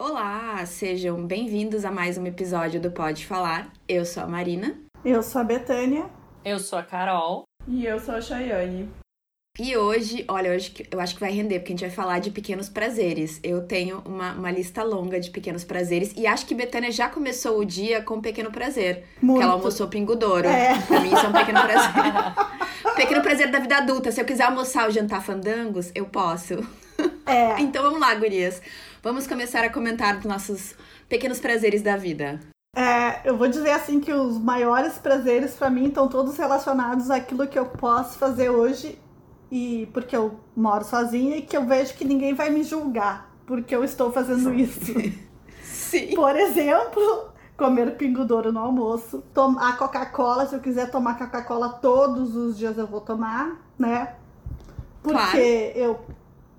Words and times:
Olá, 0.00 0.64
sejam 0.64 1.26
bem-vindos 1.26 1.84
a 1.84 1.90
mais 1.90 2.16
um 2.16 2.24
episódio 2.24 2.80
do 2.80 2.88
Pode 2.88 3.26
Falar. 3.26 3.72
Eu 3.88 4.04
sou 4.04 4.22
a 4.22 4.28
Marina. 4.28 4.76
Eu 5.04 5.24
sou 5.24 5.40
a 5.40 5.44
Betânia. 5.44 6.06
Eu 6.44 6.60
sou 6.60 6.78
a 6.78 6.84
Carol. 6.84 7.42
E 7.66 7.84
eu 7.84 7.98
sou 7.98 8.14
a 8.14 8.20
Chayane. 8.20 8.88
E 9.58 9.76
hoje, 9.76 10.24
olha, 10.28 10.52
hoje 10.52 10.72
eu 10.88 11.00
acho 11.00 11.14
que 11.14 11.20
vai 11.20 11.32
render, 11.32 11.58
porque 11.58 11.72
a 11.72 11.76
gente 11.76 11.84
vai 11.84 11.90
falar 11.90 12.20
de 12.20 12.30
pequenos 12.30 12.68
prazeres. 12.68 13.40
Eu 13.42 13.66
tenho 13.66 14.00
uma, 14.06 14.34
uma 14.34 14.52
lista 14.52 14.84
longa 14.84 15.18
de 15.18 15.30
pequenos 15.30 15.64
prazeres 15.64 16.14
e 16.16 16.28
acho 16.28 16.46
que 16.46 16.54
Betânia 16.54 16.92
já 16.92 17.08
começou 17.08 17.58
o 17.58 17.64
dia 17.64 18.00
com 18.00 18.14
um 18.14 18.20
pequeno 18.20 18.52
prazer. 18.52 19.04
Muito. 19.20 19.38
Porque 19.38 19.42
ela 19.42 19.54
almoçou 19.54 19.88
pingudouro. 19.88 20.46
É. 20.46 20.80
Pra 20.80 21.00
mim, 21.00 21.12
isso 21.12 21.26
é 21.26 21.28
um 21.28 21.32
pequeno 21.32 21.60
prazer. 21.60 21.90
pequeno 22.94 23.20
prazer 23.20 23.50
da 23.50 23.58
vida 23.58 23.78
adulta. 23.78 24.12
Se 24.12 24.20
eu 24.20 24.24
quiser 24.24 24.44
almoçar 24.44 24.84
ou 24.84 24.92
jantar 24.92 25.24
fandangos, 25.24 25.90
eu 25.92 26.04
posso. 26.06 26.54
É. 27.26 27.58
Então 27.60 27.82
vamos 27.82 28.00
lá, 28.00 28.14
gurias. 28.14 28.62
Vamos 29.02 29.26
começar 29.26 29.64
a 29.64 29.70
comentar 29.70 30.16
dos 30.16 30.24
nossos 30.24 30.74
pequenos 31.08 31.38
prazeres 31.40 31.82
da 31.82 31.96
vida. 31.96 32.40
É, 32.76 33.28
eu 33.28 33.36
vou 33.36 33.48
dizer 33.48 33.70
assim 33.70 34.00
que 34.00 34.12
os 34.12 34.38
maiores 34.38 34.98
prazeres 34.98 35.54
pra 35.54 35.70
mim 35.70 35.86
estão 35.86 36.08
todos 36.08 36.36
relacionados 36.36 37.10
àquilo 37.10 37.46
que 37.46 37.58
eu 37.58 37.66
posso 37.66 38.18
fazer 38.18 38.50
hoje 38.50 38.98
e 39.50 39.88
porque 39.92 40.14
eu 40.16 40.38
moro 40.54 40.84
sozinha 40.84 41.36
e 41.36 41.42
que 41.42 41.56
eu 41.56 41.64
vejo 41.64 41.94
que 41.94 42.04
ninguém 42.04 42.34
vai 42.34 42.50
me 42.50 42.62
julgar 42.62 43.30
porque 43.46 43.74
eu 43.74 43.82
estou 43.82 44.12
fazendo 44.12 44.52
isso. 44.54 44.92
Sim. 45.62 46.14
Por 46.14 46.36
exemplo, 46.36 47.30
comer 47.56 47.96
pingudouro 47.96 48.52
no 48.52 48.60
almoço, 48.60 49.24
tomar 49.32 49.78
Coca-Cola, 49.78 50.46
se 50.46 50.54
eu 50.54 50.60
quiser 50.60 50.90
tomar 50.90 51.16
Coca-Cola 51.16 51.70
todos 51.70 52.36
os 52.36 52.58
dias 52.58 52.76
eu 52.76 52.86
vou 52.86 53.00
tomar, 53.00 53.56
né? 53.78 54.14
Porque 55.02 55.16
Claro. 55.18 55.38
eu 55.38 56.00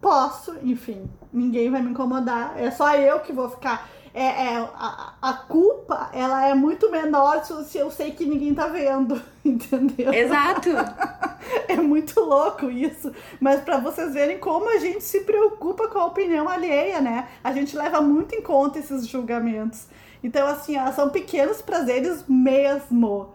posso, 0.02 0.56
enfim, 0.64 1.08
ninguém 1.32 1.70
vai 1.70 1.82
me 1.82 1.92
incomodar, 1.92 2.54
é 2.58 2.72
só 2.72 2.96
eu 2.96 3.20
que 3.20 3.34
vou 3.34 3.50
ficar. 3.50 3.90
É, 4.12 4.24
é, 4.24 4.58
a, 4.58 5.14
a 5.22 5.34
culpa, 5.34 6.10
ela 6.12 6.48
é 6.48 6.56
muito 6.56 6.90
menor 6.90 7.46
se, 7.46 7.66
se 7.66 7.78
eu 7.78 7.92
sei 7.92 8.12
que 8.12 8.26
ninguém 8.26 8.56
tá 8.56 8.68
vendo, 8.68 9.22
entendeu? 9.46 10.14
Exato. 10.14 10.70
É 11.68 11.76
muito 11.76 12.20
louco 12.20 12.70
isso. 12.70 13.12
Mas 13.40 13.62
pra 13.62 13.80
vocês 13.80 14.14
verem 14.14 14.38
como 14.38 14.70
a 14.70 14.78
gente 14.78 15.04
se 15.04 15.22
preocupa 15.22 15.88
com 15.88 15.98
a 15.98 16.06
opinião 16.06 16.48
alheia, 16.48 17.02
né? 17.02 17.28
A 17.44 17.52
gente 17.52 17.76
leva 17.76 18.02
muito 18.02 18.36
em 18.36 18.42
conta 18.42 18.78
esses 18.78 19.08
julgamentos. 19.08 19.88
Então, 20.24 20.48
assim, 20.48 20.78
ó, 20.78 20.92
são 20.92 21.10
pequenos 21.10 21.62
prazeres 21.62 22.24
mesmo. 22.28 23.34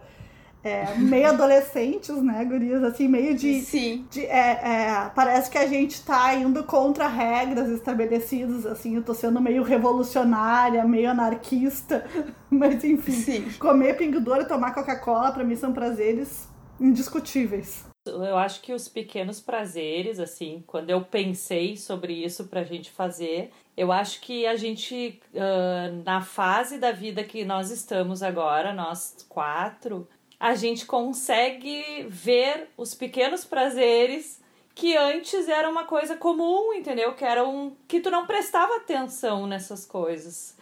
É, 0.65 0.95
meio 0.95 1.27
adolescentes, 1.27 2.19
né, 2.23 2.43
gurias? 2.43 2.83
Assim, 2.83 3.07
meio 3.07 3.35
de. 3.37 3.61
Sim. 3.61 4.07
de- 4.09 4.25
é, 4.25 4.49
é, 4.63 5.11
parece 5.13 5.47
que 5.51 5.59
a 5.59 5.67
gente 5.67 6.01
tá 6.03 6.33
indo 6.33 6.63
contra 6.63 7.07
regras 7.07 7.69
estabelecidas, 7.69 8.65
assim, 8.65 8.95
eu 8.95 9.03
tô 9.03 9.13
sendo 9.13 9.39
meio 9.39 9.61
revolucionária, 9.61 10.83
meio 10.83 11.11
anarquista, 11.11 12.03
mas 12.49 12.83
enfim, 12.83 13.11
Sim. 13.11 13.51
comer 13.59 13.95
pingudouro 13.95 14.41
e 14.41 14.47
tomar 14.47 14.73
Coca-Cola 14.73 15.31
pra 15.31 15.43
mim 15.43 15.55
são 15.55 15.71
prazeres 15.71 16.49
indiscutíveis. 16.79 17.85
Eu 18.07 18.37
acho 18.37 18.61
que 18.61 18.71
os 18.71 18.87
pequenos 18.87 19.39
prazeres, 19.39 20.19
assim, 20.19 20.63
quando 20.67 20.89
eu 20.91 21.01
pensei 21.01 21.75
sobre 21.75 22.13
isso 22.13 22.45
pra 22.45 22.63
gente 22.63 22.91
fazer, 22.91 23.51
eu 23.75 23.91
acho 23.91 24.21
que 24.21 24.45
a 24.45 24.55
gente, 24.55 25.19
ah, 25.35 25.91
na 26.05 26.21
fase 26.21 26.77
da 26.77 26.91
vida 26.91 27.23
que 27.23 27.43
nós 27.43 27.71
estamos 27.71 28.21
agora, 28.21 28.73
nós 28.73 29.25
quatro, 29.27 30.07
a 30.49 30.53
gente 30.55 30.85
consegue 30.85 32.05
ver 32.07 32.69
os 32.77 32.93
pequenos 32.93 33.43
prazeres 33.43 34.39
que 34.75 34.95
antes 34.95 35.49
era 35.49 35.67
uma 35.69 35.85
coisa 35.85 36.15
comum, 36.15 36.71
entendeu? 36.73 37.13
Que 37.13 37.25
eram 37.25 37.75
que 37.87 37.99
tu 37.99 38.11
não 38.11 38.27
prestava 38.27 38.75
atenção 38.75 39.47
nessas 39.47 39.85
coisas. 39.85 40.53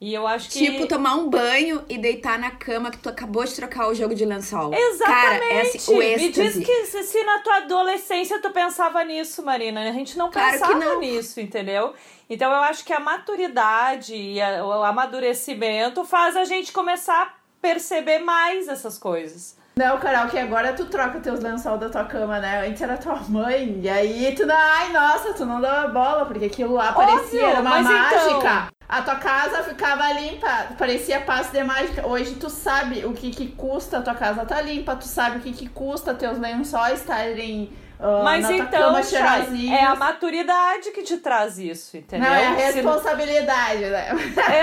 E 0.00 0.14
eu 0.14 0.26
acho 0.28 0.48
que 0.50 0.58
Tipo, 0.58 0.86
tomar 0.86 1.14
um 1.16 1.28
banho 1.28 1.84
e 1.88 1.98
deitar 1.98 2.38
na 2.38 2.50
cama 2.52 2.90
que 2.90 2.98
tu 2.98 3.08
acabou 3.08 3.44
de 3.44 3.54
trocar 3.54 3.88
o 3.88 3.94
jogo 3.94 4.14
de 4.14 4.24
lençol. 4.24 4.72
Exatamente. 4.72 5.04
Cara, 5.20 5.44
é 5.44 5.60
assim, 5.62 5.92
o 5.94 5.98
Me 5.98 6.16
diz 6.30 6.38
êxtase. 6.38 6.64
que 6.64 6.86
se, 6.86 7.02
se 7.02 7.24
na 7.24 7.38
tua 7.40 7.56
adolescência 7.58 8.40
tu 8.40 8.50
pensava 8.50 9.04
nisso, 9.04 9.42
Marina. 9.44 9.88
A 9.88 9.92
gente 9.92 10.16
não 10.16 10.30
Claro 10.30 10.52
pensava 10.52 10.74
não. 10.74 11.00
nisso, 11.00 11.40
entendeu? 11.40 11.94
Então 12.30 12.50
eu 12.50 12.58
acho 12.62 12.84
que 12.84 12.92
a 12.92 13.00
maturidade 13.00 14.14
e 14.14 14.40
a- 14.40 14.64
o 14.64 14.82
amadurecimento 14.84 16.04
faz 16.04 16.36
a 16.36 16.44
gente 16.44 16.72
começar 16.72 17.22
a 17.22 17.37
perceber 17.60 18.18
mais 18.20 18.68
essas 18.68 18.98
coisas. 18.98 19.56
Não, 19.76 19.96
Carol, 19.98 20.28
que 20.28 20.36
agora 20.36 20.72
tu 20.72 20.86
troca 20.86 21.20
teus 21.20 21.38
lençol 21.40 21.78
da 21.78 21.88
tua 21.88 22.04
cama, 22.04 22.40
né? 22.40 22.66
Antes 22.66 22.82
era 22.82 22.96
tua 22.96 23.14
mãe, 23.28 23.78
e 23.80 23.88
aí 23.88 24.34
tu 24.34 24.44
não. 24.44 24.56
Ai, 24.56 24.90
nossa, 24.92 25.32
tu 25.34 25.44
não 25.46 25.60
dava 25.60 25.86
bola, 25.88 26.26
porque 26.26 26.46
aquilo 26.46 26.74
lá 26.74 26.92
parecia 26.92 27.44
Óbvio, 27.46 27.60
uma 27.60 27.70
mas 27.70 27.84
mágica. 27.86 28.30
então- 28.30 28.68
A 28.88 29.02
tua 29.02 29.16
casa 29.16 29.62
ficava 29.64 30.10
limpa, 30.14 30.48
parecia 30.78 31.20
passe 31.20 31.52
de 31.52 31.62
mágica. 31.62 32.06
Hoje 32.08 32.34
tu 32.36 32.48
sabe 32.50 33.04
o 33.04 33.12
que, 33.12 33.30
que 33.30 33.48
custa 33.48 33.98
a 33.98 34.02
tua 34.02 34.14
casa 34.14 34.44
tá 34.46 34.60
limpa, 34.62 34.96
tu 34.96 35.04
sabe 35.06 35.36
o 35.36 35.40
que, 35.40 35.52
que 35.52 35.68
custa 35.68 36.14
teus 36.14 36.38
lençóis 36.38 37.00
estarem 37.00 37.70
ah, 38.00 38.20
Mas 38.22 38.48
então, 38.48 39.02
Chay, 39.02 39.70
é 39.74 39.84
a 39.84 39.94
maturidade 39.94 40.90
que 40.92 41.02
te 41.02 41.16
traz 41.18 41.58
isso, 41.58 41.96
entendeu? 41.96 42.28
Não, 42.28 42.36
é 42.36 42.46
a 42.46 42.70
responsabilidade, 42.70 43.80
né? 43.86 44.08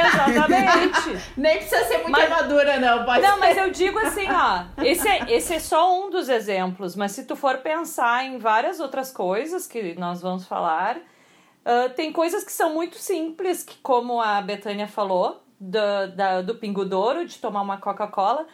Exatamente. 0.08 1.24
Nem 1.38 1.58
precisa 1.58 1.84
ser 1.86 1.98
muito 1.98 2.12
Mas- 2.12 2.30
madura, 2.30 2.78
não. 2.80 3.04
Pode 3.06 3.22
Não, 3.22 3.34
ser. 3.34 3.40
mas 3.40 3.58
eu 3.58 3.70
digo 3.72 4.00
assim, 4.00 4.26
ó, 4.30 4.64
esse 4.84 5.08
é, 5.08 5.32
esse 5.32 5.54
é 5.54 5.60
só 5.60 6.00
um 6.06 6.10
dos 6.10 6.30
exemplos, 6.30 6.96
mas 6.96 7.12
se 7.12 7.26
tu 7.26 7.36
for 7.36 7.58
pensar 7.58 8.24
em 8.26 8.38
várias 8.38 8.80
outras 8.80 9.12
coisas 9.12 9.68
que 9.68 9.96
nós 10.00 10.22
vamos 10.22 10.46
falar, 10.48 10.98
ah, 11.66 11.90
tem 11.96 12.12
coisas 12.12 12.44
que 12.44 12.52
são 12.52 12.74
muito 12.74 12.98
simples, 12.98 13.64
que 13.64 13.78
como 13.80 14.22
a 14.22 14.42
Betânia 14.42 14.88
falou, 14.88 15.44
do, 15.60 15.80
da, 16.16 16.42
do 16.42 16.56
pingudouro, 16.56 17.26
de 17.26 17.38
tomar 17.40 17.62
uma 17.62 17.78
Coca-Cola, 17.78 18.46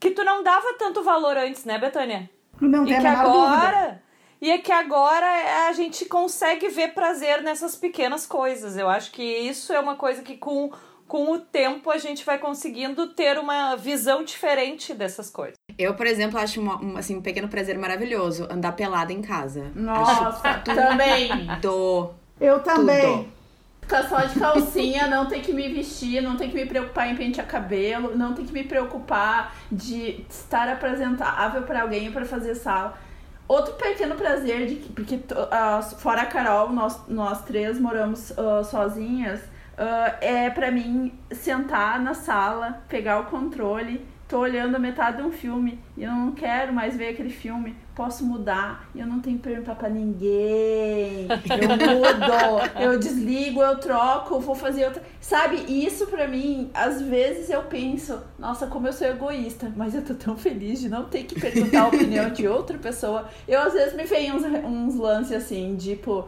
que 0.00 0.10
tu 0.10 0.24
não 0.24 0.42
dava 0.42 0.74
tanto 0.78 1.02
valor 1.02 1.36
antes, 1.36 1.64
né, 1.64 1.78
Betânia? 1.78 2.28
Não 2.60 2.84
E 2.84 2.94
que 2.94 2.98
menor 3.00 3.24
dúvida. 3.32 4.02
E 4.40 4.50
é 4.50 4.58
que 4.58 4.70
agora 4.72 5.26
a 5.68 5.72
gente 5.72 6.04
consegue 6.04 6.68
ver 6.68 6.94
prazer 6.94 7.42
nessas 7.42 7.74
pequenas 7.74 8.24
coisas. 8.26 8.76
Eu 8.76 8.88
acho 8.88 9.10
que 9.10 9.22
isso 9.22 9.72
é 9.72 9.80
uma 9.80 9.96
coisa 9.96 10.22
que 10.22 10.36
com, 10.36 10.70
com 11.08 11.32
o 11.32 11.38
tempo 11.40 11.90
a 11.90 11.98
gente 11.98 12.24
vai 12.24 12.38
conseguindo 12.38 13.08
ter 13.08 13.36
uma 13.38 13.74
visão 13.74 14.22
diferente 14.22 14.94
dessas 14.94 15.28
coisas. 15.28 15.54
Eu, 15.76 15.94
por 15.94 16.06
exemplo, 16.06 16.38
acho 16.38 16.60
uma- 16.60 16.80
um, 16.80 16.96
assim, 16.96 17.16
um 17.16 17.22
pequeno 17.22 17.48
prazer 17.48 17.76
maravilhoso 17.78 18.46
andar 18.50 18.72
pelada 18.72 19.12
em 19.12 19.22
casa. 19.22 19.72
Nossa, 19.74 20.54
também. 20.64 21.30
Do. 21.60 22.10
Eu 22.40 22.60
também. 22.62 23.24
Tudo. 23.24 23.38
Ficar 23.82 24.08
só 24.08 24.20
de 24.20 24.38
calcinha, 24.38 25.06
não 25.08 25.26
tem 25.26 25.40
que 25.40 25.52
me 25.52 25.66
vestir, 25.72 26.20
não 26.22 26.36
tem 26.36 26.50
que 26.50 26.54
me 26.54 26.66
preocupar 26.66 27.08
em 27.10 27.16
pentear 27.16 27.46
cabelo, 27.46 28.14
não 28.16 28.34
tem 28.34 28.44
que 28.44 28.52
me 28.52 28.62
preocupar 28.62 29.54
de 29.72 30.24
estar 30.28 30.68
apresentável 30.68 31.62
pra 31.62 31.82
alguém 31.82 32.12
pra 32.12 32.24
fazer 32.26 32.54
sala. 32.54 32.98
Outro 33.48 33.72
pequeno 33.74 34.14
prazer, 34.14 34.66
de 34.66 34.74
que, 34.74 34.92
porque 34.92 35.20
ah, 35.50 35.80
fora 35.80 36.20
a 36.20 36.26
Carol, 36.26 36.70
nós, 36.70 37.00
nós 37.08 37.42
três 37.44 37.80
moramos 37.80 38.30
ah, 38.38 38.62
sozinhas, 38.62 39.40
ah, 39.78 40.16
é 40.20 40.50
pra 40.50 40.70
mim 40.70 41.18
sentar 41.32 41.98
na 41.98 42.12
sala, 42.12 42.82
pegar 42.90 43.20
o 43.20 43.24
controle, 43.24 44.06
tô 44.28 44.40
olhando 44.40 44.76
a 44.76 44.78
metade 44.78 45.16
de 45.16 45.22
um 45.22 45.32
filme 45.32 45.80
e 45.96 46.04
eu 46.04 46.12
não 46.12 46.32
quero 46.32 46.74
mais 46.74 46.94
ver 46.94 47.08
aquele 47.08 47.30
filme, 47.30 47.74
posso 47.98 48.24
mudar 48.24 48.88
e 48.94 49.00
eu 49.00 49.06
não 49.08 49.18
tenho 49.18 49.38
que 49.38 49.42
perguntar 49.42 49.74
pra 49.74 49.90
ninguém. 49.90 51.26
Eu 51.26 51.68
mudo, 51.68 52.80
eu 52.80 52.96
desligo, 52.96 53.60
eu 53.60 53.76
troco, 53.78 54.38
vou 54.38 54.54
fazer 54.54 54.84
outra. 54.84 55.02
Sabe, 55.20 55.56
isso 55.68 56.06
pra 56.06 56.28
mim, 56.28 56.70
às 56.72 57.02
vezes 57.02 57.50
eu 57.50 57.64
penso, 57.64 58.22
nossa, 58.38 58.68
como 58.68 58.86
eu 58.86 58.92
sou 58.92 59.08
egoísta, 59.08 59.72
mas 59.76 59.96
eu 59.96 60.02
tô 60.02 60.14
tão 60.14 60.36
feliz 60.36 60.78
de 60.78 60.88
não 60.88 61.06
ter 61.06 61.24
que 61.24 61.40
perguntar 61.40 61.82
a 61.82 61.88
opinião 61.88 62.30
de 62.30 62.46
outra 62.46 62.78
pessoa. 62.78 63.28
Eu 63.48 63.60
às 63.62 63.72
vezes 63.72 63.96
me 63.96 64.04
vem 64.04 64.32
uns, 64.32 64.44
uns 64.44 64.94
lances 64.94 65.32
assim, 65.32 65.76
tipo, 65.76 66.24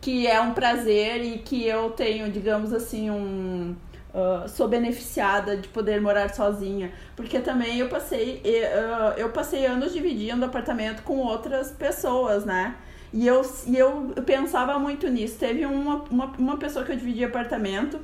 que 0.00 0.26
é 0.26 0.40
um 0.40 0.52
prazer 0.52 1.22
e 1.22 1.38
que 1.38 1.64
eu 1.64 1.90
tenho, 1.90 2.32
digamos 2.32 2.72
assim, 2.72 3.10
um. 3.10 3.76
Ah, 4.14 4.46
sou 4.48 4.68
beneficiada 4.68 5.56
de 5.56 5.68
poder 5.68 6.00
morar 6.00 6.32
sozinha 6.34 6.92
porque 7.16 7.40
também 7.40 7.78
eu 7.78 7.88
passei 7.88 8.42
ah, 8.74 9.14
eu 9.16 9.30
passei 9.30 9.66
anos 9.66 9.92
dividindo 9.92 10.44
apartamento 10.44 11.02
com 11.02 11.18
outras 11.18 11.70
pessoas 11.70 12.44
né 12.44 12.76
e 13.12 13.26
eu, 13.26 13.42
e 13.66 13.76
eu 13.76 14.14
pensava 14.24 14.78
muito 14.78 15.08
nisso 15.08 15.38
teve 15.38 15.66
uma, 15.66 15.96
uma, 16.10 16.26
uma 16.38 16.56
pessoa 16.56 16.84
que 16.84 16.92
eu 16.92 16.96
dividi 16.96 17.24
apartamento 17.24 18.00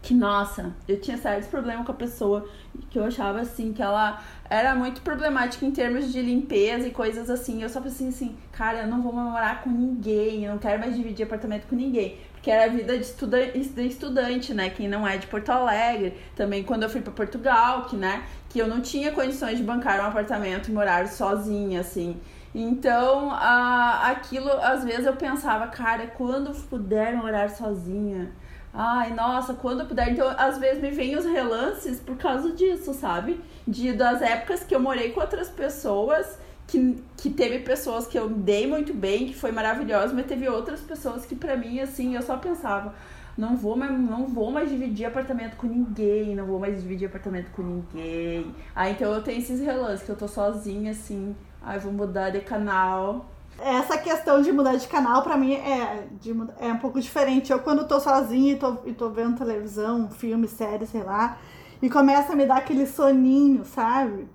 que 0.00 0.14
nossa, 0.14 0.72
eu 0.86 1.00
tinha 1.00 1.18
sérios 1.18 1.46
problemas 1.46 1.84
com 1.84 1.92
a 1.92 1.94
pessoa 1.94 2.48
que 2.88 2.98
eu 2.98 3.04
achava 3.04 3.40
assim 3.40 3.72
que 3.72 3.82
ela 3.82 4.22
era 4.48 4.74
muito 4.74 5.02
problemática 5.02 5.66
em 5.66 5.72
termos 5.72 6.12
de 6.12 6.22
limpeza 6.22 6.86
e 6.86 6.90
coisas 6.90 7.28
assim. 7.28 7.62
Eu 7.62 7.68
só 7.68 7.80
pensei 7.80 8.08
assim, 8.08 8.36
cara, 8.52 8.82
eu 8.82 8.86
não 8.86 9.02
vou 9.02 9.12
morar 9.12 9.62
com 9.62 9.70
ninguém, 9.70 10.44
eu 10.44 10.52
não 10.52 10.58
quero 10.58 10.80
mais 10.80 10.94
dividir 10.94 11.24
apartamento 11.24 11.66
com 11.66 11.74
ninguém. 11.74 12.16
Porque 12.48 12.58
era 12.58 12.64
a 12.64 12.74
vida 12.74 12.96
de, 12.96 13.02
estuda 13.02 13.44
de 13.44 13.86
estudante, 13.86 14.54
né? 14.54 14.70
Quem 14.70 14.88
não 14.88 15.06
é 15.06 15.18
de 15.18 15.26
Porto 15.26 15.50
Alegre. 15.50 16.16
Também 16.34 16.64
quando 16.64 16.84
eu 16.84 16.88
fui 16.88 17.02
para 17.02 17.12
Portugal, 17.12 17.84
que, 17.84 17.94
né? 17.94 18.22
Que 18.48 18.58
eu 18.58 18.66
não 18.66 18.80
tinha 18.80 19.12
condições 19.12 19.58
de 19.58 19.62
bancar 19.62 20.00
um 20.00 20.06
apartamento 20.06 20.70
e 20.70 20.72
morar 20.72 21.06
sozinha, 21.08 21.80
assim. 21.80 22.18
Então, 22.54 23.30
a, 23.32 24.08
aquilo, 24.08 24.50
às 24.62 24.82
vezes 24.82 25.04
eu 25.04 25.14
pensava, 25.14 25.66
cara, 25.66 26.06
quando 26.06 26.50
puder 26.70 27.14
morar 27.14 27.50
sozinha, 27.50 28.32
Ai, 28.72 29.12
nossa, 29.12 29.52
quando 29.52 29.80
eu 29.80 29.86
puder. 29.86 30.12
Então, 30.12 30.34
às 30.38 30.56
vezes 30.56 30.80
me 30.80 30.90
vem 30.90 31.16
os 31.16 31.26
relances 31.26 32.00
por 32.00 32.16
causa 32.16 32.52
disso, 32.52 32.94
sabe? 32.94 33.40
De, 33.66 33.92
das 33.92 34.22
épocas 34.22 34.64
que 34.64 34.74
eu 34.74 34.80
morei 34.80 35.10
com 35.10 35.20
outras 35.20 35.50
pessoas, 35.50 36.38
que, 36.68 37.02
que 37.16 37.30
teve 37.30 37.60
pessoas 37.60 38.06
que 38.06 38.16
eu 38.16 38.28
dei 38.28 38.66
muito 38.66 38.92
bem, 38.92 39.26
que 39.26 39.34
foi 39.34 39.50
maravilhoso, 39.50 40.14
mas 40.14 40.26
teve 40.26 40.46
outras 40.48 40.80
pessoas 40.80 41.24
que 41.24 41.34
pra 41.34 41.56
mim, 41.56 41.80
assim, 41.80 42.14
eu 42.14 42.22
só 42.22 42.36
pensava, 42.36 42.94
não 43.36 43.56
vou 43.56 43.74
mais, 43.74 43.90
não 43.90 44.26
vou 44.26 44.52
mais 44.52 44.68
dividir 44.68 45.06
apartamento 45.06 45.56
com 45.56 45.66
ninguém, 45.66 46.36
não 46.36 46.44
vou 46.44 46.60
mais 46.60 46.80
dividir 46.82 47.08
apartamento 47.08 47.50
com 47.52 47.62
ninguém. 47.62 48.54
Ah, 48.76 48.90
então 48.90 49.12
eu 49.12 49.22
tenho 49.22 49.38
esses 49.38 49.60
relances 49.60 50.04
que 50.04 50.10
eu 50.10 50.16
tô 50.16 50.28
sozinha, 50.28 50.90
assim, 50.90 51.34
ai, 51.62 51.78
vou 51.78 51.90
mudar 51.90 52.28
de 52.30 52.40
canal. 52.40 53.24
Essa 53.58 53.96
questão 53.96 54.42
de 54.42 54.52
mudar 54.52 54.76
de 54.76 54.86
canal, 54.86 55.22
pra 55.22 55.38
mim, 55.38 55.54
é, 55.54 56.06
de, 56.20 56.32
é 56.60 56.70
um 56.70 56.78
pouco 56.78 57.00
diferente. 57.00 57.50
Eu, 57.50 57.60
quando 57.60 57.88
tô 57.88 57.98
sozinha 57.98 58.52
e 58.52 58.56
tô, 58.56 58.76
e 58.84 58.92
tô 58.92 59.08
vendo 59.08 59.38
televisão, 59.38 60.10
filme, 60.10 60.46
série, 60.46 60.86
sei 60.86 61.02
lá, 61.02 61.38
e 61.80 61.88
começa 61.88 62.34
a 62.34 62.36
me 62.36 62.44
dar 62.44 62.58
aquele 62.58 62.86
soninho, 62.86 63.64
sabe? 63.64 64.28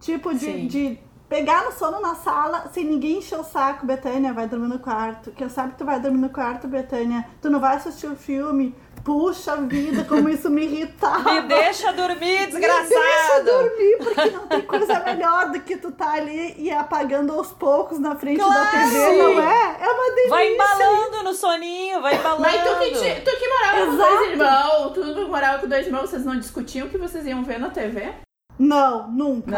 Tipo, 0.00 0.32
de, 0.32 0.66
de 0.66 0.98
pegar 1.30 1.64
no 1.64 1.72
sono 1.72 2.00
na 2.00 2.14
sala, 2.16 2.68
sem 2.74 2.84
ninguém 2.84 3.18
encher 3.18 3.38
o 3.38 3.44
saco, 3.44 3.86
Betânia, 3.86 4.32
vai 4.34 4.46
dormir 4.48 4.68
no 4.68 4.78
quarto. 4.80 5.30
Que 5.30 5.44
eu 5.44 5.48
sabe 5.48 5.72
que 5.72 5.78
tu 5.78 5.84
vai 5.86 5.98
dormir 6.00 6.18
no 6.18 6.28
quarto, 6.28 6.66
Betânia. 6.68 7.24
Tu 7.40 7.48
não 7.48 7.60
vai 7.60 7.76
assistir 7.76 8.08
o 8.08 8.16
filme. 8.16 8.74
Puxa 9.02 9.56
vida, 9.56 10.04
como 10.04 10.28
isso 10.28 10.50
me 10.50 10.62
irritava. 10.64 11.32
Me 11.40 11.42
deixa 11.48 11.90
dormir, 11.92 12.48
desgraçado! 12.48 12.90
Me 12.92 13.00
deixa 13.00 13.42
dormir, 13.44 13.96
porque 13.98 14.30
não 14.30 14.46
tem 14.46 14.60
coisa 14.62 15.00
melhor 15.04 15.50
do 15.52 15.60
que 15.60 15.76
tu 15.78 15.90
tá 15.90 16.12
ali 16.12 16.54
e 16.58 16.70
apagando 16.70 17.32
aos 17.32 17.50
poucos 17.50 17.98
na 17.98 18.14
frente 18.16 18.40
Claro! 18.40 18.52
da 18.52 18.66
TV, 18.70 19.16
não 19.16 19.40
é? 19.50 19.76
É 19.80 19.88
uma 19.90 20.04
delícia. 20.10 20.28
Vai 20.28 20.52
embalando 20.52 21.22
no 21.22 21.32
soninho, 21.32 22.02
vai 22.02 22.14
embalando. 22.16 22.42
Mas 22.42 22.62
tu 22.62 22.78
que, 22.78 22.90
ti- 22.90 23.20
tu 23.24 23.38
que 23.38 23.48
morava 23.48 23.86
com 23.86 23.92
Exato. 23.94 24.10
dois 24.16 24.30
irmãos, 24.32 24.92
tu 24.92 25.14
que 25.14 25.24
morava 25.30 25.58
com 25.60 25.68
dois 25.68 25.86
irmãos, 25.86 26.10
vocês 26.10 26.24
não 26.26 26.38
discutiam 26.38 26.86
o 26.86 26.90
que 26.90 26.98
vocês 26.98 27.24
iam 27.24 27.42
ver 27.42 27.58
na 27.58 27.70
TV? 27.70 28.12
Não, 28.58 29.08
nunca. 29.10 29.50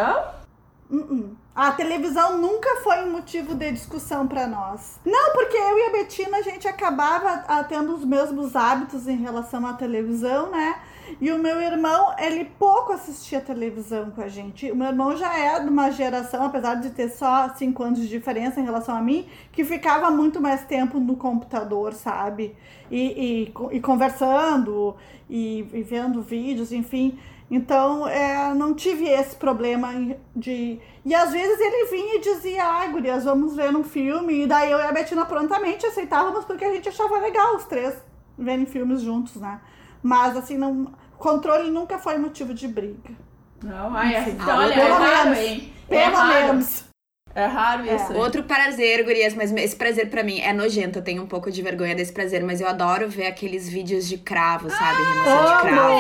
Não? 0.89 0.99
Uh-uh. 1.01 1.37
A 1.55 1.71
televisão 1.73 2.39
nunca 2.39 2.77
foi 2.77 3.05
um 3.05 3.13
motivo 3.13 3.55
de 3.55 3.73
discussão 3.73 4.27
pra 4.27 4.47
nós. 4.47 4.99
Não, 5.05 5.35
porque 5.35 5.55
eu 5.55 5.79
e 5.79 5.83
a 5.83 5.93
Betina 5.93 6.39
a 6.39 6.43
gente 6.43 6.67
acabava 6.67 7.45
ah, 7.47 7.63
tendo 7.63 7.95
os 7.95 8.07
mesmos 8.07 8.57
hábitos 8.57 9.07
em 9.07 9.19
relação 9.19 9.67
à 9.67 9.75
televisão, 9.75 10.51
né? 10.51 10.81
E 11.21 11.31
o 11.31 11.39
meu 11.39 11.61
irmão, 11.61 12.15
ele 12.19 12.47
pouco 12.59 12.95
assistia 12.95 13.39
televisão 13.39 14.11
com 14.13 14.23
a 14.23 14.29
gente. 14.29 14.71
O 14.71 14.77
meu 14.77 14.87
irmão 14.87 15.15
já 15.15 15.37
é 15.37 15.61
de 15.61 15.69
uma 15.69 15.91
geração, 15.91 16.45
apesar 16.45 16.77
de 16.77 16.89
ter 16.89 17.11
só 17.11 17.51
5 17.51 17.83
anos 17.83 17.99
de 17.99 18.09
diferença 18.09 18.59
em 18.59 18.65
relação 18.65 18.97
a 18.97 19.03
mim, 19.03 19.29
que 19.53 19.63
ficava 19.63 20.11
muito 20.11 20.41
mais 20.41 20.65
tempo 20.65 20.99
no 20.99 21.17
computador, 21.17 21.93
sabe? 21.93 22.57
E, 22.91 23.51
e, 23.51 23.77
e 23.77 23.81
conversando, 23.81 24.97
e, 25.29 25.67
e 25.73 25.83
vendo 25.83 26.23
vídeos, 26.23 26.73
enfim. 26.73 27.19
Então, 27.55 28.09
é, 28.09 28.55
não 28.55 28.73
tive 28.73 29.07
esse 29.07 29.37
problema 29.37 29.93
em- 29.93 30.17
de. 30.35 30.81
E 31.05 31.15
às 31.15 31.33
vezes 31.33 31.61
ele 31.61 31.85
vinha 31.91 32.15
e 32.17 32.21
dizia, 32.21 32.65
ai, 32.65 32.89
gurias, 32.91 33.25
vamos 33.25 33.55
ver 33.55 33.77
um 33.77 33.85
filme. 33.85 34.45
E 34.45 34.47
daí 34.47 34.71
eu 34.71 34.79
e 34.79 34.83
a 34.83 34.91
Betina 34.91 35.27
prontamente 35.27 35.85
aceitávamos 35.85 36.47
porque 36.47 36.65
a 36.65 36.73
gente 36.73 36.89
achava 36.89 37.19
legal 37.19 37.55
os 37.57 37.65
três 37.65 37.95
verem 38.39 38.65
filmes 38.65 39.03
juntos, 39.03 39.37
né? 39.37 39.61
Mas 40.03 40.35
assim, 40.35 40.57
não. 40.57 40.93
Controle 41.19 41.71
nunca 41.71 41.99
foi 41.99 42.17
motivo 42.17 42.55
de 42.55 42.67
briga. 42.67 43.11
Não, 43.63 43.95
ai, 43.95 44.15
é, 44.17 44.21
Enfim, 44.23 44.31
então, 44.31 44.59
olha, 44.59 44.73
é 44.75 44.81
pelo 44.87 44.95
raro, 44.95 45.31
menos. 45.31 45.39
hein? 45.39 45.73
É 45.91 46.05
Pelo 46.05 46.17
raro. 46.17 46.35
menos. 46.47 46.85
É 47.35 47.47
raro 47.47 47.89
É. 47.89 47.97
isso. 47.97 48.13
hein? 48.13 48.19
Outro 48.19 48.43
prazer, 48.43 49.03
gurias, 49.05 49.35
mas 49.35 49.51
esse 49.53 49.75
prazer 49.77 50.11
pra 50.11 50.23
mim 50.23 50.41
é 50.41 50.53
nojento. 50.53 50.99
Eu 50.99 51.03
tenho 51.03 51.23
um 51.23 51.27
pouco 51.27 51.51
de 51.51 51.63
vergonha 51.63 51.95
desse 51.95 52.13
prazer, 52.13 52.43
mas 52.45 52.61
eu 52.61 52.69
adoro 52.69 53.09
ver 53.09 53.27
aqueles 53.27 53.69
vídeos 53.69 54.09
de 54.09 54.19
cravo, 54.19 54.69
sabe? 54.71 55.03
Remoção 55.03 55.57
de 55.57 55.63
cravo. 55.63 55.99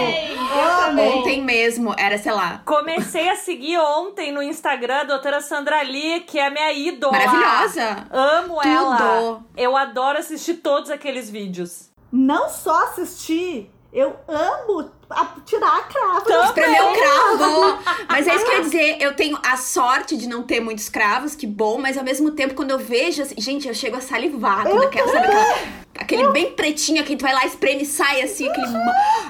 Eu 0.52 0.86
também. 0.86 1.18
Ontem 1.18 1.42
mesmo, 1.42 1.94
era, 1.98 2.18
sei 2.18 2.32
lá, 2.32 2.60
Comecei 2.64 3.28
a 3.28 3.36
seguir 3.36 3.78
ontem 3.78 4.30
no 4.32 4.42
Instagram 4.42 4.96
a 5.00 5.04
doutora 5.04 5.40
Sandra 5.40 5.80
Lee, 5.82 6.20
que 6.20 6.38
é 6.38 6.46
a 6.46 6.50
minha 6.50 6.72
ídola. 6.72 7.12
maravilhosa. 7.12 8.06
Amo 8.10 8.56
Tudo. 8.56 8.68
ela. 8.68 9.40
Eu 9.56 9.76
adoro 9.76 10.18
assistir 10.18 10.54
todos 10.54 10.90
aqueles 10.90 11.30
vídeos. 11.30 11.90
Não 12.12 12.48
só 12.48 12.84
assistir, 12.88 13.70
eu 13.92 14.16
amo 14.26 14.90
a- 15.10 15.36
tirar 15.44 15.76
a 15.78 15.82
cravo. 15.82 16.22
Também. 16.24 16.44
Espremer 16.46 16.84
o 16.84 16.92
cravo. 16.92 17.78
Mas 18.08 18.26
é 18.26 18.34
isso 18.34 18.44
que 18.44 18.50
eu 18.50 18.54
ia 18.56 18.62
dizer. 18.62 18.96
Eu 19.00 19.14
tenho 19.14 19.38
a 19.46 19.56
sorte 19.56 20.16
de 20.16 20.26
não 20.28 20.42
ter 20.42 20.60
muitos 20.60 20.88
cravos, 20.88 21.34
que 21.34 21.46
bom, 21.46 21.78
mas 21.78 21.96
ao 21.98 22.04
mesmo 22.04 22.30
tempo, 22.30 22.54
quando 22.54 22.70
eu 22.70 22.78
vejo. 22.78 23.22
assim, 23.22 23.34
gente, 23.38 23.68
eu 23.68 23.74
chego 23.74 23.96
a 23.96 24.00
salivar. 24.00 24.62
Quando 24.66 24.82
aquela, 24.84 25.08
sabe, 25.12 25.26
aquela- 25.26 25.58
aquele 25.98 26.28
bem 26.30 26.52
pretinho 26.52 27.04
que 27.04 27.16
tu 27.16 27.22
vai 27.22 27.32
lá, 27.34 27.44
espreme 27.44 27.82
e 27.82 27.86
sai 27.86 28.22
assim, 28.22 28.48
aquele. 28.48 28.66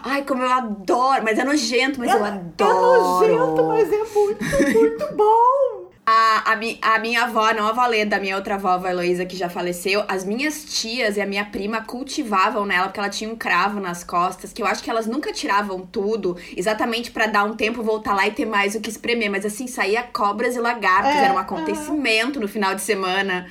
Ai, 0.05 0.23
como 0.25 0.43
eu 0.43 0.51
adoro. 0.53 1.23
Mas 1.25 1.39
é 1.39 1.45
nojento, 1.45 1.99
mas 1.99 2.11
eu 2.13 2.25
É 2.25 2.29
adoro. 2.29 2.81
nojento, 2.81 3.65
mas 3.65 3.93
é 3.93 3.99
muito, 4.15 4.79
muito 4.79 5.15
bom. 5.17 5.82
A, 6.05 6.53
a, 6.53 6.57
mi- 6.57 6.79
a 6.83 6.99
minha 6.99 7.23
avó, 7.23 7.53
não 7.55 7.65
a 7.65 7.71
avó 7.71 7.87
Leda, 7.87 8.17
a 8.17 8.21
minha 8.21 8.35
outra 8.35 8.57
avó, 8.57 8.71
a 8.71 8.75
avó 8.75 8.89
Heloísa, 8.89 9.25
que 9.25 9.37
já 9.37 9.49
faleceu, 9.49 10.03
as 10.09 10.25
minhas 10.25 10.65
tias 10.65 11.17
e 11.17 11.21
a 11.21 11.27
minha 11.27 11.45
prima 11.45 11.83
cultivavam 11.85 12.67
nela, 12.67 12.89
porque 12.89 12.99
ela 12.99 13.09
tinha 13.09 13.31
um 13.31 13.37
cravo 13.37 13.79
nas 13.79 14.03
costas, 14.03 14.53
que 14.53 14.61
eu 14.61 14.67
acho 14.67 14.83
que 14.83 14.91
elas 14.91 15.07
nunca 15.07 15.33
tiravam 15.33 15.87
tudo, 15.87 16.37
exatamente 16.57 17.13
pra 17.13 17.27
dar 17.29 17.45
um 17.45 17.55
tempo, 17.55 17.85
voltar 17.85 18.15
lá 18.17 18.27
e 18.27 18.33
ter 18.33 18.45
mais 18.47 18.75
o 18.75 18.81
que 18.81 18.91
espremer. 18.91 19.31
Mas 19.31 19.47
assim, 19.47 19.69
saía 19.69 20.03
cobras 20.03 20.57
e 20.57 20.61
lagartos, 20.61 21.15
É, 21.15 21.25
era 21.25 21.33
um 21.33 21.39
acontecimento 21.39 22.41
no 22.41 22.49
final 22.49 22.75
de 22.75 22.83
semana. 22.83 23.47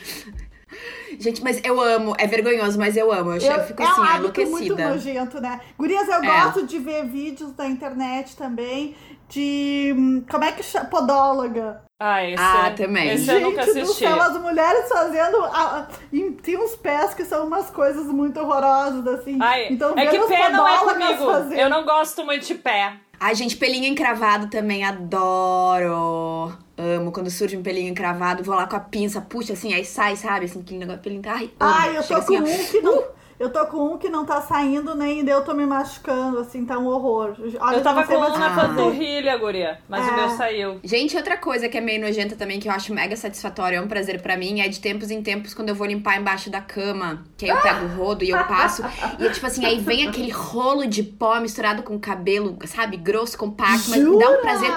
Gente, 1.20 1.44
mas 1.44 1.62
eu 1.64 1.80
amo, 1.80 2.16
é 2.18 2.26
vergonhoso, 2.28 2.78
mas 2.78 2.98
eu 2.98 3.12
amo. 3.12 3.32
Eu, 3.34 3.42
eu 3.42 3.64
fico 3.68 3.82
é 3.82 3.86
um 3.86 3.88
assim, 3.92 4.02
hábito 4.02 4.46
muito 4.46 4.74
enlouquecida. 4.74 4.90
nojento, 4.90 5.42
né? 5.42 5.60
Gurias, 5.78 6.08
eu 6.08 6.22
É. 6.22 6.26
gosto 6.26 6.66
de 6.66 6.80
ver 6.80 7.06
vídeos 7.06 7.52
da 7.54 7.68
internet 7.68 8.36
também 8.36 8.96
de. 9.30 9.94
hum, 9.96 10.26
Como 10.30 10.44
é 10.44 10.52
que 10.52 10.64
chama? 10.64 10.86
Podóloga. 10.90 11.82
Ah, 12.04 12.24
esse, 12.28 12.42
Ah, 12.42 12.74
também. 12.76 13.10
esse 13.14 13.30
eu 13.32 13.42
nunca 13.42 13.62
Gente 13.64 13.74
do 13.76 13.82
assisti. 13.84 14.06
céu, 14.06 14.20
as 14.20 14.36
mulheres 14.42 14.90
fazendo. 14.90 15.38
a- 15.46 15.50
a- 15.82 15.88
e 16.12 16.32
tem 16.32 16.58
uns 16.58 16.76
pés 16.76 17.14
que 17.14 17.24
são 17.24 17.46
umas 17.46 17.70
coisas 17.70 18.08
muito 18.08 18.40
horrorosas, 18.40 19.06
assim. 19.08 19.38
Ai, 19.40 19.68
então, 19.70 19.94
é 19.96 20.08
que 20.08 20.18
pé 20.28 20.50
não 20.50 20.68
é 20.68 20.78
comigo. 20.80 21.54
Eu 21.54 21.70
não 21.70 21.86
gosto 21.86 22.26
muito 22.26 22.44
de 22.48 22.56
pé. 22.56 22.94
Ai, 23.20 23.36
gente, 23.36 23.56
pelinho 23.56 23.86
encravado 23.86 24.48
também, 24.48 24.84
adoro. 24.84 26.52
Amo. 26.78 27.12
Quando 27.12 27.30
surge 27.30 27.56
um 27.56 27.62
pelinho 27.62 27.90
encravado, 27.92 28.44
vou 28.44 28.56
lá 28.56 28.66
com 28.66 28.76
a 28.76 28.80
pinça, 28.80 29.22
puxa 29.22 29.54
assim, 29.54 29.74
aí 29.74 29.86
sai, 29.86 30.16
sabe? 30.16 30.46
Assim, 30.46 30.62
aquele 30.62 30.80
negócio, 30.80 31.02
pelinho. 31.02 31.22
Ai, 31.28 31.44
amo. 31.44 31.52
Ai, 31.60 31.98
eu 31.98 32.02
tô 32.04 32.16
com 32.16 32.20
assim, 32.22 32.38
ó. 32.38 32.42
um 32.42 32.66
que 32.72 32.82
não. 32.82 33.04
Eu 33.42 33.50
tô 33.50 33.66
com 33.66 33.94
um 33.94 33.98
que 33.98 34.08
não 34.08 34.24
tá 34.24 34.40
saindo, 34.40 34.94
nem 34.94 35.28
eu 35.28 35.44
tô 35.44 35.56
me 35.56 35.66
machucando, 35.66 36.38
assim, 36.38 36.64
tá 36.64 36.78
um 36.78 36.86
horror. 36.86 37.36
Olha, 37.60 37.78
eu 37.78 37.82
tava 37.82 38.04
com 38.04 38.14
um 38.14 38.18
o 38.18 38.38
na 38.38 38.52
panturrilha, 38.52 39.36
guria. 39.36 39.80
Mas 39.90 40.06
o 40.08 40.12
É. 40.12 40.16
meu 40.16 40.30
saiu. 40.30 40.80
Gente, 40.84 41.18
outra 41.18 41.36
coisa 41.38 41.68
que 41.68 41.76
é 41.76 41.82
meio 41.82 42.00
nojenta 42.00 42.36
também, 42.36 42.60
que 42.60 42.68
eu 42.68 42.72
acho 42.72 42.94
mega 42.94 43.16
satisfatório, 43.16 43.80
é 43.80 43.82
um 43.82 43.88
prazer 43.88 44.22
pra 44.22 44.38
mim, 44.38 44.62
é 44.62 44.68
de 44.68 44.80
tempos 44.80 45.10
em 45.10 45.24
tempos 45.24 45.56
quando 45.56 45.70
eu 45.70 45.76
vou 45.76 45.88
limpar 45.88 46.20
embaixo 46.20 46.52
da 46.52 46.62
cama, 46.62 47.26
que 47.36 47.46
aí 47.46 47.52
eu 47.52 47.60
pego 47.64 47.86
o 47.86 47.88
rodo 47.98 48.24
e 48.24 48.30
eu 48.30 48.38
passo, 48.46 48.84
e 49.20 49.26
é 49.26 49.30
tipo 49.32 49.48
assim, 49.48 49.66
aí 49.66 49.80
vem 49.80 50.08
aquele 50.08 50.30
rolo 50.30 50.86
de 50.86 51.02
pó 51.02 51.40
misturado 51.40 51.82
com 51.82 52.00
cabelo, 52.00 52.60
sabe, 52.68 52.96
grosso, 52.96 53.36
compacto, 53.40 53.90
mas 53.90 54.04
me 54.04 54.18
dá 54.20 54.30
um 54.30 54.38
prazer. 54.42 54.72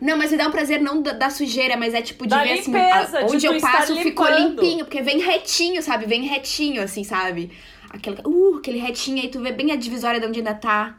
Não, 0.00 0.18
mas 0.18 0.32
me 0.32 0.36
dá 0.36 0.48
um 0.48 0.50
prazer 0.50 0.82
não 0.82 1.00
da, 1.00 1.12
da 1.12 1.30
sujeira, 1.30 1.76
mas 1.76 1.94
é 1.94 2.02
tipo 2.02 2.24
de 2.24 2.30
Da 2.30 2.42
ver 2.42 2.58
assim, 2.58 2.72
limpeza, 2.72 3.20
a- 3.20 3.24
onde 3.24 3.46
eu 3.46 3.58
passo 3.60 3.96
ficou 3.96 4.28
limpinho, 4.28 4.84
porque 4.84 5.00
vem 5.00 5.18
retinho, 5.18 5.80
sabe? 5.82 6.04
Vem 6.04 6.22
retinho, 6.24 6.82
assim, 6.82 7.04
sabe? 7.04 7.50
Aquele, 7.94 8.16
uh, 8.24 8.56
aquele 8.58 8.78
retinho 8.78 9.22
aí, 9.22 9.28
tu 9.28 9.40
vê 9.40 9.52
bem 9.52 9.70
a 9.70 9.76
divisória 9.76 10.18
de 10.18 10.26
onde 10.26 10.40
ainda 10.40 10.54
tá. 10.54 10.98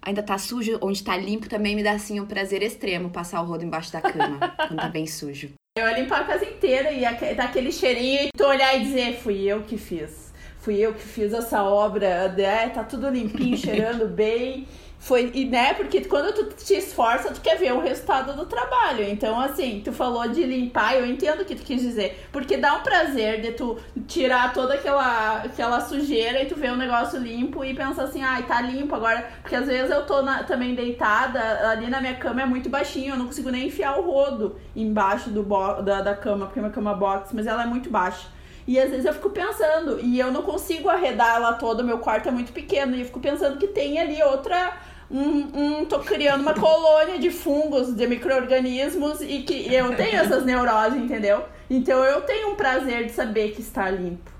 Ainda 0.00 0.22
tá 0.22 0.38
sujo, 0.38 0.78
onde 0.80 1.02
tá 1.02 1.16
limpo 1.16 1.48
também 1.48 1.74
me 1.74 1.82
dá 1.82 1.92
assim 1.92 2.20
um 2.20 2.26
prazer 2.26 2.62
extremo 2.62 3.10
passar 3.10 3.42
o 3.42 3.44
rodo 3.44 3.64
embaixo 3.64 3.92
da 3.92 4.00
cama, 4.00 4.38
quando 4.68 4.80
tá 4.80 4.88
bem 4.88 5.06
sujo. 5.06 5.50
Eu 5.76 5.84
ia 5.84 5.98
limpar 5.98 6.20
a 6.20 6.24
casa 6.24 6.44
inteira 6.44 6.92
e 6.92 7.00
dar 7.34 7.46
aquele 7.46 7.72
cheirinho 7.72 8.22
e 8.22 8.30
tu 8.34 8.44
olhar 8.44 8.76
e 8.76 8.84
dizer, 8.84 9.16
fui 9.16 9.42
eu 9.42 9.62
que 9.62 9.76
fiz. 9.76 10.32
Fui 10.60 10.76
eu 10.76 10.94
que 10.94 11.02
fiz 11.02 11.32
essa 11.32 11.62
obra, 11.64 12.28
né? 12.28 12.68
Tá 12.68 12.84
tudo 12.84 13.10
limpinho, 13.10 13.56
cheirando 13.58 14.06
bem. 14.06 14.68
Foi, 15.06 15.30
e 15.34 15.44
né, 15.44 15.72
porque 15.74 16.00
quando 16.06 16.34
tu 16.34 16.46
te 16.64 16.74
esforça, 16.74 17.32
tu 17.32 17.40
quer 17.40 17.56
ver 17.56 17.72
o 17.72 17.78
resultado 17.80 18.34
do 18.34 18.44
trabalho. 18.44 19.04
Então, 19.04 19.38
assim, 19.38 19.80
tu 19.84 19.92
falou 19.92 20.26
de 20.26 20.42
limpar, 20.42 20.96
eu 20.96 21.06
entendo 21.06 21.42
o 21.42 21.44
que 21.44 21.54
tu 21.54 21.62
quis 21.62 21.80
dizer. 21.80 22.26
Porque 22.32 22.56
dá 22.56 22.74
um 22.74 22.80
prazer 22.80 23.40
de 23.40 23.52
tu 23.52 23.78
tirar 24.08 24.52
toda 24.52 24.74
aquela, 24.74 25.42
aquela 25.44 25.80
sujeira 25.80 26.42
e 26.42 26.46
tu 26.46 26.56
ver 26.56 26.72
o 26.72 26.76
negócio 26.76 27.20
limpo 27.20 27.64
e 27.64 27.72
pensar 27.72 28.02
assim, 28.02 28.20
ai, 28.20 28.42
tá 28.48 28.60
limpo 28.60 28.96
agora. 28.96 29.24
Porque 29.42 29.54
às 29.54 29.66
vezes 29.68 29.92
eu 29.92 30.04
tô 30.04 30.22
na- 30.22 30.42
também 30.42 30.74
deitada, 30.74 31.70
ali 31.70 31.86
na 31.88 32.00
minha 32.00 32.16
cama 32.16 32.42
é 32.42 32.46
muito 32.46 32.68
baixinho, 32.68 33.14
eu 33.14 33.16
não 33.16 33.26
consigo 33.26 33.48
nem 33.48 33.68
enfiar 33.68 33.96
o 34.00 34.02
rodo 34.10 34.56
embaixo 34.74 35.30
do 35.30 35.44
da, 35.84 36.00
da 36.02 36.16
cama, 36.16 36.46
porque 36.46 36.58
é 36.58 36.62
uma 36.62 36.70
cama 36.72 36.94
box, 36.94 37.30
mas 37.32 37.46
ela 37.46 37.62
é 37.62 37.66
muito 37.66 37.88
baixa. 37.88 38.26
E 38.66 38.76
às 38.80 38.90
vezes 38.90 39.06
eu 39.06 39.14
fico 39.14 39.30
pensando, 39.30 40.00
e 40.00 40.18
eu 40.18 40.32
não 40.32 40.42
consigo 40.42 40.88
arredar 40.88 41.36
ela 41.36 41.52
toda, 41.52 41.84
meu 41.84 41.98
quarto 42.00 42.28
é 42.28 42.32
muito 42.32 42.52
pequeno, 42.52 42.96
e 42.96 43.00
eu 43.02 43.06
fico 43.06 43.20
pensando 43.20 43.56
que 43.56 43.68
tem 43.68 44.00
ali 44.00 44.20
outra. 44.20 44.72
Um, 45.10 45.48
um, 45.80 45.84
tô 45.84 46.00
criando 46.00 46.40
uma 46.40 46.54
colônia 46.54 47.18
de 47.18 47.30
fungos, 47.30 47.94
de 47.94 48.06
micro-organismos, 48.06 49.20
e 49.20 49.42
que 49.42 49.72
eu 49.72 49.94
tenho 49.94 50.16
essas 50.20 50.44
neuroses, 50.44 50.98
entendeu? 51.00 51.44
Então 51.70 52.02
eu 52.04 52.22
tenho 52.22 52.50
um 52.50 52.54
prazer 52.56 53.06
de 53.06 53.12
saber 53.12 53.52
que 53.52 53.60
está 53.60 53.88
limpo. 53.90 54.30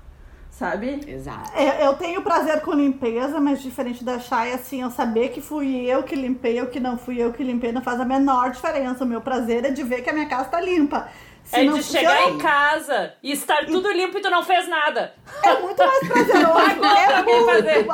sabe? 0.49 1.01
Exato. 1.07 1.51
Eu, 1.55 1.85
eu 1.87 1.93
tenho 1.93 2.21
prazer 2.23 2.61
com 2.61 2.73
limpeza, 2.73 3.39
mas 3.39 3.61
diferente 3.61 4.03
da 4.03 4.17
Chay, 4.19 4.53
assim, 4.53 4.81
eu 4.81 4.89
saber 4.89 5.29
que 5.29 5.39
fui 5.39 5.85
eu 5.85 6.01
que 6.03 6.15
limpei 6.15 6.59
ou 6.59 6.67
que 6.67 6.79
não 6.79 6.97
fui 6.97 7.21
eu 7.21 7.31
que 7.31 7.43
limpei 7.43 7.71
não 7.71 7.81
faz 7.81 7.99
a 8.01 8.05
menor 8.05 8.49
diferença. 8.51 9.03
O 9.03 9.07
meu 9.07 9.21
prazer 9.21 9.63
é 9.65 9.69
de 9.69 9.83
ver 9.83 10.01
que 10.01 10.09
a 10.09 10.13
minha 10.13 10.25
casa 10.27 10.45
tá 10.49 10.59
limpa. 10.59 11.07
Se 11.43 11.57
É 11.57 11.63
não- 11.63 11.75
de 11.75 11.83
se 11.83 11.91
chegar 11.97 12.23
eu 12.23 12.33
em 12.35 12.37
casa 12.39 13.13
e 13.23 13.31
estar 13.31 13.65
tudo 13.67 13.89
limpo 13.91 14.17
e 14.17 14.21
tu 14.21 14.29
não 14.29 14.41
fez 14.43 14.67
nada. 14.67 15.13
É 15.43 15.61
muito 15.61 15.77
mais 15.77 16.07
prazeroso. 16.07 16.83
é 16.83 17.15
alguém 17.17 17.45
fazer. 17.45 17.87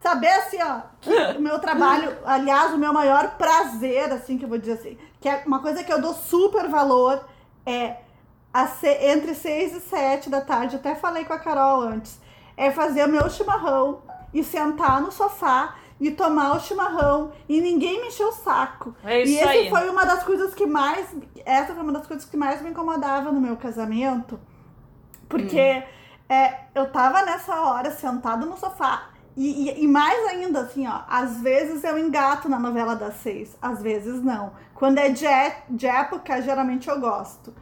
Saber 0.00 0.28
assim, 0.30 0.58
ó, 0.62 0.80
que 1.00 1.10
o 1.36 1.40
meu 1.42 1.58
trabalho, 1.58 2.16
aliás, 2.24 2.72
o 2.72 2.78
meu 2.78 2.92
maior 2.92 3.36
prazer, 3.36 4.10
assim, 4.12 4.38
que 4.38 4.44
eu 4.44 4.48
vou 4.48 4.56
dizer 4.58 4.72
assim, 4.72 4.96
que 5.20 5.28
é 5.28 5.42
uma 5.46 5.60
coisa 5.60 5.84
que 5.84 5.92
eu 5.92 6.00
dou 6.00 6.14
super 6.14 6.68
valor, 6.68 7.22
é 7.66 7.96
a 8.52 8.66
se- 8.66 8.88
entre 8.88 9.34
6 9.34 9.76
e 9.76 9.80
7 9.80 10.30
da 10.30 10.40
tarde, 10.40 10.76
até 10.76 10.94
falei 10.94 11.24
com 11.26 11.34
a 11.34 11.38
Carol 11.38 11.82
antes, 11.82 12.18
é 12.56 12.70
fazer 12.70 13.04
o 13.06 13.10
meu 13.10 13.28
chimarrão 13.28 14.00
e 14.32 14.42
sentar 14.42 15.02
no 15.02 15.12
sofá 15.12 15.74
e 16.00 16.10
tomar 16.10 16.56
o 16.56 16.60
chimarrão 16.60 17.30
e 17.46 17.60
ninguém 17.60 18.00
me 18.00 18.08
encher 18.08 18.24
o 18.24 18.32
saco. 18.32 18.94
É 19.04 19.20
isso 19.22 19.32
e 19.32 19.36
esse 19.36 19.46
aí. 19.48 19.68
foi 19.68 19.88
uma 19.90 20.06
das 20.06 20.22
coisas 20.22 20.54
que 20.54 20.64
mais, 20.64 21.14
essa 21.44 21.74
foi 21.74 21.82
uma 21.82 21.92
das 21.92 22.06
coisas 22.06 22.24
que 22.24 22.38
mais 22.38 22.62
me 22.62 22.70
incomodava 22.70 23.30
no 23.30 23.38
meu 23.40 23.54
casamento, 23.58 24.40
porque 25.28 25.82
é, 26.28 26.54
eu 26.74 26.90
tava 26.90 27.22
nessa 27.22 27.54
hora 27.60 27.90
sentada 27.90 28.46
no 28.46 28.56
sofá. 28.56 29.09
E, 29.36 29.70
e, 29.70 29.84
e 29.84 29.88
mais 29.88 30.26
ainda, 30.28 30.60
assim, 30.60 30.86
ó, 30.86 31.00
às 31.08 31.40
vezes 31.40 31.84
eu 31.84 31.98
engato 31.98 32.48
na 32.48 32.58
novela 32.58 32.94
das 32.96 33.14
seis, 33.16 33.56
às 33.62 33.80
vezes 33.82 34.22
não. 34.22 34.52
Quando 34.74 34.98
é 34.98 35.08
de, 35.08 35.26
é- 35.26 35.62
de 35.70 35.86
época, 35.86 36.40
geralmente 36.42 36.88
eu 36.88 36.98
gosto. 37.00 37.54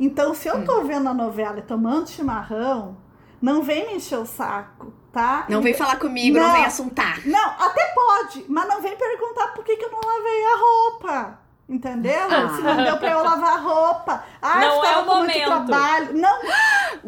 Então, 0.00 0.34
se 0.34 0.48
eu 0.48 0.64
tô 0.64 0.82
vendo 0.82 1.08
a 1.08 1.14
novela 1.14 1.58
e 1.58 1.62
tomando 1.62 2.08
chimarrão, 2.10 2.96
não 3.40 3.62
vem 3.62 3.86
me 3.88 3.94
encher 3.96 4.18
o 4.18 4.26
saco, 4.26 4.92
tá? 5.12 5.46
Não 5.48 5.60
vem 5.62 5.74
falar 5.74 5.96
comigo, 5.96 6.36
não, 6.36 6.46
Não. 6.46 6.52
vem 6.54 6.64
assuntar. 6.64 7.24
Não, 7.26 7.50
até 7.58 7.86
pode, 7.94 8.44
mas 8.48 8.66
não 8.68 8.80
vem 8.82 8.96
perguntar 8.96 9.48
por 9.48 9.64
que, 9.64 9.76
que 9.76 9.84
eu 9.84 9.90
não 9.92 10.00
lavei 10.00 10.44
a 10.44 10.56
roupa. 10.56 11.38
Entendeu? 11.72 12.12
Ah. 12.30 12.52
Se 12.54 12.60
não 12.60 12.84
deu 12.84 12.96
pra 12.98 13.10
eu 13.12 13.24
lavar 13.24 13.54
a 13.54 13.60
roupa. 13.60 14.24
Ah, 14.42 14.60
Não 14.60 14.76
eu 14.76 14.84
é 14.84 14.98
o 14.98 15.04
com 15.06 15.14
muito 15.16 15.32
momento. 15.38 15.46
trabalho. 15.46 16.08
Não, 16.12 16.38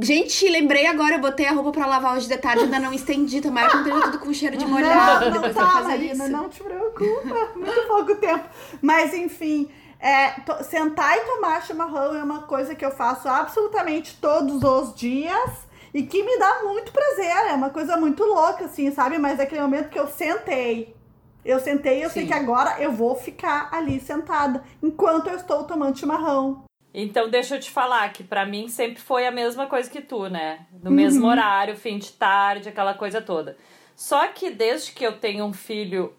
Gente, 0.01 0.49
lembrei 0.49 0.87
agora, 0.87 1.17
eu 1.17 1.21
botei 1.21 1.47
a 1.47 1.53
roupa 1.53 1.71
pra 1.73 1.87
lavar 1.87 2.17
hoje 2.17 2.27
de 2.27 2.37
tarde, 2.39 2.65
ainda 2.65 2.81
não 2.81 2.93
estendi. 2.93 3.41
Tomara 3.43 3.69
que 3.69 3.77
não 3.77 3.83
esteja 3.85 4.01
tudo 4.05 4.19
com 4.21 4.33
cheiro 4.33 4.57
de 4.57 4.65
molhado. 4.67 5.31
Não, 5.31 5.43
não 5.43 5.53
tá, 5.55 5.83
Marina, 5.83 6.29
não 6.29 6.49
te 6.49 6.63
preocupa. 6.63 7.51
Muito 7.55 7.87
pouco 7.87 8.15
tempo. 8.17 8.45
Mas, 8.81 9.13
enfim, 9.13 9.71
é, 10.01 10.31
to- 10.41 10.65
sentar 10.65 11.15
e 11.17 11.21
tomar 11.21 11.63
chimarrão 11.63 12.17
é 12.17 12.23
uma 12.25 12.43
coisa 12.43 12.75
que 12.75 12.85
eu 12.85 12.91
faço 12.91 13.29
absolutamente 13.29 14.17
todos 14.21 14.63
os 14.65 14.95
dias 14.95 15.51
e 15.93 16.03
que 16.03 16.23
me 16.23 16.39
dá 16.39 16.63
muito 16.65 16.91
prazer. 16.91 17.51
É 17.51 17.53
uma 17.53 17.69
coisa 17.71 17.99
muito 17.99 18.25
louca, 18.25 18.65
assim, 18.65 18.91
sabe? 18.93 19.19
Mas 19.19 19.39
é 19.39 19.43
aquele 19.43 19.61
momento 19.61 19.91
que 19.91 19.99
eu 19.99 20.09
sentei. 20.09 20.97
Eu 21.45 21.61
sentei 21.61 21.99
e 21.99 22.03
eu 22.03 22.11
sei 22.11 22.23
Sim. 22.23 22.29
que 22.29 22.35
agora 22.35 22.81
eu 22.81 22.93
vou 22.93 23.15
ficar 23.15 23.69
ali 23.73 24.01
sentada 24.01 24.63
enquanto 24.83 25.29
eu 25.29 25.37
estou 25.37 25.65
tomando 25.65 25.99
chimarrão. 25.99 26.65
Então 26.93 27.29
deixa 27.29 27.57
eu 27.57 27.61
te 27.61 27.71
falar 27.71 28.13
que 28.13 28.23
pra 28.23 28.47
mim 28.47 28.69
sempre 28.69 29.03
foi 29.03 29.27
a 29.27 29.31
mesma 29.31 29.67
coisa 29.67 29.91
que 29.91 30.01
tu, 30.01 30.29
né? 30.29 30.67
No 30.83 30.91
mesmo 30.91 31.27
horário, 31.27 31.77
fim 31.77 31.99
de 31.99 32.13
tarde, 32.13 32.69
aquela 32.69 32.95
coisa 32.95 33.21
toda. 33.21 33.57
Só 33.97 34.29
que 34.29 34.51
desde 34.51 34.93
que 34.93 35.05
eu 35.05 35.19
tenho 35.19 35.45
um 35.45 35.53
filho 35.53 36.15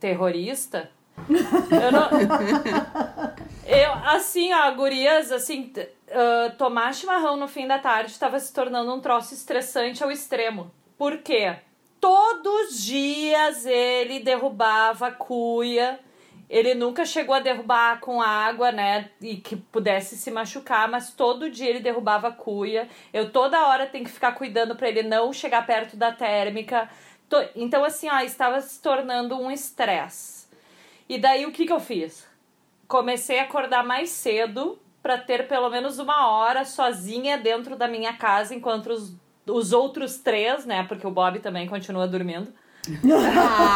terrorista, 0.00 0.90
eu 1.28 1.92
não. 1.92 2.08
Eu, 3.70 3.92
assim, 3.92 4.52
ó, 4.52 4.68
gurias, 4.72 5.30
assim, 5.30 5.72
ah, 6.10 6.52
tomar 6.58 6.92
chimarrão 6.92 7.36
no 7.36 7.46
fim 7.46 7.68
da 7.68 7.78
tarde 7.78 8.10
estava 8.10 8.38
se 8.40 8.52
tornando 8.52 8.92
um 8.92 9.00
troço 9.00 9.32
estressante 9.32 10.02
ao 10.02 10.10
extremo. 10.10 10.72
Por 10.98 11.18
quê? 11.18 11.56
Todos 12.00 12.70
os 12.70 12.82
dias 12.82 13.66
ele 13.66 14.20
derrubava 14.20 15.08
a 15.08 15.12
cuia. 15.12 16.00
Ele 16.48 16.74
nunca 16.74 17.04
chegou 17.04 17.34
a 17.34 17.40
derrubar 17.40 18.00
com 18.00 18.20
água, 18.20 18.72
né? 18.72 19.10
E 19.20 19.36
que 19.36 19.54
pudesse 19.54 20.16
se 20.16 20.30
machucar, 20.30 20.88
mas 20.88 21.12
todo 21.12 21.50
dia 21.50 21.68
ele 21.68 21.78
derrubava 21.78 22.28
a 22.28 22.32
cuia. 22.32 22.88
Eu 23.12 23.30
toda 23.30 23.68
hora 23.68 23.86
tenho 23.86 24.04
que 24.04 24.10
ficar 24.10 24.32
cuidando 24.32 24.74
para 24.74 24.88
ele 24.88 25.02
não 25.02 25.32
chegar 25.32 25.64
perto 25.66 25.96
da 25.96 26.10
térmica. 26.10 26.90
Então, 27.54 27.84
assim, 27.84 28.08
ó, 28.08 28.18
estava 28.20 28.60
se 28.60 28.82
tornando 28.82 29.36
um 29.36 29.50
estresse. 29.50 30.48
E 31.08 31.18
daí 31.18 31.46
o 31.46 31.52
que, 31.52 31.66
que 31.66 31.72
eu 31.72 31.78
fiz? 31.78 32.26
Comecei 32.88 33.38
a 33.38 33.44
acordar 33.44 33.84
mais 33.84 34.10
cedo 34.10 34.80
para 35.02 35.18
ter 35.18 35.46
pelo 35.46 35.70
menos 35.70 35.98
uma 35.98 36.28
hora 36.28 36.64
sozinha 36.64 37.38
dentro 37.38 37.76
da 37.76 37.86
minha 37.86 38.12
casa, 38.14 38.54
enquanto 38.54 38.90
os, 38.90 39.14
os 39.46 39.72
outros 39.72 40.18
três, 40.18 40.64
né? 40.64 40.84
Porque 40.84 41.06
o 41.06 41.10
Bob 41.10 41.38
também 41.40 41.68
continua 41.68 42.06
dormindo. 42.06 42.52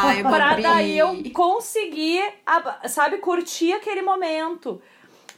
Ai, 0.02 0.22
Pra 0.22 0.54
daí 0.56 0.98
eu 0.98 1.22
conseguir, 1.32 2.22
sabe, 2.88 3.18
curtir 3.18 3.72
aquele 3.72 4.02
momento. 4.02 4.80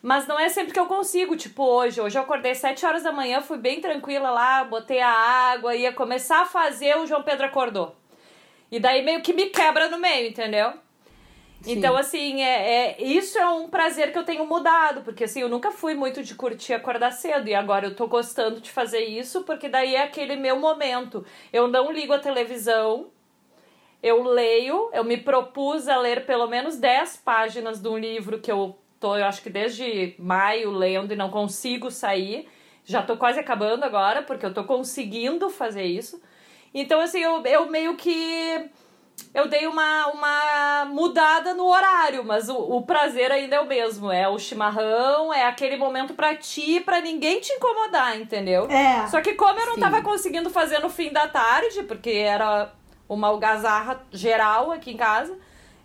Mas 0.03 0.27
não 0.27 0.39
é 0.39 0.49
sempre 0.49 0.73
que 0.73 0.79
eu 0.79 0.87
consigo, 0.87 1.37
tipo 1.37 1.65
hoje. 1.65 2.01
Hoje 2.01 2.17
eu 2.17 2.23
acordei 2.23 2.55
7 2.55 2.87
horas 2.87 3.03
da 3.03 3.11
manhã, 3.11 3.41
fui 3.41 3.59
bem 3.59 3.81
tranquila 3.81 4.31
lá, 4.31 4.63
botei 4.63 5.01
a 5.01 5.11
água, 5.11 5.75
ia 5.75 5.93
começar 5.93 6.43
a 6.43 6.47
fazer, 6.47 6.97
o 6.97 7.07
João 7.07 7.23
Pedro 7.23 7.47
acordou. 7.47 7.97
E 8.71 8.79
daí 8.79 9.05
meio 9.05 9.21
que 9.23 9.33
me 9.33 9.47
quebra 9.47 9.89
no 9.89 9.99
meio, 9.99 10.29
entendeu? 10.29 10.75
Sim. 11.67 11.79
Então, 11.79 11.97
assim, 11.97 12.43
é, 12.43 12.93
é, 12.93 13.03
isso 13.03 13.37
é 13.37 13.49
um 13.49 13.69
prazer 13.69 14.13
que 14.13 14.19
eu 14.19 14.25
tenho 14.25 14.47
mudado, 14.47 15.03
porque 15.03 15.25
assim, 15.25 15.41
eu 15.41 15.49
nunca 15.49 15.73
fui 15.73 15.95
muito 15.95 16.23
de 16.23 16.33
curtir 16.37 16.75
acordar 16.75 17.11
cedo, 17.11 17.49
e 17.49 17.55
agora 17.55 17.87
eu 17.87 17.97
tô 17.97 18.07
gostando 18.07 18.61
de 18.61 18.71
fazer 18.71 19.01
isso, 19.01 19.43
porque 19.43 19.69
daí 19.69 19.97
é 19.97 20.05
aquele 20.05 20.37
meu 20.37 20.61
momento. 20.61 21.27
Eu 21.53 21.67
não 21.67 21.91
ligo 21.91 22.13
a 22.13 22.21
televisão, 22.21 23.09
eu 24.01 24.23
leio, 24.23 24.91
eu 24.93 25.03
me 25.03 25.17
propus 25.17 25.89
a 25.89 25.99
ler 25.99 26.25
pelo 26.25 26.47
menos 26.47 26.77
10 26.77 27.17
páginas 27.17 27.81
de 27.81 27.89
um 27.89 27.99
livro 27.99 28.39
que 28.39 28.53
eu 28.53 28.79
tô, 29.01 29.17
eu 29.17 29.25
acho 29.25 29.43
que 29.43 29.51
desde 29.51 30.15
maio 30.21 30.71
lendo 30.71 31.13
e 31.13 31.17
não 31.17 31.31
consigo 31.31 31.91
sair. 31.91 32.49
Já 32.85 33.03
tô 33.03 33.17
quase 33.17 33.41
acabando 33.41 33.83
agora, 33.83 34.23
porque 34.23 34.47
eu 34.47 34.55
tô 34.55 34.63
conseguindo 34.63 35.51
fazer 35.51 35.83
isso. 35.83 36.23
Então, 36.73 37.01
assim, 37.01 37.19
eu, 37.19 37.45
eu 37.45 37.67
meio 37.69 37.97
que. 37.97 38.71
Eu 39.35 39.49
dei 39.49 39.67
uma, 39.67 40.07
uma 40.09 40.85
mudada 40.87 41.53
no 41.55 41.67
horário, 41.67 42.25
mas 42.25 42.49
o, 42.49 42.57
o 42.57 42.83
prazer 42.83 43.31
ainda 43.31 43.57
é 43.57 43.61
o 43.61 43.67
mesmo. 43.67 44.11
É 44.11 44.27
o 44.29 44.39
chimarrão, 44.39 45.33
é 45.33 45.45
aquele 45.47 45.77
momento 45.77 46.15
pra 46.15 46.35
ti, 46.35 46.81
pra 46.81 47.01
ninguém 47.01 47.41
te 47.41 47.53
incomodar, 47.53 48.19
entendeu? 48.19 48.67
É. 48.71 49.07
Só 49.09 49.21
que 49.21 49.35
como 49.35 49.59
eu 49.61 49.67
não 49.67 49.75
Sim. 49.75 49.81
tava 49.81 50.03
conseguindo 50.03 50.49
fazer 50.51 50.79
no 50.79 50.89
fim 50.89 51.13
da 51.13 51.29
tarde, 51.29 51.83
porque 51.83 52.11
era 52.11 52.73
uma 53.09 53.29
algazarra 53.29 54.01
geral 54.11 54.73
aqui 54.73 54.93
em 54.93 54.97
casa, 54.97 55.37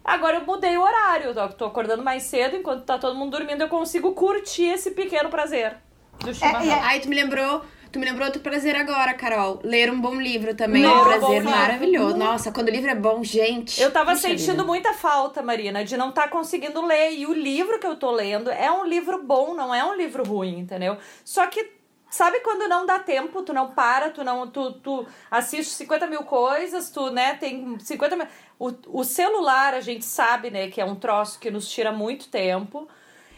agora 0.04 0.38
eu 0.38 0.46
mudei 0.46 0.78
o 0.78 0.82
horário. 0.82 1.28
Eu 1.28 1.34
tô- 1.36 1.50
tô 1.50 1.66
acordando 1.66 2.04
mais 2.04 2.24
cedo, 2.24 2.56
enquanto 2.56 2.84
tá 2.86 2.98
todo 2.98 3.16
mundo 3.16 3.38
dormindo, 3.38 3.62
eu 3.62 3.70
consigo 3.70 4.14
curtir 4.14 4.66
esse 4.66 4.92
pequeno 4.92 5.30
prazer 5.30 5.76
do 6.20 6.34
chimarrão. 6.34 6.72
é- 6.72 6.80
Ai, 6.80 7.00
tu 7.02 7.10
me 7.10 7.16
lembrou. 7.16 7.64
Tu 7.92 8.00
me 8.00 8.06
lembrou 8.06 8.26
outro 8.26 8.42
prazer 8.42 8.74
agora, 8.74 9.14
Carol. 9.14 9.60
Ler 9.64 9.92
um 9.92 10.00
bom 10.00 10.16
livro 10.16 10.56
também. 10.56 10.86
é 10.86 10.90
um 10.90 11.04
prazer 11.04 11.44
bom 11.44 11.50
maravilhoso. 11.50 12.16
Nossa, 12.16 12.50
quando 12.50 12.70
o 12.70 12.72
livro 12.72 12.90
é 12.90 12.96
bom, 12.96 13.22
gente. 13.22 13.82
Eu 13.82 13.92
tava 13.92 14.16
sentindo 14.16 14.52
vida. 14.52 14.64
muita 14.64 14.94
falta, 14.94 15.42
Marina, 15.42 15.84
de 15.84 15.98
não 15.98 16.08
estar 16.10 16.30
conseguindo 16.30 16.86
ler. 16.86 17.12
E 17.12 17.26
o 17.26 17.34
livro 17.34 17.80
que 17.80 17.86
eu 17.86 17.98
tô 17.98 18.10
lendo 18.12 18.50
é 18.50 18.72
um 18.72 18.86
livro 18.86 19.22
bom, 19.22 19.54
não 19.54 19.76
é 19.76 19.84
um 19.84 19.94
livro 19.94 20.24
ruim, 20.24 20.60
entendeu? 20.60 20.96
Só 21.26 21.46
que, 21.48 21.70
sabe 22.10 22.40
quando 22.40 22.66
não 22.70 22.86
dá 22.86 22.98
tempo, 22.98 23.42
tu 23.44 23.52
não 23.52 23.72
para, 23.72 24.10
tu 24.10 24.24
não. 24.24 24.48
Tu, 24.48 24.72
tu 24.76 25.06
assiste 25.30 25.74
50 25.74 26.08
mil 26.08 26.24
coisas, 26.24 26.90
tu, 26.92 27.12
né, 27.12 27.34
tem 27.34 27.78
50 27.78 28.16
mil. 28.16 28.28
O, 28.58 28.72
o 28.88 29.04
celular, 29.04 29.74
a 29.74 29.82
gente 29.82 30.06
sabe, 30.06 30.50
né, 30.50 30.70
que 30.70 30.80
é 30.80 30.86
um 30.86 30.96
troço 30.96 31.38
que 31.38 31.52
nos 31.52 31.70
tira 31.70 31.92
muito 31.92 32.30
tempo. 32.30 32.88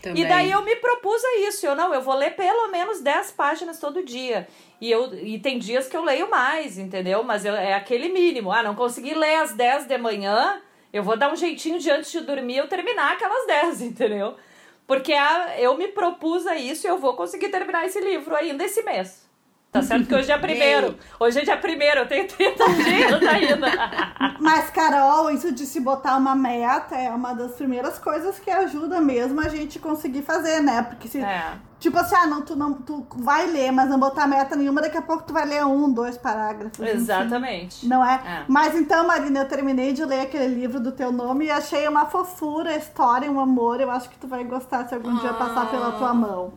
Também. 0.03 0.21
E 0.23 0.27
daí 0.27 0.51
eu 0.51 0.61
me 0.63 0.75
propus 0.75 1.23
a 1.23 1.37
isso. 1.47 1.65
Eu 1.65 1.75
não, 1.75 1.93
eu 1.93 2.01
vou 2.01 2.13
ler 2.13 2.35
pelo 2.35 2.67
menos 2.67 2.99
10 2.99 3.31
páginas 3.31 3.79
todo 3.79 4.03
dia. 4.03 4.45
E, 4.81 4.91
eu, 4.91 5.13
e 5.15 5.39
tem 5.39 5.57
dias 5.57 5.87
que 5.87 5.95
eu 5.95 6.03
leio 6.03 6.29
mais, 6.29 6.77
entendeu? 6.77 7.23
Mas 7.23 7.45
eu- 7.45 7.55
é 7.55 7.73
aquele 7.73 8.09
mínimo. 8.09 8.51
Ah, 8.51 8.61
não 8.61 8.75
consegui 8.75 9.13
ler 9.13 9.35
às 9.35 9.53
10 9.53 9.87
de 9.87 9.97
manhã, 9.97 10.61
eu 10.91 11.01
vou 11.03 11.15
dar 11.15 11.31
um 11.31 11.37
jeitinho 11.37 11.79
de 11.79 11.89
antes 11.89 12.11
de 12.11 12.19
dormir 12.19 12.57
eu 12.57 12.67
terminar 12.67 13.13
aquelas 13.13 13.47
10, 13.47 13.81
entendeu? 13.81 14.35
Porque 14.85 15.13
a, 15.13 15.57
eu 15.57 15.77
me 15.77 15.87
propus 15.87 16.45
a 16.45 16.55
isso 16.57 16.85
e 16.85 16.89
eu 16.89 16.97
vou 16.97 17.15
conseguir 17.15 17.47
terminar 17.47 17.85
esse 17.85 18.01
livro 18.01 18.35
ainda 18.35 18.65
esse 18.65 18.83
mês. 18.83 19.25
Tá 19.73 19.81
certo 19.81 20.05
que 20.05 20.13
hoje 20.13 20.31
é 20.31 20.37
primeiro. 20.37 20.95
Hoje 21.19 21.39
é 21.39 21.43
dia 21.43 21.57
primeiro, 21.57 22.01
eu 22.01 22.07
tenho 22.07 22.27
30 22.27 22.63
dias 22.83 23.23
ainda. 23.23 23.67
Mas, 24.39 24.69
Carol, 24.69 25.31
isso 25.31 25.51
de 25.51 25.65
se 25.65 25.79
botar 25.79 26.15
uma 26.15 26.35
meta 26.35 26.95
é 26.95 27.09
uma 27.09 27.33
das 27.33 27.53
primeiras 27.53 27.97
coisas 27.97 28.37
que 28.37 28.51
ajuda 28.51 29.01
mesmo 29.01 29.41
a 29.41 29.49
gente 29.49 29.79
conseguir 29.79 30.21
fazer, 30.21 30.61
né? 30.61 30.83
Porque 30.83 31.07
se. 31.07 31.19
É. 31.19 31.53
Tipo 31.79 31.97
assim, 31.97 32.15
ah, 32.15 32.27
não, 32.27 32.43
tu, 32.43 32.55
não, 32.55 32.73
tu 32.75 33.05
vai 33.17 33.47
ler, 33.47 33.71
mas 33.71 33.89
não 33.89 33.99
botar 33.99 34.25
meta 34.27 34.55
nenhuma, 34.55 34.79
daqui 34.79 34.95
a 34.95 35.01
pouco 35.01 35.23
tu 35.23 35.33
vai 35.33 35.45
ler 35.45 35.65
um, 35.65 35.91
dois 35.91 36.17
parágrafos. 36.17 36.79
enfim. 36.79 36.91
Exatamente. 36.91 37.85
Não 37.87 38.05
é? 38.05 38.21
É. 38.25 38.45
Mas 38.47 38.75
então, 38.75 39.05
Marina, 39.07 39.39
eu 39.39 39.47
terminei 39.49 39.91
de 39.91 40.05
ler 40.05 40.21
aquele 40.21 40.53
livro 40.53 40.79
do 40.79 40.91
teu 40.91 41.11
nome 41.11 41.45
e 41.45 41.51
achei 41.51 41.85
uma 41.87 42.05
fofura, 42.05 42.69
a 42.69 42.77
história, 42.77 43.29
um 43.29 43.39
amor. 43.39 43.81
Eu 43.81 43.89
acho 43.91 44.07
que 44.07 44.17
tu 44.17 44.27
vai 44.27 44.43
gostar 44.45 44.87
se 44.87 44.93
algum 44.93 45.17
dia 45.17 45.33
passar 45.33 45.69
pela 45.69 45.91
tua 45.93 46.13
mão. 46.13 46.53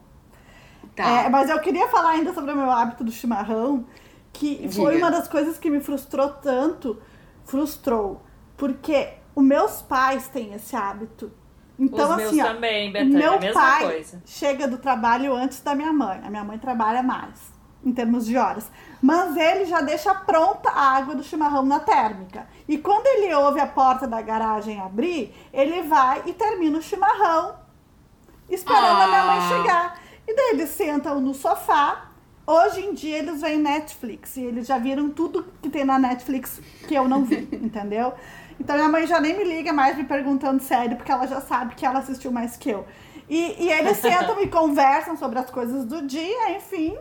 Tá. 0.96 1.04
É, 1.24 1.28
mas 1.28 1.50
eu 1.50 1.60
queria 1.60 1.86
falar 1.88 2.10
ainda 2.12 2.32
sobre 2.32 2.52
o 2.52 2.56
meu 2.56 2.70
hábito 2.70 3.04
do 3.04 3.12
chimarrão, 3.12 3.86
que 4.32 4.68
foi 4.74 4.94
Diga. 4.94 5.04
uma 5.06 5.10
das 5.10 5.28
coisas 5.28 5.58
que 5.58 5.68
me 5.70 5.80
frustrou 5.80 6.30
tanto. 6.30 7.00
Frustrou. 7.44 8.22
Porque 8.56 9.10
os 9.34 9.44
meus 9.44 9.82
pais 9.82 10.26
têm 10.28 10.54
esse 10.54 10.74
hábito. 10.74 11.30
Então, 11.78 12.10
Os 12.10 12.16
meus 12.16 12.28
assim, 12.30 12.40
ó, 12.40 12.46
também, 12.46 12.88
o 12.88 12.92
Betânia, 12.94 13.18
meu 13.18 13.38
mesma 13.38 13.60
pai 13.60 13.84
coisa. 13.84 14.22
chega 14.24 14.66
do 14.66 14.78
trabalho 14.78 15.34
antes 15.34 15.60
da 15.60 15.74
minha 15.74 15.92
mãe. 15.92 16.22
A 16.24 16.30
minha 16.30 16.42
mãe 16.42 16.58
trabalha 16.58 17.02
mais, 17.02 17.52
em 17.84 17.92
termos 17.92 18.24
de 18.24 18.34
horas. 18.38 18.70
Mas 19.02 19.36
ele 19.36 19.66
já 19.66 19.82
deixa 19.82 20.14
pronta 20.14 20.70
a 20.70 20.96
água 20.96 21.14
do 21.14 21.22
chimarrão 21.22 21.62
na 21.62 21.78
térmica. 21.78 22.46
E 22.66 22.78
quando 22.78 23.06
ele 23.06 23.34
ouve 23.34 23.60
a 23.60 23.66
porta 23.66 24.06
da 24.08 24.22
garagem 24.22 24.80
abrir, 24.80 25.34
ele 25.52 25.82
vai 25.82 26.22
e 26.24 26.32
termina 26.32 26.78
o 26.78 26.82
chimarrão, 26.82 27.56
esperando 28.48 29.02
a 29.02 29.06
minha 29.08 29.24
mãe 29.26 29.38
Ah. 29.38 29.48
chegar. 29.48 30.05
E 30.26 30.34
daí 30.34 30.50
eles 30.52 30.70
sentam 30.70 31.20
no 31.20 31.34
sofá. 31.34 32.10
Hoje 32.46 32.80
em 32.80 32.94
dia 32.94 33.18
eles 33.18 33.40
veem 33.40 33.58
Netflix 33.58 34.36
e 34.36 34.42
eles 34.42 34.66
já 34.66 34.78
viram 34.78 35.10
tudo 35.10 35.46
que 35.60 35.68
tem 35.68 35.84
na 35.84 35.98
Netflix 35.98 36.60
que 36.86 36.94
eu 36.94 37.08
não 37.08 37.24
vi, 37.24 37.48
entendeu? 37.52 38.12
Então 38.58 38.76
minha 38.76 38.88
mãe 38.88 39.06
já 39.06 39.20
nem 39.20 39.36
me 39.36 39.44
liga 39.44 39.72
mais 39.72 39.96
me 39.96 40.04
perguntando 40.04 40.62
sério, 40.62 40.96
porque 40.96 41.10
ela 41.10 41.26
já 41.26 41.40
sabe 41.40 41.74
que 41.74 41.84
ela 41.84 41.98
assistiu 41.98 42.30
mais 42.30 42.56
que 42.56 42.70
eu. 42.70 42.86
E, 43.28 43.64
e 43.64 43.70
eles 43.70 43.98
sentam 43.98 44.38
e 44.42 44.48
conversam 44.48 45.16
sobre 45.16 45.38
as 45.38 45.50
coisas 45.50 45.84
do 45.84 46.06
dia, 46.06 46.56
enfim. 46.56 46.96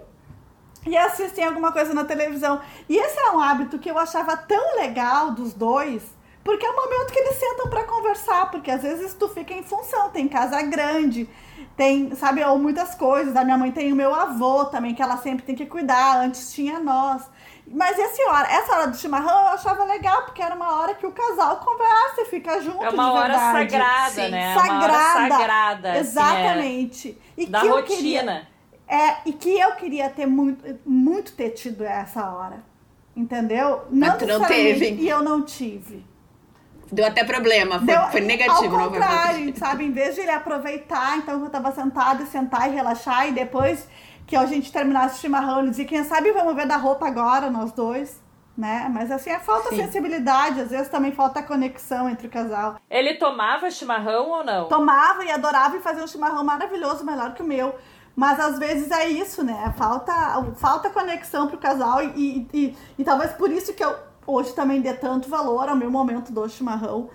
E 0.86 0.96
assistem 0.96 1.46
alguma 1.46 1.72
coisa 1.72 1.94
na 1.94 2.06
televisão. 2.06 2.62
E 2.88 2.96
esse 2.98 3.18
é 3.20 3.32
um 3.32 3.40
hábito 3.40 3.80
que 3.80 3.90
eu 3.90 3.98
achava 3.98 4.38
tão 4.38 4.76
legal 4.76 5.32
dos 5.32 5.54
dois, 5.54 6.04
porque 6.46 6.64
é 6.64 6.70
o 6.70 6.76
momento 6.76 7.12
que 7.12 7.18
eles 7.20 7.36
sentam 7.38 7.68
pra 7.72 7.84
conversar, 7.86 8.52
porque 8.52 8.70
às 8.70 8.84
vezes 8.84 9.16
tu 9.16 9.28
fica 9.28 9.52
em 9.52 9.64
função, 9.64 10.12
tem 10.12 10.28
casa 10.28 10.62
grande, 10.62 11.28
tem, 11.76 12.14
sabe, 12.16 12.44
ou 12.44 12.60
muitas 12.60 12.94
coisas. 12.94 13.36
A 13.36 13.44
minha 13.44 13.58
mãe 13.58 13.72
tem 13.72 13.92
o 13.92 13.96
meu 13.96 14.14
avô 14.14 14.64
também, 14.66 14.94
que 14.94 15.02
ela 15.02 15.18
sempre 15.18 15.44
tem 15.44 15.56
que 15.56 15.66
cuidar, 15.66 16.20
antes 16.20 16.54
tinha 16.54 16.80
nós. 16.80 17.24
Mas 17.68 17.98
essa 17.98 18.30
hora, 18.32 18.48
essa 18.48 18.74
hora 18.74 18.88
do 18.90 18.96
chimarrão 18.96 19.28
eu 19.42 19.48
achava 19.56 19.84
legal, 19.86 20.22
porque 20.22 20.40
era 20.40 20.54
uma 20.54 20.72
hora 20.82 20.94
que 20.94 21.08
o 21.08 21.12
casal 21.12 21.58
conversa 21.58 22.22
e 22.22 22.26
fica 22.26 22.62
junto 22.62 22.84
É 22.84 22.90
uma 22.92 23.04
de 23.06 23.18
hora 23.18 23.28
verdade. 23.34 23.72
sagrada, 23.72 24.10
Sim. 24.12 24.30
né? 24.30 24.54
É 24.54 24.58
Uma 24.58 24.84
hora 24.84 24.94
Sagrada. 24.94 25.30
sagrada. 25.36 25.90
assim, 25.90 25.98
é 25.98 26.00
Exatamente. 26.02 27.22
e 27.36 27.46
da 27.48 27.62
que 27.62 27.68
eu 27.68 27.72
rotina. 27.74 27.98
queria, 27.98 28.48
é, 28.88 29.16
e 29.26 29.34
que 29.34 29.60
eu 29.60 29.72
queria 29.72 30.12
ter 30.12 30.28
muito, 30.28 30.80
muito 30.86 31.32
ter 31.34 31.50
tido 31.50 31.84
essa 31.84 32.30
hora. 32.30 32.64
Entendeu? 33.16 33.82
Mas 33.90 34.18
tu 34.18 34.28
não 34.28 34.40
necessariamente, 34.42 34.80
teve. 34.80 35.02
E 35.02 35.10
eu 35.10 35.24
não 35.24 35.42
tive. 35.42 36.06
Deu 36.96 37.06
até 37.06 37.26
problema, 37.26 37.78
foi, 37.78 37.88
Deu, 37.88 38.02
foi 38.04 38.22
negativo, 38.22 38.78
Ao 38.78 38.90
contrário, 38.90 39.54
sabe? 39.58 39.84
Em 39.84 39.92
vez 39.92 40.16
de 40.16 40.22
ele 40.22 40.32
aproveitar, 40.32 41.18
então 41.18 41.44
eu 41.44 41.50
tava 41.50 41.70
sentada 41.74 42.24
e 42.24 42.26
sentar 42.26 42.70
e 42.70 42.74
relaxar, 42.74 43.28
e 43.28 43.34
depois 43.34 43.86
que 44.26 44.34
a 44.34 44.46
gente 44.46 44.72
terminasse 44.72 45.18
o 45.18 45.20
chimarrão, 45.20 45.60
ele 45.60 45.72
dizia, 45.72 45.84
quem 45.86 46.04
sabe 46.06 46.32
vamos 46.32 46.56
ver 46.56 46.66
da 46.66 46.78
roupa 46.78 47.06
agora, 47.06 47.50
nós 47.50 47.74
dois. 47.74 48.24
Né? 48.58 48.90
Mas 48.90 49.12
assim, 49.12 49.30
é 49.30 49.38
falta 49.38 49.68
Sim. 49.72 49.84
sensibilidade, 49.84 50.62
às 50.62 50.70
vezes 50.70 50.88
também 50.88 51.12
falta 51.12 51.44
conexão 51.44 52.10
entre 52.10 52.28
o 52.28 52.30
casal. 52.30 52.78
Ele 52.90 53.16
tomava 53.16 53.70
chimarrão 53.70 54.30
ou 54.30 54.46
não? 54.46 54.70
Tomava 54.70 55.26
e 55.26 55.30
adorava 55.30 55.76
e 55.76 55.82
fazia 55.82 56.02
um 56.02 56.08
chimarrão 56.08 56.42
maravilhoso, 56.42 57.04
melhor 57.04 57.34
que 57.34 57.42
o 57.42 57.46
meu. 57.46 57.76
Mas 58.16 58.40
às 58.40 58.58
vezes 58.58 58.90
é 58.92 59.10
isso, 59.10 59.44
né? 59.44 59.74
Falta, 59.78 60.14
falta 60.56 60.90
conexão 60.90 61.48
pro 61.48 61.58
casal 61.58 62.02
e, 62.02 62.48
e, 62.54 62.78
e 62.98 63.04
talvez 63.04 63.34
por 63.34 63.52
isso 63.52 63.74
que 63.74 63.84
eu 63.84 63.94
hoje 64.28 64.54
também 64.54 64.82
dê 64.82 64.94
tanto 64.94 65.30
valor 65.30 65.70
ao 65.70 65.76
meu 65.76 65.90
momento 65.92 66.32
do 66.32 66.48
chimarrão. 66.50 67.10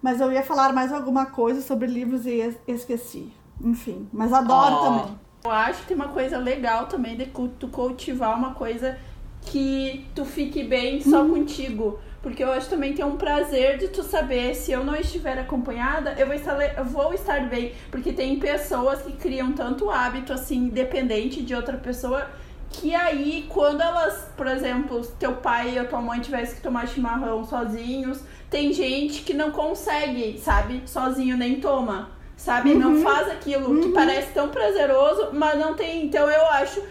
Mas 0.00 0.20
eu 0.20 0.32
ia 0.32 0.42
falar 0.42 0.72
mais 0.72 0.92
alguma 0.92 1.26
coisa 1.26 1.60
sobre 1.60 1.86
livros 1.86 2.26
e 2.26 2.40
es- 2.40 2.58
esqueci. 2.66 3.32
Enfim, 3.60 4.08
mas 4.12 4.32
adoro 4.32 4.74
Oh. 4.74 4.78
também. 4.84 5.18
Eu 5.44 5.50
acho 5.50 5.80
que 5.82 5.88
tem 5.88 5.96
uma 5.96 6.08
coisa 6.08 6.38
legal 6.38 6.86
também 6.86 7.16
de 7.16 7.26
tu 7.58 7.68
cultivar 7.68 8.36
uma 8.36 8.54
coisa 8.54 8.96
que 9.42 10.06
tu 10.14 10.24
fique 10.24 10.62
bem 10.64 11.00
só 11.00 11.24
contigo. 11.24 11.98
Porque 12.22 12.42
eu 12.44 12.52
acho 12.52 12.68
também 12.70 12.92
que 12.92 13.02
é 13.02 13.04
um 13.06 13.16
prazer 13.16 13.78
de 13.78 13.88
tu 13.88 14.04
saber 14.04 14.54
se 14.54 14.70
eu 14.70 14.84
não 14.84 14.94
estiver 14.94 15.36
acompanhada, 15.40 16.14
eu 16.16 16.26
vou 16.26 16.36
estar, 16.36 16.56
eu 16.78 16.84
vou 16.84 17.12
estar 17.12 17.48
bem. 17.48 17.72
Porque 17.90 18.12
tem 18.12 18.38
pessoas 18.38 19.02
que 19.02 19.12
criam 19.12 19.52
tanto 19.52 19.90
hábito 19.90 20.32
assim, 20.32 20.66
independente 20.66 21.42
de 21.42 21.52
outra 21.52 21.76
pessoa, 21.76 22.28
que 22.72 22.94
aí, 22.94 23.46
quando 23.48 23.80
elas, 23.80 24.28
por 24.36 24.46
exemplo, 24.46 25.06
teu 25.18 25.36
pai 25.36 25.78
ou 25.78 25.86
tua 25.86 26.00
mãe 26.00 26.20
tivesse 26.20 26.56
que 26.56 26.62
tomar 26.62 26.88
chimarrão 26.88 27.44
sozinhos, 27.44 28.20
tem 28.50 28.72
gente 28.72 29.22
que 29.22 29.34
não 29.34 29.50
consegue, 29.50 30.38
sabe? 30.38 30.82
Sozinho 30.86 31.36
nem 31.36 31.60
toma. 31.60 32.10
Sabe? 32.36 32.74
Não 32.74 33.02
faz 33.02 33.30
aquilo 33.30 33.80
que 33.80 33.92
parece 33.92 34.32
tão 34.32 34.48
prazeroso, 34.48 35.30
mas 35.32 35.58
não 35.58 35.74
tem. 35.74 36.06
Então 36.06 36.28
eu 36.28 36.46
acho 36.46 36.82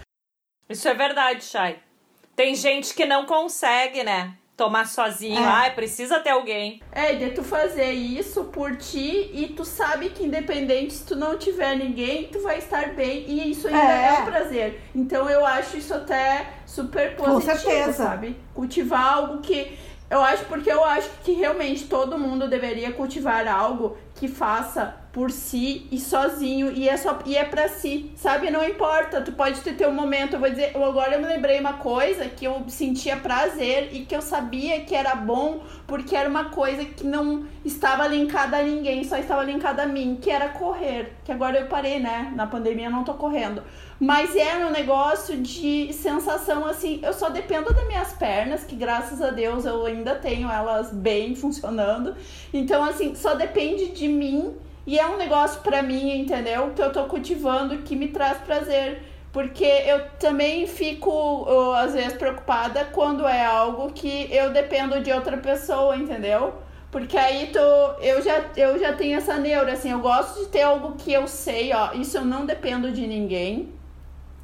Isso 0.70 0.88
é 0.88 0.94
verdade, 0.94 1.44
Chay. 1.44 1.80
Tem 2.36 2.56
gente 2.56 2.94
que 2.94 3.06
não 3.06 3.26
consegue, 3.26 4.04
né? 4.04 4.38
Tomar 4.62 4.86
sozinho. 4.88 5.40
É. 5.40 5.44
Ai, 5.44 5.72
precisa 5.74 6.20
ter 6.20 6.30
alguém. 6.30 6.80
É, 6.92 7.16
de 7.16 7.32
tu 7.32 7.44
fazer 7.44 7.92
isso 7.94 8.44
por 8.44 8.76
ti 8.78 9.32
e 9.34 9.48
tu 9.58 9.66
sabe 9.66 10.10
que 10.12 10.24
independente 10.24 10.94
se 10.94 11.04
tu 11.04 11.16
não 11.16 11.36
tiver 11.36 11.76
ninguém, 11.76 12.28
tu 12.28 12.40
vai 12.44 12.60
estar 12.60 12.90
bem 12.94 13.26
e 13.28 13.50
isso 13.50 13.68
ainda 13.68 13.80
É. 13.80 14.06
é, 14.18 14.22
um 14.22 14.26
prazer. 14.26 14.80
Então 14.94 15.28
eu 15.28 15.44
acho 15.44 15.78
isso 15.78 15.96
até 15.96 16.46
super 16.68 17.16
Com 17.16 17.24
positivo, 17.26 17.58
certeza. 17.58 17.94
sabe? 17.94 18.38
Cultivar 18.54 19.14
algo 19.14 19.40
que 19.42 19.76
eu 20.12 20.22
acho 20.22 20.46
porque 20.46 20.72
eu 20.72 20.84
acho 20.86 21.10
que 21.24 21.32
realmente 21.32 21.86
todo 21.86 22.20
mundo 22.20 22.48
deveria 22.48 22.92
cultivar 22.92 23.48
algo 23.48 23.98
que 24.14 24.28
faça 24.28 24.96
por 25.12 25.30
si 25.30 25.88
e 25.92 26.00
sozinho 26.00 26.72
e 26.72 26.88
é 26.88 26.96
só 26.96 27.20
e 27.26 27.36
é 27.36 27.44
para 27.44 27.68
si, 27.68 28.12
sabe? 28.16 28.50
Não 28.50 28.64
importa, 28.64 29.22
tu 29.22 29.34
pode 29.34 29.60
ter 29.62 29.74
teu 29.74 29.92
momento. 29.92 30.36
Eu 30.36 30.40
vou 30.40 30.50
dizer, 30.50 30.72
eu 30.74 30.84
agora 30.84 31.16
eu 31.16 31.22
me 31.22 31.28
lembrei 31.28 31.60
uma 31.60 31.74
coisa 31.74 32.26
que 32.26 32.46
eu 32.46 32.64
sentia 32.68 33.18
prazer 33.18 33.90
e 33.92 34.06
que 34.06 34.16
eu 34.16 34.22
sabia 34.22 34.82
que 34.82 34.96
era 34.96 35.14
bom 35.16 35.64
porque 35.86 36.16
era 36.16 36.30
uma 36.30 36.46
coisa 36.46 36.86
que 36.86 37.06
não 37.06 37.46
estava 37.66 38.08
linkada 38.08 38.58
a 38.58 38.64
ninguém, 38.64 39.04
só 39.04 39.18
estava 39.18 39.44
linkada 39.44 39.84
a 39.84 39.86
mim, 39.86 40.18
que 40.22 40.32
era 40.32 40.48
correr. 40.50 41.14
Que 41.26 41.32
agora 41.32 41.60
eu 41.60 41.68
parei, 41.68 42.00
né? 42.00 42.32
Na 42.34 42.48
pandemia 42.48 42.86
eu 42.86 42.92
não 42.92 43.04
tô 43.04 43.16
correndo. 43.16 43.62
Mas 44.00 44.36
era 44.36 44.66
um 44.66 44.72
negócio 44.72 45.38
de 45.38 45.92
sensação 45.94 46.66
assim, 46.66 47.02
eu 47.04 47.14
só 47.14 47.30
dependo 47.30 47.74
das 47.74 47.86
minhas 47.86 48.14
pernas, 48.14 48.64
que 48.64 48.76
graças 48.76 49.22
a 49.22 49.30
Deus 49.30 49.66
eu 49.66 49.86
ainda 49.86 50.16
tenho 50.16 50.50
elas 50.50 50.92
bem 50.92 51.36
funcionando. 51.36 52.16
Então, 52.54 52.82
assim, 52.84 53.14
só 53.14 53.36
depende 53.36 53.90
de 53.90 54.08
mim 54.08 54.56
e 54.86 54.98
é 54.98 55.06
um 55.08 55.18
negócio 55.18 55.62
pra 55.62 55.82
mim, 55.82 56.20
entendeu? 56.20 56.72
Que 56.76 56.82
eu 56.82 56.92
tô 56.92 57.06
cultivando 57.06 57.78
que 57.80 57.96
me 57.96 58.08
traz 58.08 58.38
prazer. 58.40 59.04
Porque 59.32 59.64
eu 59.64 60.10
também 60.20 60.68
fico, 60.68 61.46
às 61.78 61.94
vezes, 61.94 62.14
preocupada 62.14 62.84
quando 62.86 63.26
é 63.26 63.46
algo 63.46 63.92
que 63.94 64.28
eu 64.30 64.52
dependo 64.52 65.00
de 65.00 65.12
outra 65.12 65.38
pessoa, 65.38 65.96
entendeu? 65.96 66.54
Porque 66.92 67.18
aí 67.18 67.48
tô, 67.48 67.60
eu, 68.02 68.22
já, 68.22 68.44
eu 68.58 68.78
já 68.78 68.92
tenho 68.94 69.18
essa 69.18 69.38
neura, 69.38 69.72
assim, 69.72 69.92
eu 69.92 70.00
gosto 70.00 70.42
de 70.42 70.48
ter 70.48 70.64
algo 70.64 70.98
que 70.98 71.14
eu 71.14 71.26
sei, 71.26 71.72
ó, 71.74 71.94
isso 71.94 72.18
eu 72.18 72.26
não 72.26 72.46
dependo 72.46 72.92
de 72.92 73.08
ninguém. 73.08 73.74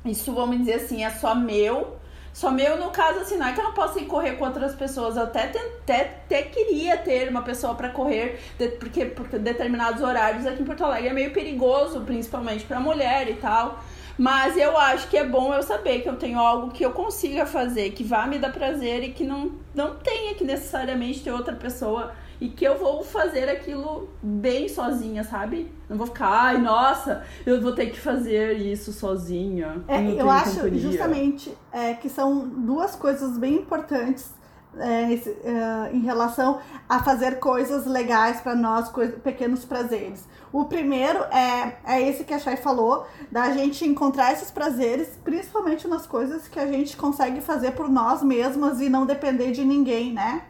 Isso, 0.06 0.34
vamos 0.34 0.60
dizer 0.60 0.76
assim, 0.76 1.04
é 1.04 1.10
só 1.10 1.36
meu. 1.36 1.98
Só 2.38 2.52
meu, 2.52 2.78
no 2.78 2.92
caso, 2.92 3.22
assim, 3.22 3.36
não 3.36 3.48
é 3.48 3.54
que 3.54 3.60
eu 3.60 3.64
não 3.64 3.74
posso 3.74 3.98
ir 3.98 4.06
correr 4.06 4.34
com 4.34 4.46
outras 4.46 4.76
pessoas. 4.76 5.18
Eu 5.18 5.24
até, 5.24 5.46
até, 5.46 6.02
até 6.24 6.44
queria 6.44 6.96
ter 6.96 7.28
uma 7.30 7.42
pessoa 7.42 7.74
pra 7.74 7.90
correr, 7.90 8.40
de- 8.60 8.68
porque, 8.82 9.06
porque 9.06 9.40
determinados 9.40 10.04
horários 10.04 10.46
aqui 10.46 10.62
em 10.62 10.66
Porto 10.66 10.86
Alegre 10.86 11.10
é 11.10 11.14
meio 11.14 11.34
perigoso, 11.34 12.02
principalmente 12.02 12.64
pra 12.64 12.80
mulher 12.80 13.28
e 13.28 13.34
tal. 13.38 13.80
Mas 14.20 14.56
eu 14.56 14.78
acho 14.78 15.08
que 15.08 15.18
é 15.18 15.24
bom 15.26 15.52
eu 15.52 15.64
saber 15.64 16.02
que 16.04 16.10
eu 16.10 16.16
tenho 16.16 16.38
algo 16.38 16.70
que 16.70 16.86
eu 16.86 16.92
consiga 16.92 17.44
fazer, 17.48 17.90
que 17.94 18.04
vá 18.04 18.28
me 18.28 18.38
dar 18.38 18.52
prazer 18.54 19.04
e 19.04 19.14
que 19.14 19.24
não, 19.24 19.54
não 19.74 19.96
tenha 19.96 20.36
que 20.36 20.44
necessariamente 20.44 21.22
ter 21.22 21.32
outra 21.32 21.56
pessoa 21.56 22.12
e 22.40 22.50
que 22.50 22.64
eu 22.66 22.78
vou 22.78 23.04
fazer 23.04 23.50
aquilo 23.50 24.10
bem 24.22 24.68
sozinha, 24.70 25.24
sabe? 25.24 25.72
Não 25.90 25.98
vou 25.98 26.08
ficar, 26.08 26.28
ai, 26.30 26.58
nossa, 26.58 27.24
eu 27.46 27.62
vou 27.62 27.74
ter 27.74 27.88
que 27.88 28.00
fazer 28.00 28.54
isso 28.58 28.92
sozinha. 28.94 29.82
É, 29.88 30.00
eu 30.22 30.30
acho 30.30 30.56
companhia." 30.56 30.80
justamente 30.80 31.58
é, 31.72 31.94
que 31.94 32.10
são 32.10 32.48
duas 32.48 32.96
coisas 32.96 33.38
bem 33.38 33.56
importantes 33.56 34.32
é, 34.80 35.12
esse, 35.12 35.30
é, 35.44 35.90
em 35.92 36.02
relação 36.02 36.60
a 36.88 37.02
fazer 37.02 37.40
coisas 37.40 37.88
legais 37.88 38.40
para 38.42 38.54
nós, 38.56 38.90
coi- 38.90 39.08
pequenos 39.10 39.66
prazeres. 39.66 40.24
O 40.54 40.66
primeiro 40.66 41.18
é, 41.34 41.78
é 41.84 42.02
esse 42.08 42.24
que 42.24 42.34
a 42.34 42.38
Chay 42.40 42.58
falou, 42.58 43.08
da 43.32 43.52
gente 43.52 43.84
encontrar 43.86 44.32
esses 44.34 44.52
prazeres, 44.52 45.10
principalmente 45.24 45.88
nas 45.88 46.06
coisas 46.06 46.48
que 46.48 46.60
a 46.60 46.68
gente 46.68 46.96
consegue 46.96 47.42
fazer 47.42 47.72
por 47.72 47.90
nós 47.90 48.22
mesmas 48.22 48.80
e 48.80 48.88
não 48.88 49.06
depender 49.06 49.52
de 49.52 49.66
ninguém, 49.66 50.14
né? 50.14 50.44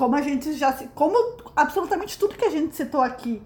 Como 0.00 0.16
a 0.16 0.22
gente 0.22 0.54
já 0.54 0.72
se. 0.72 0.86
Como 0.94 1.14
absolutamente 1.54 2.18
tudo 2.18 2.34
que 2.34 2.46
a 2.46 2.50
gente 2.50 2.74
citou 2.74 3.02
aqui 3.02 3.42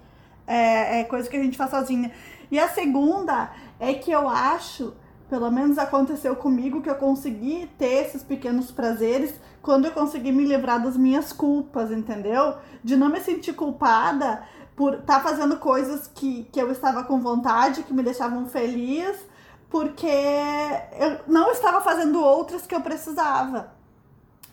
é, 0.47 1.01
é 1.01 1.05
coisa 1.05 1.29
que 1.29 1.37
a 1.37 1.43
gente 1.43 1.57
faz 1.57 1.73
sozinha. 1.73 2.13
E 2.49 2.61
a 2.61 2.69
segunda 2.69 3.51
é 3.81 3.93
que 3.95 4.13
eu 4.13 4.29
acho, 4.29 4.95
pelo 5.29 5.51
menos 5.51 5.79
aconteceu 5.79 6.37
comigo, 6.37 6.81
que 6.81 6.89
eu 6.89 6.95
consegui 6.95 7.69
ter 7.77 8.07
esses 8.07 8.23
pequenos 8.23 8.71
prazeres 8.71 9.35
quando 9.61 9.87
eu 9.87 9.91
consegui 9.91 10.31
me 10.31 10.47
livrar 10.47 10.81
das 10.81 10.97
minhas 10.97 11.33
culpas, 11.33 11.91
entendeu? 11.91 12.55
De 12.85 12.97
não 12.97 13.09
me 13.09 13.19
sentir 13.19 13.55
culpada 13.55 14.45
por 14.77 14.95
estar 14.95 15.25
fazendo 15.25 15.57
coisas 15.57 16.07
que, 16.07 16.45
que 16.53 16.63
eu 16.63 16.71
estava 16.71 17.03
com 17.03 17.19
vontade, 17.19 17.83
que 17.83 17.93
me 17.93 18.05
deixavam 18.05 18.47
feliz, 18.47 19.19
porque 19.69 20.07
eu 21.01 21.19
não 21.27 21.51
estava 21.51 21.81
fazendo 21.81 22.23
outras 22.23 22.65
que 22.65 22.77
eu 22.77 22.81
precisava. 22.81 23.75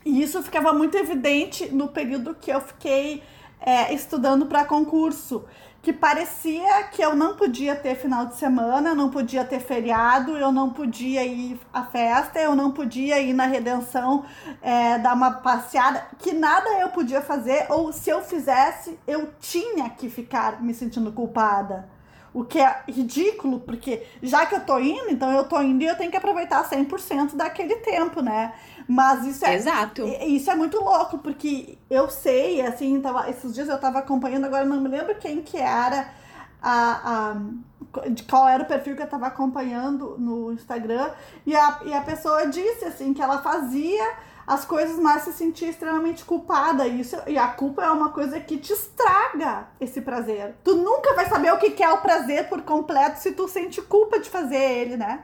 E 0.06 0.22
isso 0.22 0.42
ficava 0.42 0.74
muito 0.74 0.98
evidente 0.98 1.74
no 1.74 1.88
período 1.88 2.36
que 2.36 2.52
eu 2.52 2.62
fiquei 2.62 3.22
é, 3.60 3.94
estudando 3.94 4.46
para 4.46 4.66
concurso 4.66 5.46
que 5.82 5.92
parecia 5.92 6.84
que 6.84 7.02
eu 7.02 7.16
não 7.16 7.36
podia 7.36 7.76
ter 7.76 7.96
final 7.96 8.28
de 8.28 8.36
semana, 8.36 8.90
eu 8.90 8.96
não 8.96 9.10
podia 9.10 9.44
ter 9.44 9.60
feriado, 9.60 10.38
eu 10.38 10.52
não 10.52 10.70
podia 10.70 11.26
ir 11.26 11.60
à 11.74 11.84
festa, 11.84 12.40
eu 12.40 12.56
não 12.56 12.72
podia 12.72 13.20
ir 13.20 13.34
na 13.34 13.48
redenção 13.48 14.24
é, 14.62 15.00
dar 15.00 15.16
uma 15.16 15.32
passeada, 15.32 16.06
que 16.20 16.34
nada 16.34 16.70
eu 16.80 16.90
podia 16.90 17.22
fazer, 17.22 17.66
ou 17.70 17.92
se 17.92 18.12
eu 18.12 18.22
fizesse, 18.22 19.00
eu 19.08 19.34
tinha 19.40 19.90
que 19.90 20.08
ficar 20.08 20.62
me 20.62 20.74
sentindo 20.74 21.12
culpada. 21.12 21.90
O 22.34 22.46
que 22.46 22.60
é 22.60 22.84
ridículo, 22.88 23.60
porque 23.60 24.04
já 24.24 24.46
que 24.46 24.56
eu 24.56 24.62
tô 24.62 24.80
indo, 24.80 25.10
então 25.10 25.30
eu 25.32 25.44
tô 25.44 25.62
indo 25.62 25.84
e 25.84 25.88
eu 25.88 25.98
tenho 25.98 26.10
que 26.10 26.16
aproveitar 26.16 26.64
100% 26.64 27.36
daquele 27.36 27.76
tempo, 27.78 28.22
né? 28.22 28.54
Mas 28.92 29.26
isso 29.26 29.46
é. 29.46 29.56
Exato. 29.56 30.06
Isso 30.06 30.52
é 30.52 30.56
muito 30.56 30.78
louco, 30.78 31.18
porque 31.20 31.78
eu 31.90 32.10
sei, 32.10 32.62
assim, 32.62 33.00
tava, 33.00 33.30
esses 33.30 33.54
dias 33.54 33.70
eu 33.70 33.80
tava 33.80 34.00
acompanhando, 34.00 34.46
agora 34.46 34.66
não 34.66 34.82
me 34.82 34.90
lembro 34.90 35.16
quem 35.16 35.42
que 35.42 35.58
era 35.58 36.10
a. 36.62 37.32
a 37.32 37.42
de 38.10 38.24
qual 38.24 38.48
era 38.48 38.64
o 38.64 38.66
perfil 38.66 38.96
que 38.96 39.02
eu 39.02 39.08
tava 39.08 39.28
acompanhando 39.28 40.16
no 40.18 40.52
Instagram, 40.52 41.10
e 41.46 41.56
a, 41.56 41.80
e 41.86 41.94
a 41.94 42.02
pessoa 42.02 42.48
disse 42.48 42.86
assim 42.86 43.14
que 43.14 43.22
ela 43.22 43.42
fazia 43.42 44.14
as 44.46 44.66
coisas, 44.66 44.98
mas 44.98 45.24
se 45.24 45.34
sentia 45.34 45.70
extremamente 45.70 46.26
culpada. 46.26 46.86
E, 46.86 47.00
isso, 47.00 47.16
e 47.28 47.38
a 47.38 47.48
culpa 47.48 47.84
é 47.84 47.90
uma 47.90 48.10
coisa 48.10 48.42
que 48.42 48.58
te 48.58 48.74
estraga 48.74 49.68
esse 49.80 50.02
prazer. 50.02 50.56
Tu 50.64 50.76
nunca 50.76 51.14
vai 51.16 51.28
saber 51.30 51.54
o 51.54 51.58
que 51.58 51.82
é 51.82 51.90
o 51.90 52.02
prazer 52.02 52.50
por 52.50 52.62
completo 52.62 53.20
se 53.20 53.32
tu 53.32 53.48
sente 53.48 53.82
culpa 53.82 54.20
de 54.20 54.30
fazer 54.30 54.62
ele, 54.62 54.98
né? 54.98 55.24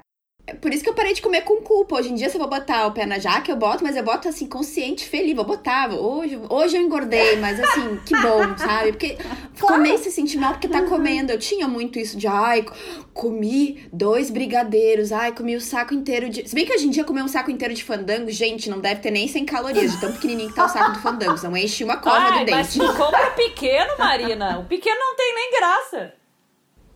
Por 0.62 0.74
isso 0.74 0.82
que 0.82 0.90
eu 0.90 0.94
parei 0.94 1.14
de 1.14 1.22
comer 1.22 1.42
com 1.42 1.58
culpa. 1.58 1.98
Hoje 1.98 2.10
em 2.10 2.16
dia, 2.16 2.30
se 2.30 2.38
eu 2.38 2.40
vou 2.40 2.50
botar 2.50 2.88
o 2.88 2.92
pé 2.92 3.06
na 3.06 3.20
jaca, 3.20 3.52
eu 3.52 3.56
boto, 3.58 3.84
mas 3.84 3.98
eu 3.98 4.04
boto 4.04 4.30
assim, 4.30 4.48
consciente, 4.48 5.06
feliz. 5.06 5.36
Vou 5.36 5.44
botar. 5.44 5.92
Hoje, 5.92 6.40
hoje 6.50 6.78
eu 6.78 6.82
engordei, 6.82 7.36
mas 7.36 7.60
assim, 7.60 8.00
que 8.06 8.16
bom, 8.16 8.42
sabe? 8.58 8.94
Porque 8.94 9.18
claro. 9.60 9.76
comer 9.76 9.96
e 9.96 9.98
se 9.98 10.10
sentir 10.10 10.38
mal 10.38 10.54
porque 10.54 10.70
tá 10.70 10.84
comendo. 10.84 11.34
Eu 11.34 11.38
tinha 11.38 11.68
muito 11.68 12.00
isso 12.00 12.18
de, 12.18 12.28
ai, 12.28 12.66
comi 13.14 13.86
dois 13.92 14.30
brigadeiros, 14.30 15.12
ai, 15.12 15.34
comi 15.34 15.54
o 15.54 15.58
um 15.58 15.62
saco 15.62 15.94
inteiro 15.94 16.30
de. 16.30 16.48
Se 16.48 16.56
bem 16.56 16.66
que 16.66 16.74
hoje 16.74 16.88
em 16.88 16.92
dia 16.92 17.04
comer 17.04 17.24
um 17.24 17.28
saco 17.28 17.52
inteiro 17.52 17.74
de 17.74 17.84
fandango, 17.84 18.32
gente, 18.32 18.70
não 18.70 18.80
deve 18.80 19.02
ter 19.02 19.12
nem 19.12 19.28
100 19.28 19.46
calorias, 19.46 19.92
de 19.92 20.00
tão 20.00 20.14
pequenininho 20.14 20.50
que 20.50 20.56
tá 20.56 20.66
o 20.66 20.70
saco 20.70 20.94
do 20.94 21.00
fandango. 21.00 21.38
Não 21.44 21.58
enche 21.58 21.84
uma 21.84 21.98
cova 21.98 22.18
ai, 22.18 22.40
do 22.40 22.46
dente. 22.46 22.78
Mas 22.78 22.96
compra 22.96 23.32
pequeno, 23.32 23.98
Marina. 24.00 24.60
O 24.60 24.66
pequeno 24.66 24.98
não 24.98 25.16
tem 25.16 25.36
nem 25.36 25.52
graça. 25.52 26.14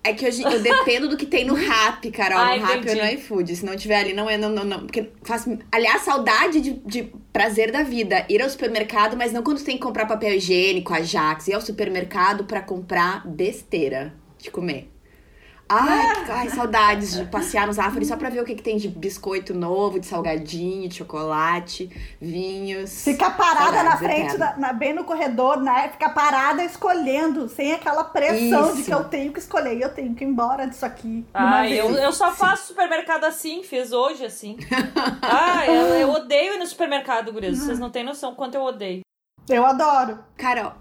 É 0.04 0.14
que 0.14 0.26
hoje 0.26 0.42
eu 0.42 0.60
dependo 0.60 1.08
do 1.08 1.16
que 1.16 1.26
tem 1.26 1.46
no 1.46 1.54
rap, 1.54 2.10
Carol. 2.12 2.40
Ah, 2.40 2.58
no 2.58 2.66
rap 2.66 2.90
ou 2.90 2.96
no 2.96 3.06
iFood. 3.06 3.56
Se 3.56 3.66
não 3.66 3.76
tiver 3.76 4.00
ali, 4.00 4.14
não 4.14 4.30
é, 4.30 4.38
não, 4.38 4.50
não, 4.50 4.64
não. 4.64 4.80
Porque 4.80 5.12
faz. 5.22 5.48
Aliás, 5.72 6.02
saudade 6.02 6.60
de, 6.60 6.72
de 6.86 7.14
prazer 7.32 7.72
da 7.72 7.84
vida. 7.84 8.26
Ir 8.28 8.42
ao 8.42 8.50
supermercado, 8.50 9.16
mas 9.16 9.32
não 9.32 9.44
quando 9.44 9.64
tem 9.64 9.78
que 9.78 9.84
comprar 9.84 10.08
papel 10.08 10.34
higiênico, 10.34 10.94
Ajax. 10.94 11.48
Ir 11.48 11.54
ao 11.54 11.62
supermercado 11.62 12.46
para 12.46 12.62
comprar 12.62 13.28
besteira 13.28 14.14
de 14.40 14.50
comer. 14.50 14.91
Ai, 15.74 16.26
que, 16.26 16.32
ai, 16.32 16.50
saudades 16.50 17.14
de 17.14 17.26
passear 17.26 17.66
nos 17.66 17.80
árvores 17.80 18.10
só 18.10 18.18
pra 18.18 18.30
ver 18.30 18.42
o 18.42 18.46
que, 18.46 18.56
que 18.56 18.62
tem 18.62 18.76
de 18.76 18.90
biscoito 18.90 19.54
novo, 19.54 20.00
de 20.00 20.06
salgadinho, 20.06 20.90
de 20.90 20.96
chocolate, 20.96 21.90
vinhos. 22.20 23.04
Ficar 23.04 23.38
parada 23.38 23.78
saudades, 23.78 23.86
na 23.86 23.98
frente, 23.98 24.38
da, 24.38 24.58
na, 24.58 24.74
bem 24.74 24.94
no 24.94 25.06
corredor, 25.06 25.62
né? 25.62 25.90
Ficar 25.90 26.10
parada 26.10 26.64
escolhendo, 26.64 27.48
sem 27.48 27.72
aquela 27.72 28.04
pressão 28.04 28.68
Isso. 28.68 28.78
de 28.78 28.84
que 28.84 28.94
eu 28.94 29.06
tenho 29.06 29.32
que 29.32 29.40
escolher, 29.40 29.80
eu 29.82 29.94
tenho 29.94 30.14
que 30.14 30.26
ir 30.26 30.28
embora 30.28 30.68
disso 30.68 30.86
aqui. 30.86 31.26
Ai, 31.34 31.80
eu, 31.80 31.90
eu 31.92 32.12
só 32.12 32.32
faço 32.32 32.68
supermercado 32.68 33.24
assim, 33.24 33.64
fiz 33.64 33.94
hoje 33.94 34.26
assim. 34.26 34.58
ah, 35.22 35.66
eu, 35.66 35.88
eu 35.96 36.10
odeio 36.14 36.56
ir 36.56 36.58
no 36.58 36.68
supermercado, 36.68 37.32
gurias. 37.32 37.58
Vocês 37.58 37.80
não 37.80 37.90
têm 37.90 38.04
noção 38.04 38.36
quanto 38.36 38.56
eu 38.56 38.64
odeio. 38.64 39.02
Eu 39.50 39.66
adoro. 39.66 40.20
Carol. 40.38 40.74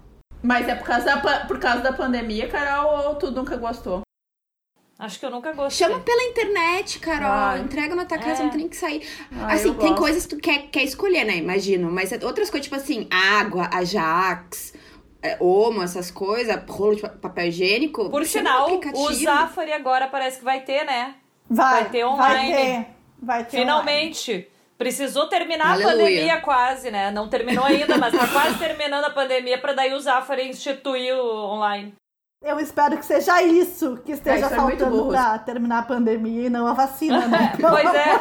Mas 0.43 0.67
é 0.67 0.75
por 0.75 0.85
causa 0.85 1.05
da, 1.05 1.45
por 1.45 1.59
causa 1.59 1.81
da 1.81 1.93
pandemia, 1.93 2.47
Carol, 2.49 3.09
ou 3.09 3.15
tu 3.15 3.29
nunca 3.31 3.55
gostou? 3.57 4.01
Acho 5.01 5.19
que 5.19 5.25
eu 5.25 5.31
nunca 5.31 5.51
gostei. 5.51 5.87
Chama 5.87 5.99
pela 6.01 6.23
internet, 6.25 6.99
Carol. 6.99 7.27
Ai, 7.27 7.61
Entrega 7.61 7.95
na 7.95 8.05
tua 8.05 8.19
casa, 8.19 8.43
é. 8.43 8.43
não 8.43 8.51
tem 8.51 8.69
que 8.69 8.75
sair. 8.75 9.01
Ai, 9.31 9.55
assim, 9.55 9.73
tem 9.73 9.89
gosto. 9.89 9.99
coisas 9.99 10.27
que 10.27 10.35
tu 10.35 10.39
quer, 10.39 10.67
quer 10.67 10.83
escolher, 10.83 11.25
né? 11.25 11.37
Imagino. 11.37 11.91
Mas 11.91 12.11
outras 12.21 12.51
coisas, 12.51 12.61
tipo 12.61 12.75
assim, 12.75 13.07
água, 13.09 13.67
Ajax, 13.73 14.75
é, 15.23 15.37
Omo, 15.39 15.81
essas 15.81 16.11
coisas, 16.11 16.55
rolo 16.69 16.95
de 16.95 17.01
papel 17.01 17.47
higiênico. 17.47 18.11
Por 18.11 18.23
sinal, 18.27 18.79
o 18.93 19.11
Zafari 19.11 19.73
agora 19.73 20.07
parece 20.07 20.37
que 20.37 20.45
vai 20.45 20.61
ter, 20.61 20.85
né? 20.85 21.15
Vai. 21.49 21.81
Vai 21.81 21.89
ter 21.89 22.05
online. 22.05 22.53
Vai 22.53 22.63
ter. 22.63 22.87
Vai 23.19 23.43
ter 23.45 23.57
Finalmente. 23.57 24.31
Online. 24.31 24.47
Precisou 24.77 25.27
terminar 25.27 25.73
Aleluia. 25.73 25.93
a 25.93 25.97
pandemia 25.97 26.41
quase, 26.41 26.91
né? 26.91 27.09
Não 27.09 27.27
terminou 27.27 27.65
ainda, 27.65 27.97
mas 27.97 28.15
tá 28.15 28.27
quase 28.27 28.59
terminando 28.59 29.05
a 29.05 29.09
pandemia 29.09 29.57
para 29.57 29.73
daí 29.73 29.93
o 29.93 29.99
Zafari 29.99 30.47
instituir 30.47 31.15
o 31.15 31.45
online. 31.47 31.93
Eu 32.41 32.59
espero 32.59 32.97
que 32.97 33.05
seja 33.05 33.39
isso 33.43 33.97
que 34.03 34.13
esteja 34.13 34.47
é, 34.47 34.49
faltando 34.49 35.07
pra 35.09 35.37
terminar 35.37 35.77
a 35.79 35.83
pandemia 35.83 36.47
e 36.47 36.49
não 36.49 36.65
a 36.65 36.73
vacina, 36.73 37.27
né? 37.27 37.53
pois 37.61 37.93
é. 37.93 38.15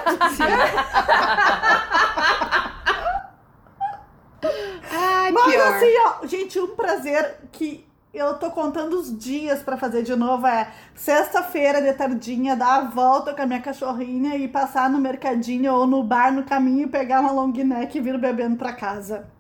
Ai, 4.93 5.33
Mas 5.33 5.45
pior. 5.45 5.75
assim, 5.75 5.93
ó, 6.05 6.27
gente, 6.27 6.61
um 6.61 6.77
prazer 6.77 7.39
que 7.51 7.87
eu 8.13 8.35
tô 8.35 8.51
contando 8.51 8.99
os 8.99 9.17
dias 9.17 9.63
para 9.63 9.79
fazer 9.79 10.03
de 10.03 10.15
novo 10.15 10.47
é 10.47 10.69
sexta-feira 10.95 11.81
de 11.81 11.95
tardinha, 11.95 12.55
dar 12.55 12.77
a 12.77 12.81
volta 12.83 13.33
com 13.33 13.41
a 13.41 13.47
minha 13.47 13.61
cachorrinha 13.61 14.37
e 14.37 14.47
passar 14.47 14.91
no 14.91 14.99
mercadinho 14.99 15.73
ou 15.73 15.87
no 15.87 16.03
bar 16.03 16.31
no 16.31 16.43
caminho, 16.43 16.89
pegar 16.89 17.21
uma 17.21 17.33
long 17.33 17.53
neck 17.53 17.97
e 17.97 18.01
vir 18.03 18.19
bebendo 18.19 18.57
para 18.57 18.75
casa. 18.75 19.31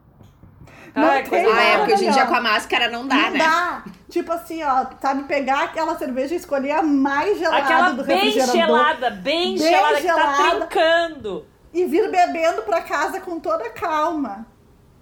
Ai, 0.94 1.26
coisa 1.26 1.48
ah, 1.52 1.62
é, 1.62 1.78
porque 1.78 1.94
hoje 1.94 2.06
em 2.06 2.10
dia 2.10 2.26
com 2.26 2.34
a 2.34 2.40
máscara 2.40 2.88
não 2.88 3.06
dá, 3.06 3.16
não 3.16 3.30
né? 3.30 3.38
Dá. 3.38 3.84
Tipo 4.10 4.32
assim, 4.32 4.60
ó, 4.64 4.86
sabe, 5.00 5.22
pegar 5.24 5.64
aquela 5.64 5.96
cerveja 5.96 6.34
e 6.34 6.36
escolher 6.36 6.72
a 6.72 6.82
mais 6.82 7.38
gelada 7.38 7.62
aquela 7.62 7.90
do 7.90 8.04
bem 8.04 8.30
gelada, 8.32 9.10
bem, 9.10 9.56
bem 9.56 9.58
gelada, 9.58 10.00
gelada, 10.00 10.32
que 10.32 10.36
tá 10.36 10.66
trincando. 10.66 11.46
E 11.72 11.84
vir 11.84 12.10
bebendo 12.10 12.62
pra 12.62 12.82
casa 12.82 13.20
com 13.20 13.38
toda 13.38 13.70
calma. 13.70 14.44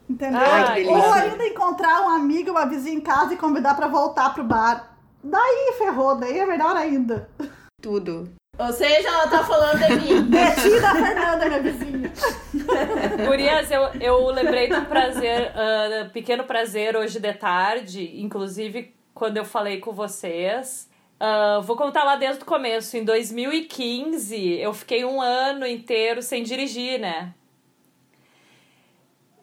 Entendeu? 0.09 0.41
Ai, 0.41 0.85
Ou 0.85 1.13
ainda 1.13 1.47
encontrar 1.47 2.03
um 2.03 2.11
amigo, 2.11 2.51
uma 2.51 2.67
vizinha 2.67 2.97
em 2.97 3.01
casa 3.01 3.33
e 3.33 3.39
convidar 3.39 3.75
pra 3.75 3.89
voltar 3.89 4.35
pro 4.35 4.45
bar. 4.45 4.95
Daí 5.25 5.75
ferrou, 5.79 6.15
daí 6.15 6.39
é 6.39 6.47
melhor 6.47 6.77
ainda. 6.77 7.31
Tudo. 7.83 8.31
Ou 8.59 8.73
seja, 8.73 9.09
ela 9.09 9.29
tá 9.29 9.43
falando 9.45 9.79
de 9.79 9.97
mim. 9.97 10.23
Betinha 10.29 10.81
da 10.81 10.95
Fernanda, 10.95 11.47
minha 11.47 11.63
vizinha. 11.63 12.13
Gurias, 13.27 13.71
eu, 13.71 13.83
eu 14.01 14.27
lembrei 14.31 14.69
de 14.69 14.75
um 14.75 14.85
prazer, 14.85 15.53
uh, 15.53 16.11
pequeno 16.11 16.45
prazer 16.45 16.97
hoje 16.97 17.21
de 17.21 17.33
tarde, 17.35 18.21
inclusive 18.21 18.98
quando 19.19 19.37
eu 19.37 19.45
falei 19.45 19.81
com 19.81 19.93
vocês. 19.93 20.89
Uh, 21.21 21.61
vou 21.63 21.77
contar 21.77 22.05
lá 22.05 22.15
desde 22.15 22.45
o 22.45 22.47
começo. 22.47 22.97
Em 22.97 23.05
2015, 23.05 24.61
eu 24.61 24.73
fiquei 24.73 25.05
um 25.05 25.21
ano 25.21 25.67
inteiro 25.67 26.23
sem 26.23 26.45
dirigir, 26.45 27.01
né? 27.01 27.35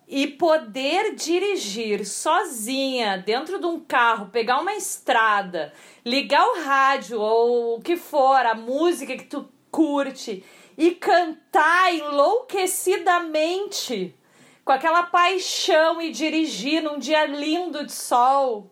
E 0.07 0.27
poder 0.27 1.15
dirigir 1.15 2.05
sozinha 2.05 3.17
dentro 3.17 3.59
de 3.59 3.65
um 3.65 3.77
carro, 3.77 4.29
pegar 4.29 4.61
uma 4.61 4.75
estrada, 4.75 5.73
ligar 6.05 6.47
o 6.47 6.63
rádio 6.63 7.19
ou 7.19 7.77
o 7.77 7.81
que 7.81 7.97
for, 7.97 8.45
a 8.45 8.55
música 8.55 9.17
que 9.17 9.25
tu 9.25 9.49
curte 9.69 10.41
e 10.77 10.91
cantar 10.91 11.93
enlouquecidamente 11.93 14.15
com 14.63 14.71
aquela 14.71 15.03
paixão 15.03 16.01
e 16.01 16.11
dirigir 16.11 16.81
num 16.81 16.97
dia 16.97 17.25
lindo 17.25 17.85
de 17.85 17.91
sol. 17.91 18.71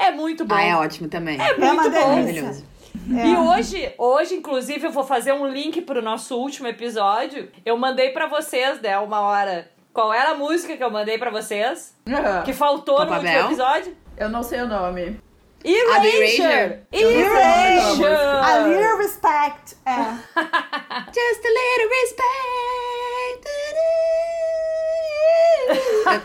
É 0.00 0.10
muito 0.10 0.44
bom. 0.44 0.54
Ah, 0.54 0.62
é 0.62 0.74
ótimo 0.74 1.08
também. 1.08 1.38
É 1.40 1.56
muito 1.56 1.86
é 1.86 1.90
bom. 1.90 2.08
Maravilhoso. 2.08 2.64
É. 3.16 3.26
E 3.26 3.36
hoje, 3.36 3.94
hoje, 3.98 4.34
inclusive, 4.34 4.86
eu 4.86 4.90
vou 4.90 5.04
fazer 5.04 5.32
um 5.32 5.46
link 5.46 5.80
pro 5.82 6.02
nosso 6.02 6.36
último 6.36 6.68
episódio. 6.68 7.50
Eu 7.64 7.76
mandei 7.76 8.10
para 8.10 8.26
vocês, 8.26 8.80
né, 8.80 8.98
uma 8.98 9.20
hora 9.20 9.68
qual 9.92 10.12
era 10.12 10.30
a 10.30 10.34
música 10.34 10.76
que 10.76 10.82
eu 10.82 10.90
mandei 10.90 11.18
para 11.18 11.30
vocês? 11.30 11.94
Uhum. 12.06 12.42
Que 12.44 12.52
faltou 12.52 13.04
no 13.04 13.12
último 13.12 13.28
episódio? 13.28 13.96
Eu 14.16 14.28
não 14.28 14.42
sei 14.42 14.60
o 14.60 14.66
nome. 14.66 15.20
Erasure! 15.62 16.80
Erasure! 16.90 18.06
A 18.06 18.58
little 18.66 18.96
respect. 18.96 19.76
É. 19.84 19.92
Just 21.12 21.44
a 21.44 21.50
little 21.50 21.88
respect. 21.90 22.59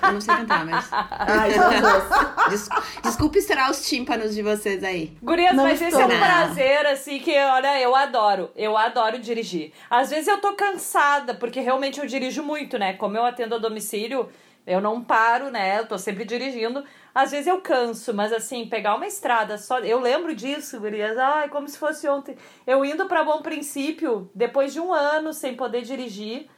Eu 0.03 0.13
não 0.13 0.21
sei 0.21 0.35
cantar, 0.35 0.65
mas. 0.65 0.87
Ai, 0.91 1.51
Jesus. 1.51 2.03
Des 2.49 2.69
desculpe 3.03 3.39
estourar 3.39 3.71
os 3.71 3.87
tímpanos 3.87 4.33
de 4.35 4.41
vocês 4.41 4.83
aí. 4.83 5.17
Gurias, 5.21 5.55
não 5.55 5.63
mas 5.63 5.81
esse 5.81 5.99
é 5.99 6.05
um 6.05 6.19
prazer, 6.19 6.85
assim, 6.87 7.19
que, 7.19 7.37
olha, 7.37 7.79
eu 7.79 7.95
adoro. 7.95 8.51
Eu 8.55 8.77
adoro 8.77 9.19
dirigir. 9.19 9.71
Às 9.89 10.09
vezes 10.09 10.27
eu 10.27 10.39
tô 10.39 10.53
cansada, 10.53 11.33
porque 11.33 11.59
realmente 11.59 11.99
eu 11.99 12.05
dirijo 12.05 12.43
muito, 12.43 12.77
né? 12.77 12.93
Como 12.93 13.17
eu 13.17 13.25
atendo 13.25 13.55
a 13.55 13.57
domicílio, 13.57 14.29
Eu 14.67 14.81
não 14.81 15.03
paro, 15.03 15.51
né? 15.51 15.79
Eu 15.79 15.85
tô 15.87 15.97
sempre 15.97 16.25
dirigindo. 16.25 16.83
Às 17.13 17.31
vezes 17.31 17.47
eu 17.47 17.61
canso, 17.61 18.13
mas 18.13 18.33
assim, 18.33 18.67
pegar 18.67 18.95
uma 18.95 19.05
estrada 19.05 19.57
só. 19.57 19.79
Eu 19.79 19.99
lembro 19.99 20.35
disso, 20.35 20.79
gurias. 20.79 21.17
Ai, 21.17 21.49
como 21.49 21.67
se 21.67 21.77
fosse 21.77 22.07
ontem. 22.07 22.35
Eu 22.65 22.83
indo 22.83 23.05
para 23.05 23.23
Bom 23.23 23.41
Princípio, 23.41 24.29
depois 24.33 24.73
de 24.73 24.79
um 24.79 24.91
ano 24.91 25.31
sem 25.33 25.55
poder 25.55 25.83
dirigir. 25.83 26.49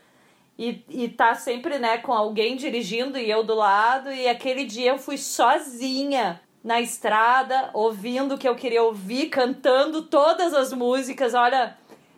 E, 0.58 0.84
e 0.90 1.08
tá 1.08 1.36
sempre, 1.36 1.78
né, 1.78 2.00
com 2.00 2.12
alguém 2.12 2.56
dirigindo 2.56 3.18
e 3.18 3.30
eu 3.30 3.44
do 3.44 3.54
lado. 3.54 4.12
E 4.12 4.28
aquele 4.28 4.66
dia 4.66 4.92
eu 4.92 4.98
fui 4.98 5.18
sozinha 5.18 6.42
na 6.64 6.82
estrada, 6.82 7.70
ouvindo 7.74 8.36
o 8.36 8.38
que 8.38 8.48
eu 8.48 8.56
queria 8.56 8.84
ouvir, 8.84 9.30
cantando 9.30 10.02
todas 10.02 10.54
as 10.54 10.74
músicas. 10.74 11.34
Olha, 11.34 11.78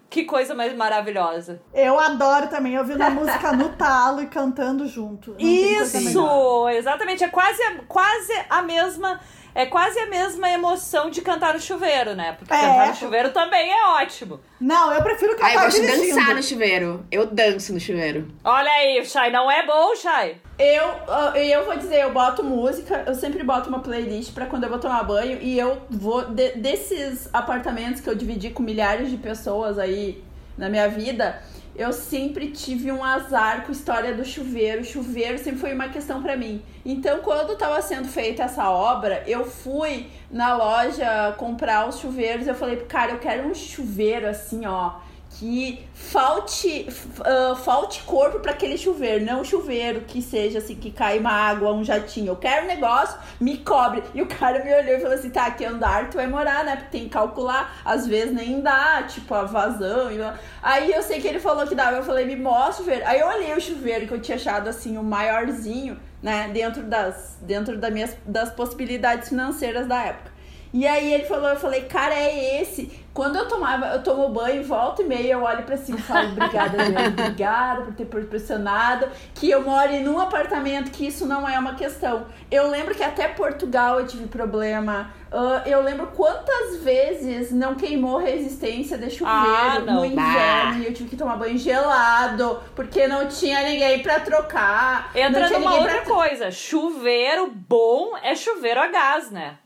que 0.10 0.23
coisa 0.23 0.56
mais 0.56 0.75
maravilhosa. 0.75 1.62
Eu 1.73 1.99
adoro 1.99 2.47
também 2.47 2.78
ouvindo 2.80 3.02
a 3.02 3.10
música 3.10 3.52
no 3.52 3.69
talo 3.69 4.21
e 4.23 4.28
cantando 4.28 4.88
junto. 4.88 5.32
Não. 5.32 5.39
Isso! 5.39 6.67
Exatamente, 6.69 7.23
é 7.23 7.28
quase, 7.28 7.62
quase 7.88 8.34
a 8.49 8.62
mesma. 8.62 9.19
É 9.55 9.65
quase 9.65 9.97
a 9.99 10.05
mesma 10.05 10.49
emoção 10.49 11.09
de 11.09 11.21
cantar 11.21 11.53
no 11.53 11.59
chuveiro, 11.59 12.15
né? 12.15 12.33
Porque 12.38 12.53
É. 12.53 12.57
cantar 12.62 12.88
no 12.89 12.95
chuveiro 12.95 13.29
também 13.31 13.71
é 13.71 13.85
ótimo. 14.01 14.39
Não, 14.59 14.93
eu 14.93 15.01
prefiro 15.01 15.33
Ah, 15.33 15.35
cantar 15.35 15.53
eu 15.55 15.59
gosto 15.62 15.81
de 15.81 15.88
dirigindo. 15.88 16.15
dançar 16.15 16.35
no 16.35 16.43
chuveiro. 16.43 17.05
Eu 17.12 17.25
danço 17.25 17.73
no 17.73 17.79
chuveiro. 17.79 18.27
Olha 18.43 18.69
aí, 18.71 19.03
Shai, 19.05 19.31
não 19.31 19.49
é 19.51 19.65
bom, 19.65 19.95
Shai? 19.95 20.35
Eu, 20.57 20.85
ah, 21.07 21.33
eu 21.38 21.65
vou 21.65 21.75
dizer, 21.77 22.01
eu 22.01 22.12
boto 22.12 22.43
música, 22.43 23.03
eu 23.07 23.15
sempre 23.15 23.43
boto 23.43 23.69
uma 23.69 23.79
playlist 23.79 24.33
pra 24.33 24.45
quando 24.45 24.65
eu 24.65 24.69
vou 24.69 24.79
tomar 24.79 25.03
banho 25.03 25.39
e 25.41 25.57
eu 25.57 25.81
vou 25.89 26.23
de- 26.25 26.53
desses 26.53 27.29
apartamentos 27.33 28.01
que 28.01 28.09
eu 28.09 28.15
dividi 28.15 28.49
com 28.51 28.62
milhares 28.62 29.09
de 29.09 29.17
pessoas 29.17 29.79
aí 29.79 30.23
na 30.57 30.69
minha 30.69 30.88
vida, 30.89 31.41
eu 31.79 31.93
sempre 31.93 32.51
tive 32.51 32.91
um 32.91 33.01
azar 33.01 33.63
com 33.63 33.69
a 33.69 33.71
história 33.71 34.13
do 34.13 34.25
chuveiro. 34.25 34.81
O 34.81 34.85
chuveiro 34.85 35.37
sempre 35.37 35.61
foi 35.61 35.73
uma 35.73 35.87
questão 35.87 36.21
pra 36.21 36.35
mim. 36.35 36.61
Então, 36.85 37.19
quando 37.19 37.55
tava 37.55 37.81
sendo 37.81 38.05
feita 38.05 38.43
essa 38.43 38.69
obra, 38.69 39.23
eu 39.25 39.45
fui 39.45 40.07
na 40.29 40.57
loja 40.57 41.33
comprar 41.37 41.87
os 41.87 41.99
chuveiros, 41.99 42.47
eu 42.47 42.53
falei, 42.53 42.75
cara, 42.81 43.13
eu 43.13 43.19
quero 43.19 43.47
um 43.47 43.55
chuveiro 43.55 44.27
assim, 44.27 44.65
ó, 44.65 44.95
que 45.31 45.87
falte, 45.93 46.87
ah, 47.21 47.55
falte 47.55 48.01
corpo 48.03 48.39
para 48.39 48.51
aquele 48.51 48.77
chuveiro, 48.77 49.23
não 49.23 49.43
chuveiro 49.43 50.01
que 50.01 50.21
seja 50.21 50.57
assim, 50.57 50.75
que 50.75 50.91
cai 50.91 51.19
uma 51.19 51.31
água, 51.31 51.71
um 51.71 51.83
jatinho. 51.83 52.29
Eu 52.29 52.35
quero 52.35 52.65
um 52.65 52.67
negócio, 52.67 53.17
me 53.39 53.57
cobre. 53.57 54.03
E 54.13 54.21
o 54.21 54.25
cara 54.25 54.63
me 54.63 54.73
olhou 54.73 54.97
e 54.97 54.99
falou 54.99 55.15
assim: 55.15 55.29
tá, 55.29 55.49
que 55.51 55.63
andar 55.63 56.09
tu 56.09 56.17
vai 56.17 56.27
morar, 56.27 56.63
né? 56.63 56.75
Porque 56.75 56.91
tem 56.91 57.03
que 57.03 57.09
calcular, 57.09 57.79
às 57.85 58.07
vezes 58.07 58.33
nem 58.33 58.61
dá, 58.61 59.03
tipo, 59.03 59.33
a 59.33 59.43
vazão. 59.43 60.11
E... 60.11 60.19
Aí 60.61 60.91
eu 60.91 61.03
sei 61.03 61.21
que 61.21 61.27
ele 61.27 61.39
falou 61.39 61.67
que 61.67 61.75
dava, 61.75 61.97
eu 61.97 62.03
falei, 62.03 62.25
me 62.25 62.35
mostra 62.35 62.71
o 62.71 62.77
chuveiro. 62.77 63.05
Aí 63.05 63.19
eu 63.19 63.27
olhei 63.27 63.53
o 63.53 63.61
chuveiro 63.61 64.07
que 64.07 64.13
eu 64.13 64.21
tinha 64.21 64.35
achado 64.35 64.67
assim, 64.67 64.97
o 64.97 65.03
maiorzinho, 65.03 65.99
né? 66.21 66.49
Dentro 66.51 66.83
das, 66.83 67.37
dentro 67.41 67.77
das 67.77 67.93
minhas 67.93 68.17
das 68.25 68.49
possibilidades 68.51 69.29
financeiras 69.29 69.87
da 69.87 70.03
época. 70.03 70.28
E 70.71 70.86
aí 70.86 71.13
ele 71.13 71.25
falou, 71.25 71.49
eu 71.49 71.55
falei, 71.55 71.82
cara, 71.84 72.13
é 72.13 72.62
esse. 72.62 72.91
Quando 73.13 73.38
eu 73.38 73.47
tomava, 73.47 73.88
eu 73.88 74.03
tomo 74.03 74.29
banho, 74.29 74.63
volta 74.63 75.01
e 75.01 75.05
meia, 75.05 75.34
eu 75.34 75.43
olho 75.43 75.63
pra 75.63 75.75
cima 75.75 75.97
e 75.97 76.01
falo, 76.01 76.29
obrigada, 76.29 76.77
obrigada 77.08 77.82
por 77.82 77.93
ter 77.93 78.05
proporcionado 78.05 79.08
que 79.34 79.49
eu 79.49 79.63
more 79.63 79.99
num 79.99 80.19
apartamento, 80.19 80.91
que 80.91 81.08
isso 81.08 81.25
não 81.25 81.49
é 81.49 81.58
uma 81.58 81.73
questão. 81.73 82.27
Eu 82.51 82.69
lembro 82.69 82.93
que 82.93 83.03
até 83.03 83.27
Portugal 83.27 83.99
eu 83.99 84.08
tive 84.08 84.27
problema. 84.27 85.12
Ah, 85.32 85.63
eu 85.65 85.82
lembro 85.82 86.08
quantas 86.15 86.77
vezes 86.82 87.51
não 87.51 87.75
queimou 87.75 88.19
resistência 88.19 88.97
de 88.97 89.10
chuveiro 89.10 89.38
Ah, 89.38 89.79
no 89.86 90.05
inverno 90.05 90.84
e 90.84 90.86
eu 90.86 90.93
tive 90.93 91.10
que 91.10 91.17
tomar 91.17 91.36
banho 91.36 91.58
gelado, 91.58 92.60
porque 92.75 93.08
não 93.08 93.27
tinha 93.27 93.63
ninguém 93.63 94.01
pra 94.01 94.19
trocar. 94.19 95.12
Entra 95.15 95.49
numa 95.49 95.75
outra 95.75 96.01
coisa. 96.03 96.51
Chuveiro 96.51 97.51
bom 97.51 98.15
é 98.21 98.36
chuveiro 98.36 98.79
a 98.79 98.88
gás, 98.88 99.29
né? 99.32 99.58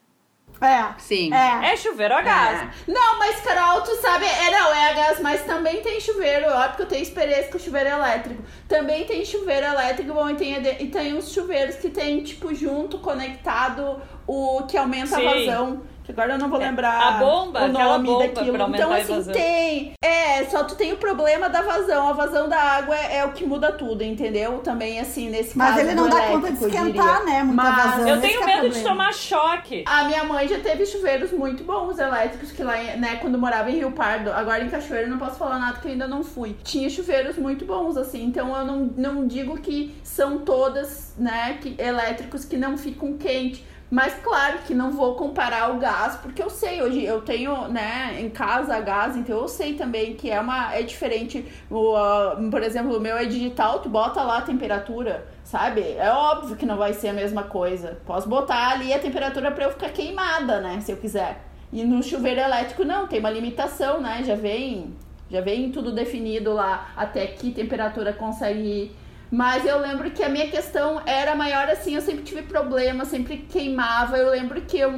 É. 0.63 0.93
Sim. 0.97 1.33
É. 1.33 1.73
É 1.73 1.77
chuveiro 1.77 2.13
a 2.13 2.21
gás. 2.21 2.69
Não, 2.87 3.19
mas 3.19 3.41
Carol, 3.41 3.81
tu 3.81 3.95
sabe, 3.97 4.25
é 4.25 4.49
não, 4.49 4.73
é 4.73 4.91
a 4.91 4.93
gás, 4.93 5.19
mas 5.19 5.41
também 5.41 5.81
tem 5.81 5.99
chuveiro, 5.99 6.47
óbvio 6.47 6.75
que 6.77 6.81
eu 6.83 6.87
tenho 6.87 7.01
experiência 7.01 7.51
com 7.51 7.59
chuveiro 7.59 7.89
elétrico. 7.89 8.41
Também 8.67 9.03
tem 9.05 9.25
chuveiro 9.25 9.65
elétrico, 9.65 10.13
bom, 10.13 10.29
e 10.29 10.35
tem, 10.35 10.55
e 10.55 10.87
tem 10.87 11.13
uns 11.13 11.33
chuveiros 11.33 11.75
que 11.75 11.89
tem, 11.89 12.23
tipo, 12.23 12.55
junto, 12.55 12.99
conectado, 12.99 14.01
o 14.25 14.63
que 14.63 14.77
aumenta 14.77 15.17
Sim. 15.17 15.27
a 15.27 15.33
vazão. 15.33 15.83
Que 16.03 16.11
agora 16.11 16.33
eu 16.33 16.37
não 16.37 16.49
vou 16.49 16.59
lembrar 16.59 16.99
a 16.99 17.11
bomba, 17.13 17.63
o 17.63 17.67
nome 17.69 18.07
bomba 18.07 18.27
daquilo. 18.27 18.57
então, 18.75 18.91
assim, 18.93 19.31
tem. 19.31 19.93
É, 20.03 20.43
só 20.45 20.63
tu 20.63 20.75
tem 20.75 20.91
o 20.91 20.97
problema 20.97 21.49
da 21.49 21.61
vazão. 21.61 22.09
A 22.09 22.13
vazão 22.13 22.49
da 22.49 22.59
água 22.59 22.95
é, 22.95 23.17
é 23.17 23.25
o 23.25 23.31
que 23.31 23.45
muda 23.45 23.71
tudo, 23.71 24.03
entendeu? 24.03 24.59
Também, 24.59 24.99
assim, 24.99 25.29
nesse 25.29 25.57
Mas 25.57 25.75
caso. 25.75 25.79
ele 25.81 25.95
não 25.95 26.09
dá 26.09 26.17
elétrico, 26.17 26.41
conta 26.41 26.51
de 26.51 26.63
eu 26.63 26.67
esquentar, 26.67 27.19
diria. 27.21 27.33
né? 27.33 27.43
Muita 27.43 27.63
Mas 27.63 27.85
vazão. 27.85 28.07
Eu 28.07 28.21
tenho 28.21 28.41
é 28.41 28.45
medo 28.45 28.61
de 28.69 28.73
problema. 28.73 28.89
tomar 28.89 29.13
choque. 29.13 29.83
A 29.87 30.03
minha 30.03 30.23
mãe 30.25 30.47
já 30.47 30.59
teve 30.59 30.85
chuveiros 30.85 31.31
muito 31.31 31.63
bons 31.63 31.97
elétricos, 31.97 32.51
que 32.51 32.63
lá, 32.63 32.75
né, 32.75 33.17
quando 33.21 33.37
morava 33.37 33.71
em 33.71 33.75
Rio 33.75 33.91
Pardo, 33.91 34.31
agora 34.31 34.63
em 34.63 34.69
Cachoeira 34.69 35.07
eu 35.07 35.11
não 35.11 35.17
posso 35.17 35.37
falar 35.37 35.57
nada 35.59 35.79
que 35.79 35.87
eu 35.87 35.91
ainda 35.91 36.07
não 36.07 36.23
fui. 36.23 36.55
Tinha 36.63 36.89
chuveiros 36.89 37.37
muito 37.37 37.63
bons, 37.65 37.95
assim, 37.95 38.25
então 38.25 38.55
eu 38.57 38.65
não, 38.65 38.91
não 38.97 39.27
digo 39.27 39.57
que 39.57 39.95
são 40.03 40.39
todas, 40.39 41.13
né, 41.17 41.57
que, 41.61 41.75
elétricos 41.81 42.43
que 42.43 42.57
não 42.57 42.77
ficam 42.77 43.13
quentes. 43.17 43.63
Mas 43.89 44.15
claro 44.23 44.59
que 44.65 44.73
não 44.73 44.91
vou 44.91 45.15
comparar 45.15 45.71
o 45.71 45.77
gás, 45.77 46.15
porque 46.15 46.41
eu 46.41 46.49
sei, 46.49 46.81
hoje 46.81 47.03
eu 47.03 47.21
tenho, 47.21 47.67
né, 47.67 48.17
em 48.19 48.29
casa 48.29 48.79
gás, 48.79 49.15
então 49.15 49.37
eu 49.37 49.47
sei 49.47 49.75
também 49.75 50.15
que 50.15 50.31
é 50.31 50.39
uma 50.39 50.73
é 50.73 50.81
diferente. 50.81 51.45
O, 51.69 51.95
ah, 51.95 52.35
por 52.49 52.63
exemplo, 52.63 52.97
o 52.97 52.99
meu 52.99 53.15
é 53.15 53.25
digital, 53.25 53.79
tu 53.79 53.89
bota 53.89 54.23
lá 54.23 54.39
a 54.39 54.41
temperatura, 54.41 55.27
sabe? 55.43 55.81
É 55.81 56.09
óbvio 56.09 56.55
que 56.55 56.65
não 56.65 56.77
vai 56.77 56.93
ser 56.93 57.09
a 57.09 57.13
mesma 57.13 57.43
coisa. 57.43 57.99
Posso 58.05 58.27
botar 58.27 58.69
ali 58.69 58.91
a 58.91 58.99
temperatura 58.99 59.51
para 59.51 59.65
eu 59.65 59.71
ficar 59.71 59.89
queimada, 59.89 60.59
né, 60.59 60.79
se 60.81 60.91
eu 60.91 60.97
quiser. 60.97 61.53
E 61.73 61.83
no 61.83 62.03
chuveiro 62.03 62.39
elétrico 62.39 62.85
não, 62.85 63.07
tem 63.07 63.19
uma 63.19 63.31
limitação, 63.31 63.99
né? 63.99 64.23
Já 64.23 64.35
vem, 64.35 64.93
já 65.27 65.41
vem 65.41 65.71
tudo 65.71 65.91
definido 65.91 66.53
lá 66.53 66.93
até 66.95 67.25
que 67.25 67.51
temperatura 67.51 68.13
consegue. 68.13 68.91
Mas 69.33 69.65
eu 69.65 69.79
lembro 69.79 70.11
que 70.11 70.21
a 70.21 70.29
minha 70.29 70.47
questão 70.47 71.01
era 71.07 71.33
maior 71.33 71.67
assim, 71.67 71.95
eu 71.95 72.01
sempre 72.01 72.21
tive 72.21 72.43
problema, 72.43 73.03
sempre 73.03 73.37
queimava. 73.37 74.15
Eu 74.15 74.29
lembro 74.29 74.61
que 74.61 74.77
eu, 74.77 74.91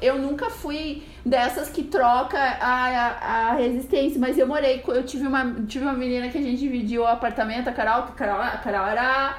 eu 0.00 0.16
nunca 0.16 0.48
fui 0.48 1.02
dessas 1.26 1.68
que 1.68 1.82
troca 1.82 2.38
a, 2.38 2.86
a, 2.86 3.50
a 3.50 3.52
resistência, 3.52 4.18
mas 4.18 4.38
eu 4.38 4.46
morei, 4.46 4.82
eu 4.88 5.02
tive 5.02 5.26
uma, 5.26 5.56
tive 5.68 5.84
uma 5.84 5.92
menina 5.92 6.30
que 6.30 6.38
a 6.38 6.40
gente 6.40 6.58
dividiu 6.58 7.02
o 7.02 7.06
apartamento, 7.06 7.68
a 7.68 7.72
Carol, 7.72 8.04
a 8.04 8.12
Carol, 8.12 8.40
a 8.40 8.56
Carol 8.56 8.86
era. 8.86 9.36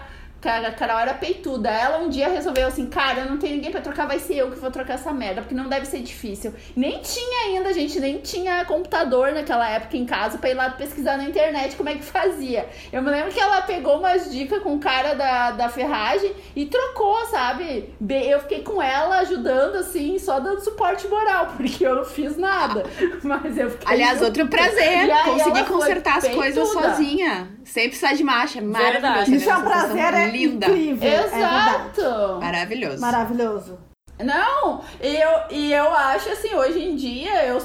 A 0.49 0.71
Carol 0.71 0.99
era 0.99 1.13
peituda. 1.13 1.69
Ela 1.69 1.99
um 1.99 2.09
dia 2.09 2.27
resolveu 2.29 2.67
assim, 2.67 2.87
cara, 2.87 3.25
não 3.25 3.37
tenho 3.37 3.55
ninguém 3.55 3.71
pra 3.71 3.81
trocar, 3.81 4.07
vai 4.07 4.19
ser 4.19 4.35
eu 4.37 4.51
que 4.51 4.59
vou 4.59 4.71
trocar 4.71 4.93
essa 4.95 5.11
merda, 5.13 5.41
porque 5.41 5.55
não 5.55 5.69
deve 5.69 5.85
ser 5.85 5.99
difícil. 5.99 6.53
Nem 6.75 6.99
tinha 7.01 7.45
ainda, 7.47 7.73
gente, 7.73 7.99
nem 7.99 8.17
tinha 8.19 8.63
computador 8.65 9.31
naquela 9.31 9.69
época 9.69 9.97
em 9.97 10.05
casa 10.05 10.37
pra 10.37 10.49
ir 10.49 10.53
lá 10.53 10.69
pesquisar 10.69 11.17
na 11.17 11.25
internet 11.25 11.75
como 11.75 11.89
é 11.89 11.95
que 11.95 12.03
fazia. 12.03 12.67
Eu 12.91 13.01
me 13.01 13.09
lembro 13.09 13.31
que 13.31 13.39
ela 13.39 13.61
pegou 13.61 13.99
umas 13.99 14.31
dicas 14.31 14.61
com 14.61 14.75
o 14.75 14.79
cara 14.79 15.13
da, 15.13 15.51
da 15.51 15.69
ferragem 15.69 16.33
e 16.55 16.65
trocou, 16.65 17.25
sabe? 17.27 17.93
Be- 17.99 18.27
Eu 18.27 18.39
fiquei 18.41 18.61
com 18.63 18.81
ela 18.81 19.17
ajudando, 19.19 19.75
assim, 19.75 20.17
só 20.19 20.39
dando 20.39 20.59
suporte 20.61 21.07
moral, 21.07 21.53
porque 21.57 21.85
eu 21.85 21.95
não 21.95 22.05
fiz 22.05 22.37
nada. 22.37 22.83
Mas 23.23 23.57
eu 23.57 23.69
fiquei. 23.69 23.93
Aliás, 23.93 24.13
junto. 24.19 24.25
outro 24.25 24.47
prazer, 24.47 25.05
E 25.07 25.11
aí 25.11 25.23
conseguir 25.23 25.57
ela 25.59 25.65
foi 25.65 25.72
consertar 25.83 26.17
as 26.17 26.27
coisas 26.27 26.69
peituda. 26.69 26.89
sozinha. 26.89 27.47
Sem 27.63 27.87
precisar 27.87 28.13
de 28.13 28.23
marcha. 28.23 28.61
Maravilhoso. 28.61 29.35
Isso 29.35 29.49
é 29.49 29.57
um 29.57 29.63
prazer 29.63 30.13
é 30.13 30.29
linda. 30.29 30.67
incrível. 30.67 31.09
É. 31.09 31.25
Exato. 31.25 32.39
Maravilhoso. 32.41 33.01
Maravilhoso. 33.01 33.77
Não, 34.19 34.81
e 35.01 35.15
eu, 35.15 35.29
e 35.49 35.73
eu 35.73 35.91
acho 35.91 36.29
assim, 36.29 36.53
hoje 36.53 36.79
em 36.79 36.95
dia 36.95 37.45
eu, 37.45 37.57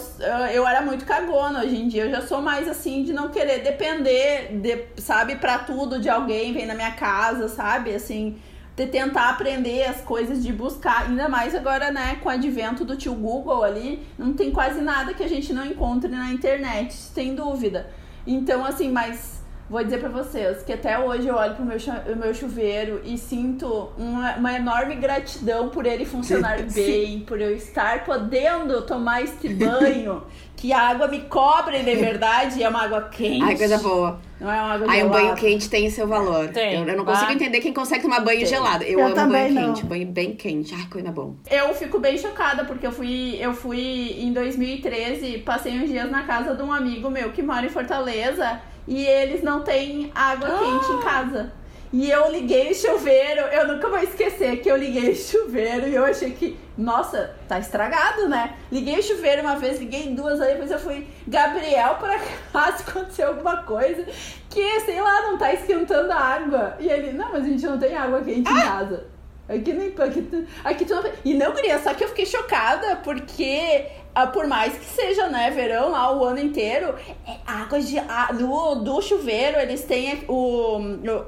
eu 0.50 0.66
era 0.66 0.80
muito 0.80 1.04
cagona, 1.04 1.60
hoje 1.60 1.76
em 1.76 1.86
dia 1.88 2.04
eu 2.04 2.10
já 2.10 2.22
sou 2.22 2.40
mais 2.40 2.66
assim 2.66 3.02
de 3.02 3.12
não 3.12 3.28
querer 3.28 3.62
depender, 3.62 4.58
de, 4.58 5.00
sabe, 5.00 5.36
pra 5.36 5.58
tudo 5.58 6.00
de 6.00 6.08
alguém, 6.08 6.54
vem 6.54 6.64
na 6.64 6.74
minha 6.74 6.92
casa, 6.92 7.48
sabe, 7.48 7.94
assim, 7.94 8.38
de 8.74 8.86
tentar 8.86 9.28
aprender 9.28 9.84
as 9.84 10.00
coisas, 10.00 10.42
de 10.42 10.50
buscar, 10.52 11.06
ainda 11.06 11.28
mais 11.28 11.54
agora, 11.54 11.90
né, 11.90 12.18
com 12.22 12.30
o 12.30 12.32
advento 12.32 12.82
do 12.82 12.96
tio 12.96 13.14
Google 13.14 13.62
ali, 13.62 14.02
não 14.18 14.32
tem 14.32 14.50
quase 14.50 14.80
nada 14.80 15.12
que 15.12 15.22
a 15.22 15.28
gente 15.28 15.52
não 15.52 15.66
encontre 15.66 16.10
na 16.10 16.32
internet, 16.32 16.94
sem 16.94 17.34
dúvida. 17.34 17.90
Então, 18.26 18.64
assim, 18.64 18.90
mas 18.90 19.37
vou 19.68 19.82
dizer 19.84 19.98
pra 19.98 20.08
vocês 20.08 20.62
que 20.62 20.72
até 20.72 20.98
hoje 20.98 21.28
eu 21.28 21.34
olho 21.34 21.54
pro 21.54 21.64
meu, 21.64 21.76
meu 22.16 22.32
chuveiro 22.34 23.00
e 23.04 23.18
sinto 23.18 23.90
uma, 23.98 24.36
uma 24.36 24.52
enorme 24.54 24.94
gratidão 24.96 25.68
por 25.68 25.84
ele 25.86 26.04
funcionar 26.04 26.58
Sim. 26.68 26.82
bem, 26.82 27.20
por 27.20 27.40
eu 27.40 27.54
estar 27.54 28.04
podendo 28.04 28.82
tomar 28.82 29.22
este 29.22 29.48
banho, 29.48 30.22
que 30.56 30.72
a 30.72 30.80
água 30.88 31.06
me 31.06 31.20
cobre 31.22 31.82
de 31.82 31.94
verdade, 31.94 32.58
e 32.58 32.62
é 32.64 32.68
uma 32.68 32.82
água 32.82 33.02
quente. 33.10 33.44
Ai, 33.44 33.56
coisa 33.56 33.78
boa. 33.78 34.18
Não 34.40 34.50
é 34.50 34.60
uma 34.60 34.74
água 34.74 34.86
Ai, 34.88 35.04
um 35.04 35.08
banho 35.10 35.34
quente 35.34 35.68
tem 35.68 35.88
seu 35.90 36.06
valor. 36.06 36.48
Tem. 36.48 36.74
Eu, 36.80 36.88
eu 36.88 36.96
não 36.96 37.04
consigo 37.04 37.30
Ah. 37.30 37.34
entender 37.34 37.60
quem 37.60 37.72
consegue 37.72 38.02
tomar 38.02 38.20
banho 38.20 38.38
Tem. 38.38 38.46
gelado. 38.46 38.84
Eu, 38.84 39.00
Eu 39.00 39.06
amo 39.06 39.14
também 39.14 39.52
banho 39.54 39.66
não. 39.66 39.74
quente. 39.74 39.86
Banho 39.86 40.06
bem 40.06 40.34
quente. 40.34 40.74
Ai, 40.74 40.86
coisa 40.90 41.10
bom. 41.12 41.34
Eu 41.50 41.74
fico 41.74 41.98
bem 41.98 42.16
chocada 42.18 42.64
porque 42.64 42.86
eu 42.86 42.92
fui, 42.92 43.36
eu 43.40 43.52
fui 43.52 44.16
em 44.18 44.32
2013, 44.32 45.38
passei 45.38 45.78
uns 45.80 45.88
dias 45.88 46.10
na 46.10 46.22
casa 46.22 46.54
de 46.54 46.62
um 46.62 46.72
amigo 46.72 47.10
meu 47.10 47.30
que 47.32 47.42
mora 47.42 47.66
em 47.66 47.68
Fortaleza 47.68 48.60
e 48.88 49.06
eles 49.06 49.42
não 49.42 49.62
têm 49.62 50.10
água 50.14 50.48
quente 50.48 50.92
em 50.92 51.00
casa. 51.02 51.52
E 51.92 52.10
eu 52.10 52.30
liguei 52.30 52.70
o 52.70 52.74
chuveiro, 52.74 53.40
eu 53.40 53.66
nunca 53.66 53.88
vou 53.88 53.98
esquecer 53.98 54.60
que 54.60 54.70
eu 54.70 54.76
liguei 54.76 55.10
o 55.10 55.16
chuveiro 55.16 55.88
e 55.88 55.94
eu 55.94 56.04
achei 56.04 56.32
que, 56.32 56.58
nossa, 56.76 57.34
tá 57.46 57.58
estragado, 57.58 58.28
né? 58.28 58.56
Liguei 58.70 58.98
o 58.98 59.02
chuveiro 59.02 59.40
uma 59.40 59.56
vez, 59.56 59.78
liguei 59.78 60.14
duas, 60.14 60.38
aí 60.40 60.52
depois 60.52 60.70
eu 60.70 60.78
fui, 60.78 61.06
Gabriel, 61.26 61.94
por 61.94 62.10
acaso 62.10 62.84
aconteceu 62.88 63.28
alguma 63.28 63.62
coisa 63.62 64.04
que, 64.50 64.80
sei 64.80 65.00
lá, 65.00 65.22
não 65.22 65.38
tá 65.38 65.52
esquentando 65.54 66.12
a 66.12 66.16
água. 66.16 66.76
E 66.78 66.88
ele, 66.88 67.12
não, 67.12 67.32
mas 67.32 67.44
a 67.44 67.48
gente 67.48 67.64
não 67.64 67.78
tem 67.78 67.96
água 67.96 68.20
quente 68.20 68.40
em 68.40 68.54
casa. 68.54 69.06
Aqui 69.48 69.72
nem 69.72 69.88
aqui, 69.88 70.44
aqui. 70.62 70.86
E 71.24 71.32
não, 71.32 71.52
guria, 71.52 71.78
só 71.78 71.94
que 71.94 72.04
eu 72.04 72.08
fiquei 72.08 72.26
chocada 72.26 72.96
porque, 72.96 73.86
ah, 74.07 74.07
por 74.26 74.46
mais 74.46 74.72
que 74.74 74.84
seja, 74.84 75.28
né, 75.28 75.50
verão 75.50 75.90
lá 75.90 76.12
o 76.14 76.24
ano 76.24 76.40
inteiro, 76.40 76.94
é 77.26 77.36
água 77.46 77.80
de, 77.80 77.98
a- 77.98 78.32
do, 78.32 78.74
do 78.76 79.00
chuveiro, 79.00 79.58
eles 79.58 79.84
têm 79.84 80.24
o, 80.28 80.78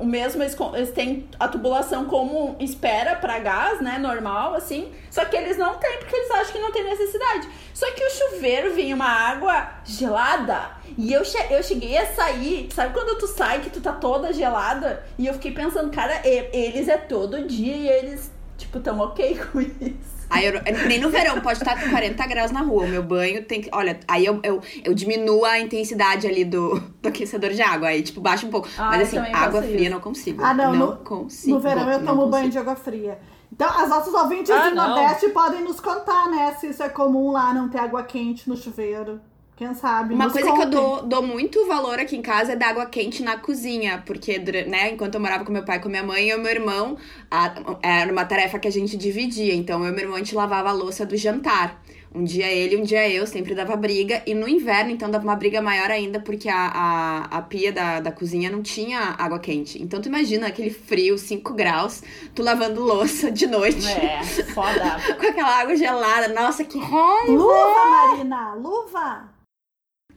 o 0.00 0.04
mesmo, 0.04 0.42
eles, 0.42 0.90
têm 0.92 1.28
a 1.38 1.48
tubulação 1.48 2.04
como 2.06 2.56
espera 2.58 3.16
pra 3.16 3.38
gás, 3.38 3.80
né, 3.80 3.98
normal, 3.98 4.54
assim, 4.54 4.92
só 5.10 5.24
que 5.24 5.36
eles 5.36 5.56
não 5.56 5.74
têm 5.76 5.98
porque 5.98 6.16
eles 6.16 6.30
acham 6.30 6.52
que 6.52 6.58
não 6.58 6.72
tem 6.72 6.84
necessidade. 6.84 7.48
Só 7.72 7.90
que 7.92 8.04
o 8.04 8.10
chuveiro 8.10 8.74
vinha 8.74 8.94
uma 8.94 9.08
água 9.08 9.68
gelada 9.84 10.70
e 10.98 11.12
eu, 11.12 11.24
che 11.24 11.38
eu 11.50 11.62
cheguei 11.62 11.96
a 11.96 12.06
sair, 12.12 12.68
sabe 12.74 12.92
quando 12.92 13.16
tu 13.18 13.26
sai 13.26 13.60
que 13.60 13.70
tu 13.70 13.80
tá 13.80 13.92
toda 13.92 14.32
gelada? 14.32 15.02
E 15.16 15.26
eu 15.26 15.34
fiquei 15.34 15.52
pensando, 15.52 15.90
cara, 15.90 16.20
eles 16.26 16.88
é 16.88 16.96
todo 16.98 17.46
dia 17.46 17.74
e 17.74 17.88
eles, 17.88 18.30
tipo, 18.58 18.80
tão 18.80 18.98
ok 19.00 19.38
com 19.52 19.60
isso. 19.60 20.19
Aí 20.30 20.46
eu, 20.46 20.52
nem 20.86 21.00
no 21.00 21.10
verão, 21.10 21.40
pode 21.40 21.58
estar 21.58 21.78
com 21.82 21.90
40 21.90 22.26
graus 22.28 22.50
na 22.52 22.60
rua. 22.62 22.84
O 22.84 22.88
meu 22.88 23.02
banho 23.02 23.44
tem 23.44 23.60
que. 23.60 23.68
Olha, 23.72 23.98
aí 24.06 24.24
eu, 24.24 24.38
eu, 24.44 24.60
eu 24.84 24.94
diminuo 24.94 25.44
a 25.44 25.58
intensidade 25.58 26.26
ali 26.26 26.44
do, 26.44 26.78
do 27.02 27.08
aquecedor 27.08 27.50
de 27.50 27.60
água. 27.60 27.88
Aí, 27.88 28.00
tipo, 28.02 28.20
baixa 28.20 28.46
um 28.46 28.50
pouco. 28.50 28.68
Ah, 28.78 28.90
Mas 28.90 29.02
assim, 29.08 29.18
água 29.18 29.60
fria 29.60 29.80
isso. 29.82 29.90
não 29.90 30.00
consigo. 30.00 30.42
Ah, 30.44 30.54
não, 30.54 30.72
Não 30.74 30.86
no- 30.92 30.96
consigo. 30.98 31.54
No 31.56 31.60
verão 31.60 31.90
eu 31.90 31.98
tomo 32.04 32.26
banho 32.28 32.44
consigo. 32.44 32.50
de 32.52 32.58
água 32.58 32.76
fria. 32.76 33.18
Então, 33.52 33.68
as 33.68 33.88
nossas 33.88 34.14
ouvintes 34.14 34.50
Ah, 34.50 34.68
do 34.68 34.74
não. 34.76 34.88
Nordeste 34.90 35.28
podem 35.30 35.62
nos 35.64 35.80
contar, 35.80 36.30
né? 36.30 36.54
Se 36.60 36.68
isso 36.68 36.82
é 36.82 36.88
comum 36.88 37.32
lá, 37.32 37.52
não 37.52 37.68
ter 37.68 37.78
água 37.78 38.02
quente 38.04 38.48
no 38.48 38.56
chuveiro. 38.56 39.20
Quem 39.60 39.74
sabe? 39.74 40.14
Uma 40.14 40.24
nos 40.24 40.32
coisa 40.32 40.48
que 40.48 40.54
eu 40.54 40.56
contem. 40.56 40.70
dou, 40.70 41.02
dou 41.02 41.22
muito 41.22 41.66
valor 41.66 41.98
aqui 41.98 42.16
em 42.16 42.22
casa 42.22 42.52
é 42.52 42.56
da 42.56 42.68
água 42.68 42.86
quente 42.86 43.22
na 43.22 43.36
cozinha. 43.36 44.02
Porque, 44.06 44.38
né, 44.38 44.92
enquanto 44.92 45.16
eu 45.16 45.20
morava 45.20 45.44
com 45.44 45.52
meu 45.52 45.62
pai 45.66 45.76
e 45.76 45.80
com 45.80 45.90
minha 45.90 46.02
mãe, 46.02 46.30
eu 46.30 46.38
e 46.38 46.40
meu 46.40 46.50
irmão, 46.50 46.96
a- 47.30 47.52
era 47.82 48.10
uma 48.10 48.24
tarefa 48.24 48.58
que 48.58 48.66
a 48.66 48.72
gente 48.72 48.96
dividia. 48.96 49.54
Então, 49.54 49.84
eu 49.84 49.90
e 49.90 49.92
meu 49.92 50.00
irmão, 50.00 50.14
a 50.16 50.18
gente 50.20 50.34
lavava 50.34 50.70
a 50.70 50.72
louça 50.72 51.04
do 51.04 51.14
jantar. 51.14 51.78
Um 52.14 52.24
dia 52.24 52.46
ele, 52.50 52.74
um 52.78 52.82
dia 52.82 53.06
eu, 53.10 53.26
sempre 53.26 53.54
dava 53.54 53.76
briga. 53.76 54.22
E 54.26 54.32
no 54.32 54.48
inverno, 54.48 54.90
então, 54.92 55.10
dava 55.10 55.24
uma 55.24 55.36
briga 55.36 55.60
maior 55.60 55.90
ainda, 55.90 56.18
porque 56.20 56.48
a, 56.48 56.56
a, 56.56 57.24
a 57.36 57.42
pia 57.42 57.70
da, 57.70 58.00
da 58.00 58.10
cozinha 58.10 58.48
não 58.50 58.62
tinha 58.62 59.14
água 59.18 59.38
quente. 59.38 59.80
Então, 59.82 60.00
tu 60.00 60.08
imagina 60.08 60.46
aquele 60.46 60.70
frio, 60.70 61.18
5 61.18 61.52
graus, 61.52 62.02
tu 62.34 62.42
lavando 62.42 62.82
louça 62.82 63.30
de 63.30 63.46
noite. 63.46 63.86
É, 63.86 64.22
foda. 64.54 64.96
Com 65.20 65.26
aquela 65.28 65.60
água 65.60 65.76
gelada. 65.76 66.28
Nossa, 66.28 66.64
que 66.64 66.78
raiva! 66.78 67.30
Luva, 67.30 67.90
Marina! 67.90 68.54
Luva! 68.54 69.39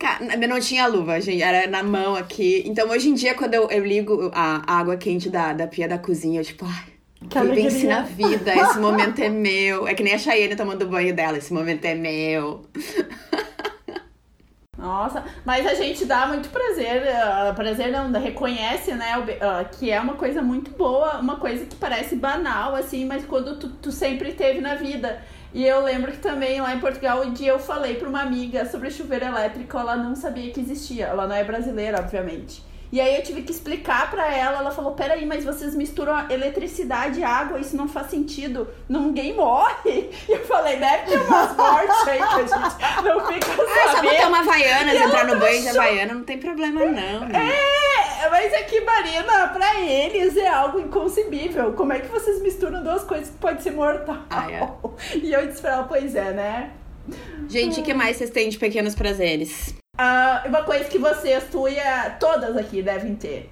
Cara, 0.03 0.35
eu 0.35 0.49
não 0.49 0.59
tinha 0.59 0.85
luva, 0.85 1.21
gente, 1.21 1.41
era 1.41 1.65
na 1.65 1.81
mão 1.81 2.13
aqui. 2.13 2.61
Então, 2.65 2.89
hoje 2.89 3.07
em 3.07 3.13
dia, 3.13 3.33
quando 3.35 3.53
eu, 3.53 3.71
eu 3.71 3.85
ligo 3.85 4.29
a, 4.33 4.61
água 4.77 4.97
quente 4.97 5.29
da, 5.29 5.53
da 5.53 5.65
pia 5.65 5.87
da 5.87 5.97
cozinha, 5.97 6.41
eu 6.41 6.43
tipo, 6.43 6.65
ai, 6.65 7.27
Que 7.29 7.37
alegria. 7.37 7.89
na 7.89 8.01
vida, 8.01 8.51
esse 8.53 8.79
momento 8.79 9.19
é 9.19 9.29
meu. 9.29 9.87
É 9.87 9.93
que 9.93 10.03
nem 10.03 10.13
a 10.13 10.17
Cheyenne 10.17 10.57
tomando 10.57 10.85
banho 10.87 11.15
dela, 11.15 11.37
esse 11.37 11.53
momento 11.53 11.85
é 11.85 11.95
meu. 11.95 12.65
Nossa, 14.77 15.23
mas 15.45 15.65
a 15.65 15.73
gente 15.73 16.03
dá 16.03 16.27
muito 16.27 16.49
prazer, 16.49 17.07
ah, 17.07 17.53
prazer 17.55 17.89
não, 17.89 18.11
reconhece, 18.19 18.93
né, 18.93 19.13
ah, 19.39 19.63
que 19.63 19.89
é 19.89 20.01
uma 20.01 20.15
coisa 20.15 20.41
muito 20.41 20.69
boa, 20.71 21.21
uma 21.21 21.37
coisa 21.37 21.65
que 21.65 21.77
parece 21.77 22.17
banal, 22.17 22.75
assim, 22.75 23.05
mas 23.05 23.23
quando 23.23 23.57
tu, 23.57 23.69
tu 23.69 23.89
sempre 23.89 24.33
teve 24.33 24.59
na 24.59 24.75
vida. 24.75 25.23
E 25.53 25.63
eu 25.63 25.83
lembro 25.83 26.11
que 26.11 26.17
também 26.17 26.59
lá 26.59 26.73
em 26.73 26.79
Portugal, 26.79 27.21
um 27.21 27.31
dia 27.31 27.51
eu 27.51 27.59
falei 27.59 27.95
pra 27.95 28.09
uma 28.09 28.21
amiga 28.21 28.65
sobre 28.65 28.89
chuveiro 28.89 29.25
elétrico, 29.25 29.77
ela 29.77 29.95
não 29.95 30.15
sabia 30.15 30.51
que 30.51 30.59
existia, 30.59 31.05
ela 31.05 31.27
não 31.27 31.35
é 31.35 31.43
brasileira, 31.43 31.99
obviamente. 31.99 32.63
E 32.93 33.01
aí 33.01 33.15
eu 33.15 33.23
tive 33.23 33.41
que 33.41 33.51
explicar 33.51 34.11
pra 34.11 34.31
ela, 34.31 34.59
ela 34.59 34.69
falou, 34.69 34.91
peraí, 34.91 35.25
mas 35.25 35.43
vocês 35.43 35.73
misturam 35.73 36.29
eletricidade 36.29 37.21
e 37.21 37.23
água, 37.23 37.59
isso 37.59 37.75
não 37.75 37.87
faz 37.87 38.11
sentido, 38.11 38.67
ninguém 38.87 39.33
morre. 39.35 40.11
E 40.29 40.31
eu 40.31 40.45
falei, 40.45 40.77
deve 40.77 41.05
ter 41.09 41.19
umas 41.21 41.57
mortes 41.57 42.07
aí 42.07 42.19
que 42.19 42.23
a 42.23 42.37
gente 42.37 42.51
não 43.03 43.25
fica 43.25 43.47
Ah, 43.51 43.87
só 43.87 43.95
sabendo. 43.95 44.11
botar 44.13 44.27
uma 44.27 44.39
Havaianas, 44.41 44.93
E 44.93 44.97
ela 44.97 45.05
entrar 45.07 45.25
no 45.25 45.39
banho 45.39 45.61
de 45.63 45.69
Havaiana, 45.69 46.13
não 46.13 46.23
tem 46.23 46.37
problema 46.37 46.85
não. 46.85 47.23
É, 47.29 48.29
mas 48.29 48.53
é 48.53 48.61
que, 48.61 48.79
Marina, 48.81 49.47
pra 49.47 49.79
eles 49.81 50.37
é 50.37 50.47
algo 50.47 50.79
inconcebível. 50.79 51.73
Como 51.73 51.93
é 51.93 51.99
que 51.99 52.07
vocês 52.09 52.43
misturam 52.43 52.83
duas 52.83 53.03
coisas 53.03 53.29
que 53.31 53.37
pode 53.37 53.63
ser 53.63 53.71
mortal? 53.71 54.19
Ah, 54.29 54.51
é. 54.51 54.69
E 55.17 55.33
eu 55.33 55.47
disse 55.47 55.61
pra 55.61 55.71
ela, 55.71 55.83
pois 55.85 56.13
é, 56.15 56.31
né? 56.31 56.69
Gente, 57.49 57.79
o 57.79 57.83
que 57.83 57.93
mais 57.95 58.17
vocês 58.17 58.29
têm 58.29 58.49
de 58.49 58.59
pequenos 58.59 58.93
prazeres? 58.93 59.73
Ah, 60.03 60.41
uma 60.47 60.63
coisa 60.63 60.85
que 60.85 60.97
vocês, 60.97 61.43
tu 61.51 61.67
e 61.67 61.79
a- 61.79 62.09
todas 62.19 62.57
aqui 62.57 62.81
devem 62.81 63.13
ter. 63.15 63.47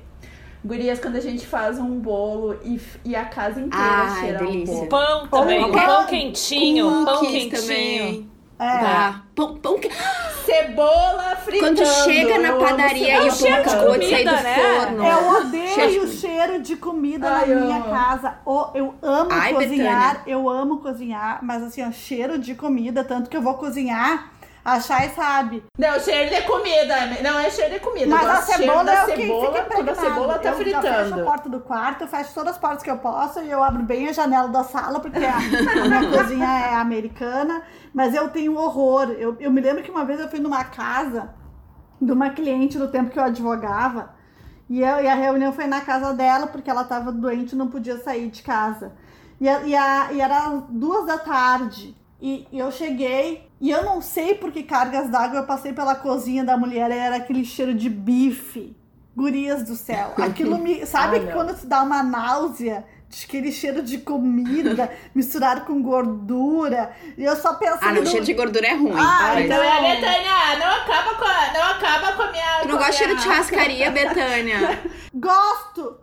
Gurias, 0.65 0.99
quando 0.99 1.17
a 1.17 1.19
gente 1.19 1.45
faz 1.45 1.77
um 1.77 1.99
bolo 1.99 2.59
e, 2.63 2.81
e 3.05 3.15
a 3.15 3.25
casa 3.25 3.59
inteira 3.61 3.85
Ah, 3.85 4.15
é 4.17 4.21
cheira 4.21 4.43
um 4.43 4.47
delícia. 4.47 4.73
bolo. 4.75 4.87
Pão 4.87 5.27
também, 5.27 5.61
Pão, 5.61 5.71
pão 5.85 6.05
quentinho, 6.07 7.05
pão 7.05 7.19
quentinho. 7.21 7.51
também. 7.51 8.31
É. 8.57 8.63
Ah, 8.65 9.21
pão, 9.35 9.55
pão 9.57 9.77
que... 9.79 9.87
Cebola 10.43 11.35
fritando. 11.35 11.75
Quando 11.75 11.85
chega 12.05 12.39
na 12.39 12.47
eu 12.49 12.57
padaria 12.57 13.27
e 13.27 13.29
cebola 13.29 13.29
o 13.29 13.29
pão 13.29 13.37
cheiro 13.37 13.63
de 13.63 13.69
acabou 13.69 13.97
de 13.99 14.09
sair 14.09 14.23
do 14.25 14.29
comida, 14.31 14.41
né? 14.43 14.55
forno. 14.55 15.05
Eu 15.05 15.29
odeio 15.41 15.67
Cheiro 15.75 16.03
o 16.03 16.07
de- 16.07 16.15
cheiro 16.17 16.61
de 16.63 16.75
comida 16.75 17.27
Ai, 17.29 17.47
na 17.49 17.55
minha 17.61 17.75
amo. 17.77 17.89
casa. 17.91 18.35
Oh, 18.45 18.65
eu 18.73 18.95
amo 19.03 19.29
Ai, 19.31 19.53
cozinhar, 19.53 20.23
eu 20.25 20.49
amo 20.49 20.79
cozinhar, 20.79 21.39
mas 21.43 21.61
assim, 21.61 21.87
ó, 21.87 21.91
cheiro 21.91 22.39
de 22.39 22.55
comida, 22.55 23.03
tanto 23.03 23.29
que 23.29 23.37
eu 23.37 23.41
vou 23.43 23.53
cozinhar, 23.55 24.31
a 24.63 24.79
Chay 24.79 25.09
sabe. 25.09 25.63
Não, 25.77 25.99
cheiro 25.99 26.29
de 26.35 26.41
comida. 26.43 26.95
Não 27.23 27.39
é 27.39 27.49
cheiro 27.49 27.73
de 27.73 27.79
comida. 27.79 28.07
Mas 28.07 28.23
eu 28.23 28.31
a 28.31 28.35
cebola 28.41 28.91
é 28.93 29.03
o 29.03 29.05
que 29.07 29.21
cebola 29.21 29.47
fica 29.53 29.65
quando 29.75 29.89
a 29.89 29.95
cebola 29.95 30.39
tá 30.39 30.49
eu 30.49 30.53
já 30.57 30.63
fecho 30.63 30.77
a 30.77 30.81
fritando. 30.81 31.23
porta 31.23 31.49
do 31.49 31.59
quarto, 31.61 32.01
eu 32.03 32.07
fecho 32.07 32.33
todas 32.33 32.53
as 32.53 32.57
portas 32.59 32.83
que 32.83 32.89
eu 32.91 32.97
posso 32.97 33.39
e 33.41 33.49
eu 33.49 33.63
abro 33.63 33.83
bem 33.83 34.07
a 34.07 34.13
janela 34.13 34.47
da 34.49 34.63
sala, 34.63 34.99
porque 34.99 35.17
a, 35.25 35.35
a 35.37 35.39
minha 35.39 36.09
cozinha 36.17 36.45
é 36.47 36.75
americana. 36.75 37.63
Mas 37.93 38.13
eu 38.13 38.29
tenho 38.29 38.55
horror. 38.57 39.09
Eu, 39.17 39.35
eu 39.39 39.51
me 39.51 39.61
lembro 39.61 39.81
que 39.83 39.91
uma 39.91 40.05
vez 40.05 40.19
eu 40.19 40.29
fui 40.29 40.39
numa 40.39 40.63
casa 40.63 41.33
de 42.01 42.11
uma 42.11 42.29
cliente 42.29 42.77
no 42.77 42.87
tempo 42.87 43.09
que 43.11 43.19
eu 43.19 43.23
advogava. 43.23 44.13
E, 44.69 44.81
eu, 44.81 45.01
e 45.03 45.07
a 45.07 45.13
reunião 45.15 45.51
foi 45.51 45.67
na 45.67 45.81
casa 45.81 46.13
dela, 46.13 46.47
porque 46.47 46.69
ela 46.69 46.83
estava 46.83 47.11
doente 47.11 47.53
e 47.53 47.57
não 47.57 47.67
podia 47.67 47.97
sair 47.97 48.29
de 48.29 48.41
casa. 48.41 48.93
E, 49.39 49.49
a- 49.49 49.61
e, 49.63 49.75
a- 49.75 50.07
e 50.13 50.21
era 50.21 50.37
às 50.47 50.63
duas 50.69 51.05
da 51.05 51.17
tarde. 51.17 51.97
E, 52.21 52.47
e 52.51 52.57
eu 52.59 52.71
cheguei, 52.71 53.50
e 53.61 53.69
eu 53.71 53.83
não 53.85 54.01
sei 54.01 54.33
por 54.35 54.51
que 54.51 54.63
cargas 54.63 55.09
d'água 55.09 55.39
eu 55.39 55.45
passei 55.45 55.71
pela 55.71 55.95
cozinha 55.95 56.43
da 56.43 56.57
mulher, 56.57 56.89
e 56.91 56.97
era 56.97 57.15
aquele 57.17 57.45
cheiro 57.45 57.73
de 57.73 57.89
bife. 57.89 58.75
Gurias 59.15 59.63
do 59.63 59.75
céu. 59.75 60.13
Aquilo 60.17 60.57
me. 60.57 60.83
Sabe 60.87 61.17
Ai, 61.17 61.23
não. 61.25 61.31
quando 61.33 61.53
te 61.57 61.65
dá 61.67 61.83
uma 61.83 62.01
náusea? 62.01 62.85
de 63.09 63.25
Aquele 63.25 63.51
cheiro 63.51 63.83
de 63.83 63.97
comida 63.97 64.89
misturado 65.13 65.65
com 65.65 65.81
gordura. 65.81 66.95
E 67.17 67.23
eu 67.25 67.35
só 67.35 67.55
pensando. 67.55 67.83
Ah, 67.83 67.91
não, 67.91 68.03
no- 68.03 68.07
cheiro 68.07 68.25
de 68.25 68.33
gordura 68.33 68.65
é 68.67 68.73
ruim. 68.73 68.93
Ah, 68.95 69.33
Então 69.41 69.61
é 69.61 69.81
Não. 69.81 69.81
Betânia, 69.81 70.57
não 70.57 70.75
acaba 70.77 71.15
com 71.15 71.25
a, 71.25 71.53
não 71.53 71.71
acaba 71.71 72.13
com 72.13 72.21
a 72.21 72.31
minha. 72.31 72.59
Tu 72.61 72.67
não 72.69 72.77
gosta 72.77 72.91
de 72.93 72.97
cheiro 72.99 73.15
de 73.17 73.21
churrascaria, 73.21 73.91
Betânia? 73.91 74.81
Gosto! 75.13 75.97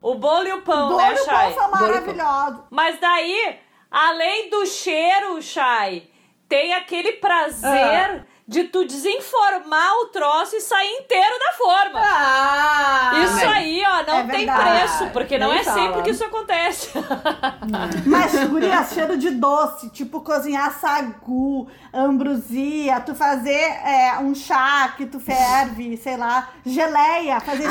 O 0.00 0.14
bolo 0.14 0.46
e 0.48 0.52
o 0.54 0.62
pão, 0.62 0.88
Bolo 0.88 0.96
né, 1.02 1.12
e 1.12 1.16
Chay? 1.18 1.52
são 1.54 1.70
Bolo 1.70 1.74
e 1.74 1.78
pão. 1.78 1.80
maravilhosos. 2.14 2.60
Mas 2.70 2.98
daí, 2.98 3.56
além 3.90 4.48
do 4.48 4.64
cheiro, 4.66 5.40
Chay, 5.42 6.10
tem 6.54 6.72
aquele 6.72 7.12
prazer 7.14 8.24
de 8.46 8.64
tu 8.64 8.84
desenformar 8.86 9.92
o 10.02 10.06
troço 10.08 10.54
e 10.54 10.60
sair 10.60 10.90
inteiro 11.00 11.34
da 11.40 11.52
forma. 11.56 11.98
Ah! 12.00 13.12
Isso 13.24 13.40
também. 13.40 13.48
aí, 13.54 13.82
ó, 13.84 14.02
não 14.06 14.18
É 14.18 14.24
tem 14.26 14.46
verdade. 14.46 14.70
preço, 14.78 15.10
porque 15.12 15.38
não 15.38 15.48
Nem 15.48 15.58
é 15.60 15.64
fala. 15.64 15.80
sempre 15.82 16.02
que 16.02 16.10
isso 16.10 16.24
acontece. 16.24 16.90
Mas, 18.06 18.44
guria, 18.48 18.84
cheiro 18.84 19.16
de 19.16 19.30
doce, 19.30 19.88
tipo 19.90 20.20
cozinhar 20.20 20.78
sagu, 20.78 21.66
ambrosia, 21.92 23.00
tu 23.00 23.14
fazer 23.14 23.50
é, 23.50 24.18
um 24.20 24.34
chá 24.34 24.92
que 24.96 25.06
tu 25.06 25.18
ferve, 25.18 25.96
sei 25.96 26.16
lá, 26.18 26.50
geleia, 26.66 27.40
fazer 27.40 27.66
Ai, 27.66 27.70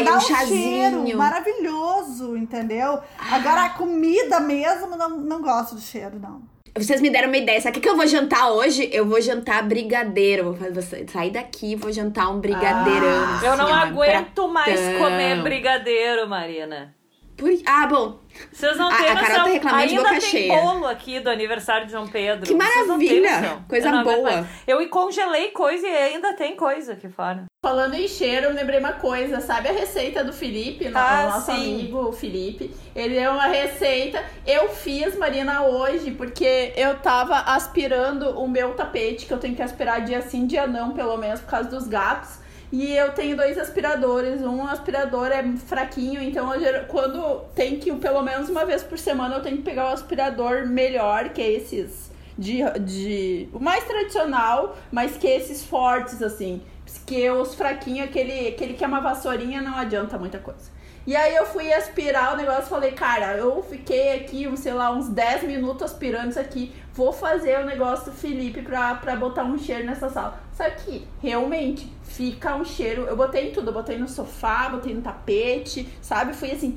geleia, 0.00 0.04
dá 0.04 0.12
um 0.14 0.16
um, 0.16 0.20
chazinho. 0.20 1.04
cheiro 1.06 1.16
maravilhoso, 1.16 2.36
entendeu? 2.36 3.00
Agora, 3.30 3.62
a 3.66 3.70
comida 3.70 4.38
mesmo, 4.40 4.96
não, 4.96 5.10
não 5.10 5.40
gosto 5.40 5.76
do 5.76 5.80
cheiro, 5.80 6.18
não. 6.20 6.42
Vocês 6.78 7.00
me 7.00 7.10
deram 7.10 7.28
uma 7.28 7.36
ideia. 7.36 7.60
Sabe 7.60 7.78
o 7.78 7.80
que 7.80 7.88
eu 7.88 7.96
vou 7.96 8.06
jantar 8.06 8.50
hoje? 8.50 8.88
Eu 8.92 9.04
vou 9.06 9.20
jantar 9.20 9.62
brigadeiro. 9.62 10.52
Vou 10.54 10.82
sair 10.82 11.30
daqui 11.30 11.72
e 11.72 11.76
vou 11.76 11.92
jantar 11.92 12.30
um 12.30 12.40
brigadeirão. 12.40 13.24
Ah, 13.24 13.34
assim, 13.36 13.46
Eu 13.46 13.56
não 13.56 13.72
aguento 13.74 14.48
mais 14.48 14.80
comer 14.98 15.42
brigadeiro, 15.42 16.28
Marina. 16.28 16.94
Por... 17.36 17.50
Ah, 17.66 17.86
bom. 17.86 18.18
Vocês 18.52 18.76
não 18.76 18.88
A- 18.88 18.96
têm 18.96 19.08
a 19.10 19.14
Carol 19.14 19.28
noção. 19.28 19.44
tá 19.44 19.50
reclamando 19.50 19.86
de 19.86 19.90
Ainda 19.96 20.02
boca 20.08 20.20
tem 20.20 20.30
cheia. 20.30 20.60
bolo 20.60 20.86
aqui 20.86 21.20
do 21.20 21.30
aniversário 21.30 21.86
de 21.86 21.92
João 21.92 22.06
Pedro. 22.08 22.40
Que 22.44 22.48
têm 22.48 22.56
maravilha! 22.56 23.40
noção. 23.40 23.64
Coisa 23.68 23.88
Eu 23.90 24.02
boa. 24.04 24.48
Eu 24.66 24.88
congelei 24.88 25.50
coisa 25.50 25.86
e 25.86 25.96
ainda 25.96 26.32
tem 26.32 26.56
coisa 26.56 26.94
aqui 26.94 27.08
fora. 27.08 27.44
Falando 27.60 27.94
em 27.94 28.06
cheiro, 28.06 28.46
eu 28.46 28.54
lembrei 28.54 28.78
uma 28.78 28.92
coisa, 28.92 29.40
sabe 29.40 29.68
a 29.68 29.72
receita 29.72 30.22
do 30.22 30.32
Felipe, 30.32 30.88
Ah, 30.94 31.24
o 31.26 31.30
nosso 31.30 31.46
sim. 31.50 31.74
amigo 31.74 32.12
Felipe? 32.12 32.70
Ele 32.94 33.16
é 33.16 33.28
uma 33.28 33.48
receita. 33.48 34.22
Eu 34.46 34.68
fiz, 34.68 35.18
Marina, 35.18 35.62
hoje, 35.62 36.12
porque 36.12 36.72
eu 36.76 36.96
tava 37.00 37.34
aspirando 37.34 38.38
o 38.38 38.46
meu 38.48 38.74
tapete, 38.74 39.26
que 39.26 39.32
eu 39.34 39.38
tenho 39.38 39.56
que 39.56 39.62
aspirar 39.62 40.04
dia 40.04 40.22
sim, 40.22 40.46
dia 40.46 40.68
não, 40.68 40.92
pelo 40.92 41.16
menos, 41.16 41.40
por 41.40 41.50
causa 41.50 41.68
dos 41.68 41.88
gatos. 41.88 42.38
E 42.70 42.92
eu 42.94 43.10
tenho 43.10 43.36
dois 43.36 43.58
aspiradores. 43.58 44.40
Um 44.40 44.64
aspirador 44.64 45.26
é 45.32 45.42
fraquinho, 45.66 46.22
então 46.22 46.54
eu, 46.54 46.84
quando 46.84 47.40
tem 47.56 47.76
que, 47.80 47.92
pelo 47.96 48.22
menos 48.22 48.48
uma 48.48 48.64
vez 48.64 48.84
por 48.84 48.96
semana, 49.00 49.34
eu 49.34 49.42
tenho 49.42 49.56
que 49.56 49.64
pegar 49.64 49.86
o 49.86 49.92
aspirador 49.94 50.64
melhor, 50.64 51.30
que 51.30 51.42
é 51.42 51.50
esses 51.50 52.08
de, 52.38 52.58
de. 52.84 53.48
O 53.52 53.58
mais 53.58 53.82
tradicional, 53.82 54.76
mas 54.92 55.16
que 55.16 55.26
esses 55.26 55.64
fortes, 55.64 56.22
assim. 56.22 56.62
Que 57.06 57.30
os 57.30 57.54
fraquinhos, 57.54 58.08
aquele, 58.08 58.48
aquele 58.48 58.74
que 58.74 58.84
é 58.84 58.86
uma 58.86 59.00
vassourinha, 59.00 59.62
não 59.62 59.76
adianta 59.76 60.18
muita 60.18 60.38
coisa. 60.38 60.78
E 61.08 61.16
aí 61.16 61.34
eu 61.34 61.46
fui 61.46 61.72
aspirar 61.72 62.34
o 62.34 62.36
negócio 62.36 62.64
e 62.64 62.68
falei, 62.68 62.90
cara, 62.92 63.34
eu 63.34 63.62
fiquei 63.62 64.16
aqui, 64.16 64.46
sei 64.58 64.74
lá, 64.74 64.90
uns 64.90 65.08
10 65.08 65.44
minutos 65.44 65.84
aspirando 65.84 66.28
isso 66.28 66.38
aqui. 66.38 66.70
Vou 66.92 67.14
fazer 67.14 67.60
o 67.60 67.64
negócio 67.64 68.10
do 68.10 68.12
Felipe 68.12 68.60
pra, 68.60 68.94
pra 68.96 69.16
botar 69.16 69.44
um 69.44 69.56
cheiro 69.56 69.86
nessa 69.86 70.10
sala. 70.10 70.38
Só 70.52 70.68
que, 70.68 71.08
realmente, 71.22 71.90
fica 72.02 72.54
um 72.54 72.64
cheiro. 72.64 73.06
Eu 73.06 73.16
botei 73.16 73.48
em 73.48 73.52
tudo, 73.52 73.70
eu 73.70 73.72
botei 73.72 73.96
no 73.96 74.06
sofá, 74.06 74.68
botei 74.68 74.92
no 74.92 75.00
tapete, 75.00 75.88
sabe? 76.02 76.34
Fui 76.34 76.50
assim, 76.50 76.74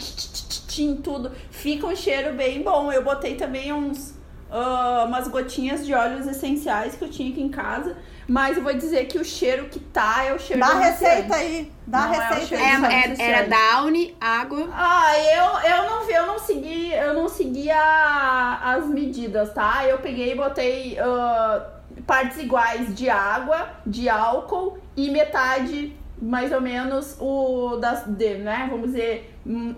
em 0.80 0.96
tudo. 0.96 1.32
Fica 1.50 1.86
um 1.86 1.96
cheiro 1.96 2.34
bem 2.34 2.64
bom. 2.64 2.90
Eu 2.90 3.04
botei 3.04 3.36
também 3.36 3.74
uns. 3.74 4.14
ah, 4.50 5.04
umas 5.08 5.28
gotinhas 5.28 5.86
de 5.86 5.94
óleos 5.94 6.26
essenciais 6.26 6.96
que 6.96 7.04
eu 7.04 7.10
tinha 7.10 7.30
aqui 7.32 7.42
em 7.42 7.50
casa. 7.50 7.98
Mas 8.28 8.58
eu 8.58 8.64
vou 8.64 8.74
dizer 8.74 9.06
que 9.06 9.18
o 9.18 9.26
cheiro 9.26 9.66
que 9.70 9.80
tá 9.80 10.24
é 10.24 10.34
o 10.34 10.40
cheiro 10.40 10.60
Dá 10.62 10.74
receita 10.80 11.36
aí. 11.36 11.72
Dá 11.86 12.02
Não 12.08 12.14
é 12.14 12.18
receita 12.18 12.46
cheiro 12.46 12.64
aí. 12.64 12.94
É, 12.94 13.14
é- 13.24 13.32
era 13.32 13.48
Downy, 13.50 14.16
água. 14.22 14.70
Ah, 14.74 15.12
eu, 15.18 15.70
eu 15.72 15.90
não 15.90 16.06
vi, 16.06 16.14
eu 16.14 16.26
não 16.28 16.40
segui, 16.40 16.94
eu 16.94 17.14
não 17.14 17.28
segui 17.28 17.70
a- 17.72 18.60
as 18.76 18.86
medidas, 18.88 19.54
tá? 19.54 19.86
Eu 19.86 19.98
peguei 20.00 20.32
e 20.32 20.36
botei 20.36 20.98
ah, 21.00 21.66
partes 22.08 22.38
iguais 22.38 22.94
de 22.96 23.10
água, 23.10 23.70
de 23.86 24.08
álcool 24.10 24.78
e 24.96 25.10
metade, 25.10 25.96
mais 26.22 26.52
ou 26.52 26.62
menos, 26.62 27.18
o 27.20 27.78
das, 27.78 28.06
de, 28.06 28.36
né? 28.36 28.68
Vamos 28.70 28.88
dizer, 28.92 29.36
um, 29.46 29.76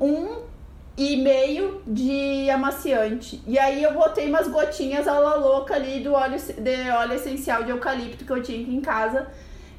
um 0.00 0.42
e 0.96 1.16
meio 1.16 1.82
de 1.86 2.48
amaciante. 2.48 3.42
E 3.46 3.58
aí 3.58 3.82
eu 3.82 3.92
botei 3.92 4.28
umas 4.28 4.48
gotinhas 4.48 5.06
à 5.06 5.18
la 5.18 5.34
louca 5.34 5.74
ali 5.74 6.00
do 6.00 6.12
óleo, 6.12 6.38
de 6.38 6.90
óleo 6.90 7.12
essencial 7.14 7.62
de 7.64 7.70
eucalipto 7.70 8.24
que 8.24 8.30
eu 8.32 8.42
tinha 8.42 8.60
aqui 8.62 8.74
em 8.74 8.80
casa. 8.80 9.26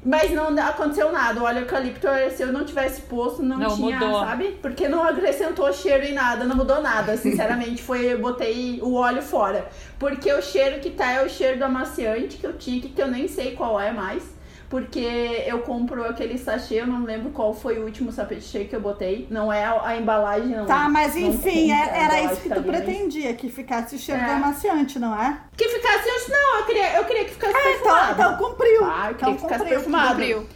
Mas 0.04 0.30
não 0.30 0.56
aconteceu 0.60 1.10
nada. 1.10 1.40
O 1.40 1.42
óleo 1.42 1.58
eucalipto, 1.60 2.06
se 2.34 2.42
eu 2.44 2.52
não 2.52 2.64
tivesse 2.64 3.00
posto, 3.02 3.42
não, 3.42 3.58
Não 3.58 3.74
tinha, 3.74 3.98
mudou. 3.98 4.20
sabe? 4.20 4.56
Porque 4.62 4.88
não 4.88 5.02
acrescentou 5.02 5.72
cheiro 5.72 6.04
em 6.04 6.12
nada, 6.12 6.44
não 6.44 6.54
mudou 6.54 6.80
nada. 6.80 7.16
Sinceramente, 7.18 7.82
foi 7.82 8.12
eu 8.12 8.20
botei 8.20 8.78
o 8.80 8.94
óleo 8.94 9.20
fora. 9.20 9.68
Porque 9.98 10.32
o 10.32 10.40
cheiro 10.40 10.78
que 10.80 10.90
tá 10.90 11.10
é 11.10 11.24
o 11.24 11.28
cheiro 11.28 11.58
do 11.58 11.64
amaciante 11.64 12.36
que 12.36 12.46
eu 12.46 12.52
tinha, 12.56 12.80
que 12.80 13.02
eu 13.02 13.08
nem 13.08 13.26
sei 13.26 13.56
qual 13.56 13.78
é 13.80 13.90
mais. 13.90 14.22
Porque 14.68 15.44
eu 15.46 15.60
compro 15.60 16.04
aquele 16.04 16.36
sachê, 16.36 16.74
eu 16.82 16.86
não 16.86 17.02
lembro 17.04 17.30
qual 17.30 17.54
foi 17.54 17.78
o 17.78 17.84
último 17.84 18.12
sachê 18.12 18.64
que 18.64 18.76
eu 18.76 18.80
botei. 18.80 19.26
Não 19.30 19.50
é 19.50 19.64
a, 19.64 19.80
a 19.82 19.96
embalagem, 19.96 20.48
não. 20.48 20.66
Tá, 20.66 20.88
mas 20.90 21.14
não 21.14 21.22
enfim, 21.28 21.72
é- 21.72 22.02
era 22.04 22.20
isso 22.22 22.42
que 22.42 22.50
tu 22.50 22.62
pretendia, 22.62 23.32
que 23.32 23.48
ficasse 23.48 23.96
o 23.96 23.98
cheiro 23.98 24.20
É. 24.20 24.26
do 24.26 24.30
amaciante, 24.32 24.98
não 24.98 25.14
é? 25.18 25.38
Que 25.56 25.68
ficasse. 25.68 26.08
Não, 26.30 26.58
eu 26.60 26.66
queria, 26.66 26.96
eu 26.98 27.04
queria 27.06 27.24
que 27.24 27.30
ficasse 27.32 27.52
Então, 27.56 27.70
perfumado. 27.72 28.12
então 28.12 28.36
cumpriu. 28.36 28.84
Ah, 28.84 29.06
eu 29.10 29.14
queria 29.14 29.14
então 29.14 29.34
que 29.34 29.40
ficasse 29.40 29.58
cumpriu. 29.60 29.76
perfumado. 29.78 30.08
Cumpriu. 30.10 30.46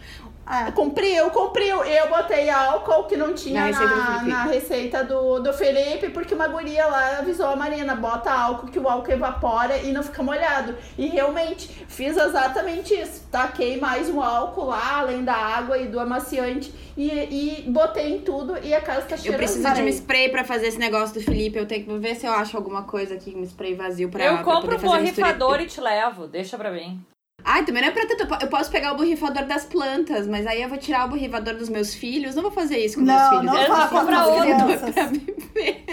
É. 0.44 0.70
Cumpriu, 0.72 1.30
cumpriu. 1.30 1.84
Eu 1.84 2.08
botei 2.08 2.50
álcool 2.50 3.04
que 3.04 3.16
não 3.16 3.32
tinha 3.32 3.60
Na 3.60 3.70
na, 3.70 3.78
receita 3.78 3.94
do 3.94 4.02
Felipe. 4.12 4.28
na 4.30 4.42
receita 4.44 5.04
do, 5.04 5.38
do 5.40 5.52
Felipe, 5.52 6.08
porque 6.10 6.34
uma 6.34 6.48
guria 6.48 6.84
lá 6.86 7.18
avisou 7.18 7.46
a 7.46 7.56
Marina, 7.56 7.94
bota 7.94 8.30
álcool, 8.32 8.66
que 8.66 8.78
o 8.78 8.88
álcool 8.88 9.12
evapora 9.12 9.76
e 9.78 9.92
não 9.92 10.02
fica 10.02 10.22
molhado. 10.22 10.74
E 10.98 11.06
realmente, 11.06 11.68
fiz 11.88 12.16
exatamente 12.16 12.92
isso. 12.92 13.26
Taquei 13.30 13.78
mais 13.78 14.10
um 14.10 14.20
álcool 14.20 14.64
lá, 14.66 14.98
além 14.98 15.24
da 15.24 15.34
água 15.34 15.78
e 15.78 15.86
do 15.86 16.00
amaciante, 16.00 16.74
e, 16.96 17.08
e 17.08 17.70
botei 17.70 18.12
em 18.16 18.20
tudo 18.20 18.58
e 18.62 18.74
a 18.74 18.80
casa 18.80 19.02
tá 19.02 19.14
Eu 19.14 19.18
cheirando. 19.18 19.38
preciso 19.38 19.72
de 19.74 19.82
um 19.82 19.88
spray 19.88 20.28
pra 20.28 20.44
fazer 20.44 20.66
esse 20.66 20.78
negócio 20.78 21.14
do 21.14 21.22
Felipe. 21.24 21.56
Eu 21.58 21.66
tenho 21.66 21.84
que 21.84 21.98
ver 21.98 22.16
se 22.16 22.26
eu 22.26 22.32
acho 22.32 22.56
alguma 22.56 22.82
coisa 22.82 23.14
aqui, 23.14 23.32
um 23.34 23.42
spray 23.44 23.74
vazio 23.74 24.08
pra 24.10 24.24
Eu 24.24 24.34
pra 24.34 24.42
compro 24.44 24.76
poder 24.78 24.86
um 24.86 24.90
borrifador 24.90 25.60
e 25.60 25.66
te 25.66 25.80
levo. 25.80 26.26
Deixa 26.26 26.58
pra 26.58 26.70
mim. 26.70 27.00
Ai, 27.44 27.64
também 27.64 27.82
não 27.82 27.88
é 27.88 27.92
pra 27.92 28.06
tanto. 28.06 28.34
Eu 28.42 28.48
posso 28.48 28.70
pegar 28.70 28.92
o 28.92 28.96
borrifador 28.96 29.44
das 29.46 29.64
plantas, 29.64 30.26
mas 30.26 30.46
aí 30.46 30.62
eu 30.62 30.68
vou 30.68 30.78
tirar 30.78 31.06
o 31.06 31.08
borrifador 31.08 31.54
dos 31.54 31.68
meus 31.68 31.94
filhos. 31.94 32.34
Não 32.34 32.42
vou 32.42 32.52
fazer 32.52 32.78
isso 32.78 32.96
com 32.98 33.02
Não, 33.04 33.14
meus 33.14 33.28
filhos. 33.28 33.44
não 33.44 33.56
eu 33.62 33.66
faça 33.68 33.88
preciso 33.88 34.06
com 34.06 34.12
as 34.14 34.24
de 34.24 34.52
um 34.52 34.56
borrifador 34.56 34.66
crianças. 34.66 34.94
pra 34.94 35.06
viver. 35.06 35.84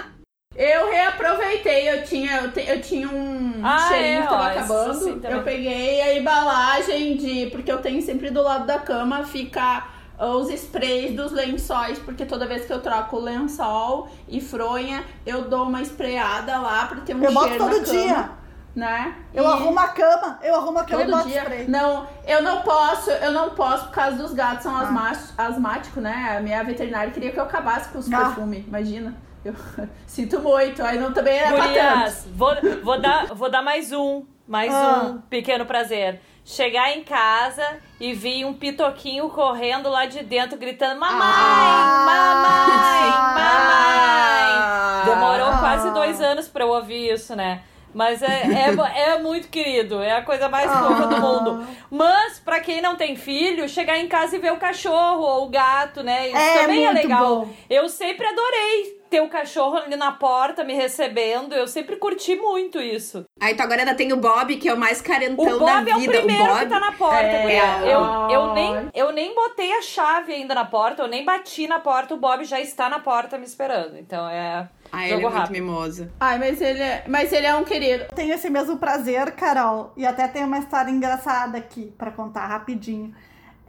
Eu 0.56 0.90
reaproveitei, 0.90 1.88
eu 1.88 2.04
tinha, 2.04 2.36
eu, 2.42 2.52
te- 2.52 2.68
eu 2.68 2.82
tinha 2.82 3.08
um 3.08 3.60
Ah, 3.64 3.88
cheirinho 3.88 4.18
é, 4.18 4.22
que 4.22 4.28
tava 4.28 4.42
ó, 4.42 4.46
acabando. 4.46 5.26
eu 5.26 5.42
peguei 5.42 6.02
a 6.02 6.18
embalagem 6.18 7.16
de. 7.16 7.46
Porque 7.46 7.72
eu 7.72 7.78
tenho 7.80 8.02
sempre 8.02 8.28
do 8.30 8.42
lado 8.42 8.66
da 8.66 8.78
cama, 8.78 9.24
fica 9.24 9.86
ah, 10.18 10.26
os 10.26 10.50
sprays 10.50 11.14
dos 11.16 11.32
lençóis, 11.32 11.98
porque 12.00 12.26
toda 12.26 12.46
vez 12.46 12.66
que 12.66 12.72
eu 12.74 12.80
troco 12.82 13.16
o 13.16 13.20
lençol 13.20 14.10
e 14.28 14.38
fronha, 14.38 15.02
eu 15.24 15.48
dou 15.48 15.62
uma 15.66 15.80
sprayada 15.80 16.58
lá 16.58 16.84
pra 16.86 17.00
ter 17.00 17.16
um 17.16 17.24
Eu 17.24 17.32
boto 17.32 17.48
cheiro 17.48 17.64
todo 17.64 17.78
na 17.78 17.84
cama, 17.86 17.98
dia. 17.98 18.30
Né? 18.74 19.14
Eu 19.34 19.42
E- 19.44 19.46
arrumo 19.46 19.78
a 19.80 19.88
cama, 19.88 20.38
eu 20.42 20.54
arrumo 20.54 20.78
a 20.78 20.84
cama 20.84 21.02
e 21.02 21.06
Todo 21.06 21.16
boto 21.16 21.28
dia. 21.28 21.40
spray. 21.42 21.66
Não, 21.68 22.06
eu 22.26 22.40
não 22.42 22.60
posso, 22.62 23.10
eu 23.10 23.32
não 23.32 23.50
posso 23.50 23.86
por 23.86 23.92
causa 23.92 24.16
dos 24.16 24.32
gatos, 24.32 24.62
são 24.62 24.76
Ah. 24.76 25.12
asmáticos, 25.38 26.00
né? 26.02 26.36
A 26.38 26.40
minha 26.40 26.62
veterinária 26.62 27.10
queria 27.12 27.32
que 27.32 27.38
eu 27.40 27.42
acabasse 27.44 27.88
com 27.88 27.98
os 27.98 28.10
Ah. 28.12 28.16
perfumes, 28.18 28.64
imagina. 28.66 29.14
Eu 29.44 29.54
sinto 30.06 30.38
muito, 30.40 30.82
aí 30.84 30.98
não 31.00 31.12
também 31.12 31.36
era 31.36 31.48
pra 31.56 31.64
tanto. 31.68 31.74
Gurias, 31.74 32.28
vou, 32.34 32.54
vou, 32.84 33.00
dar, 33.00 33.26
vou 33.34 33.50
dar 33.50 33.62
mais 33.62 33.90
um. 33.92 34.24
Mais 34.46 34.72
Ah. 34.72 35.02
um 35.04 35.18
pequeno 35.22 35.66
prazer. 35.66 36.20
Chegar 36.44 36.90
em 36.96 37.02
casa 37.04 37.62
e 38.00 38.12
vir 38.14 38.44
um 38.44 38.52
pitoquinho 38.54 39.28
correndo 39.30 39.88
lá 39.88 40.06
de 40.06 40.22
dentro, 40.24 40.56
gritando: 40.58 40.98
Mamãe! 40.98 41.18
Mamãe! 41.18 43.10
Mamãe! 43.34 45.04
Demorou 45.04 45.48
Ah. 45.48 45.58
quase 45.58 45.90
dois 45.92 46.20
anos 46.20 46.48
pra 46.48 46.64
eu 46.64 46.68
ouvir 46.68 47.12
isso, 47.12 47.34
né? 47.36 47.62
Mas 47.94 48.22
é, 48.22 48.26
é, 48.26 48.70
é 49.12 49.18
muito 49.18 49.48
querido, 49.48 50.00
é 50.02 50.12
a 50.12 50.22
coisa 50.22 50.48
mais 50.48 50.70
fofa 50.70 51.06
do 51.08 51.20
mundo. 51.20 51.66
Mas, 51.90 52.38
pra 52.38 52.60
quem 52.60 52.80
não 52.80 52.96
tem 52.96 53.16
filho, 53.16 53.68
chegar 53.68 53.98
em 53.98 54.06
casa 54.08 54.36
e 54.36 54.38
ver 54.38 54.52
o 54.52 54.58
cachorro 54.58 55.22
ou 55.22 55.46
o 55.46 55.48
gato, 55.48 56.02
né? 56.02 56.28
Isso 56.28 56.36
É 56.36 56.58
também 56.62 56.84
é 56.86 56.92
legal. 56.92 57.40
bom. 57.46 57.48
Eu 57.68 57.88
sempre 57.88 58.26
adorei 58.26 58.99
ter 59.10 59.20
o 59.20 59.28
cachorro 59.28 59.76
ali 59.76 59.96
na 59.96 60.12
porta 60.12 60.62
me 60.62 60.72
recebendo. 60.72 61.52
Eu 61.52 61.66
sempre 61.66 61.96
curti 61.96 62.36
muito 62.36 62.80
isso. 62.80 63.24
Aí 63.40 63.54
tu 63.54 63.62
agora 63.62 63.80
ainda 63.80 63.94
tem 63.94 64.12
o 64.12 64.16
Bob, 64.16 64.56
que 64.56 64.68
é 64.68 64.72
o 64.74 64.78
mais 64.78 65.00
carentão 65.02 65.44
O 65.56 65.58
Bob 65.58 65.84
da 65.84 65.90
é 65.90 65.96
o 65.96 65.98
vida. 65.98 66.12
primeiro 66.12 66.46
Bob... 66.46 66.58
que 66.60 66.66
tá 66.66 66.78
na 66.80 66.92
porta, 66.92 67.16
É, 67.16 67.42
guria. 67.42 67.90
Eu, 67.90 68.30
eu, 68.30 68.54
nem, 68.54 68.90
eu 68.94 69.12
nem 69.12 69.34
botei 69.34 69.72
a 69.72 69.82
chave 69.82 70.32
ainda 70.32 70.54
na 70.54 70.64
porta, 70.64 71.02
eu 71.02 71.08
nem 71.08 71.24
bati 71.24 71.66
na 71.66 71.80
porta, 71.80 72.14
o 72.14 72.18
Bob 72.18 72.44
já 72.44 72.60
está 72.60 72.88
na 72.88 73.00
porta 73.00 73.36
me 73.36 73.44
esperando. 73.44 73.98
Então 73.98 74.28
é. 74.28 74.68
Ai, 74.92 75.06
ele 75.06 75.14
é 75.14 75.20
muito 75.22 75.34
rápido. 75.34 75.52
mimoso. 75.52 76.10
Ai, 76.20 76.38
mas 76.38 76.60
ele, 76.60 76.80
é, 76.82 77.04
mas 77.08 77.32
ele 77.32 77.46
é 77.46 77.54
um 77.54 77.64
querido. 77.64 78.06
Tenho 78.14 78.32
esse 78.32 78.48
mesmo 78.48 78.76
prazer, 78.78 79.32
Carol. 79.32 79.92
E 79.96 80.06
até 80.06 80.28
tem 80.28 80.44
uma 80.44 80.58
história 80.58 80.90
engraçada 80.90 81.58
aqui 81.58 81.92
pra 81.98 82.10
contar 82.10 82.46
rapidinho. 82.46 83.14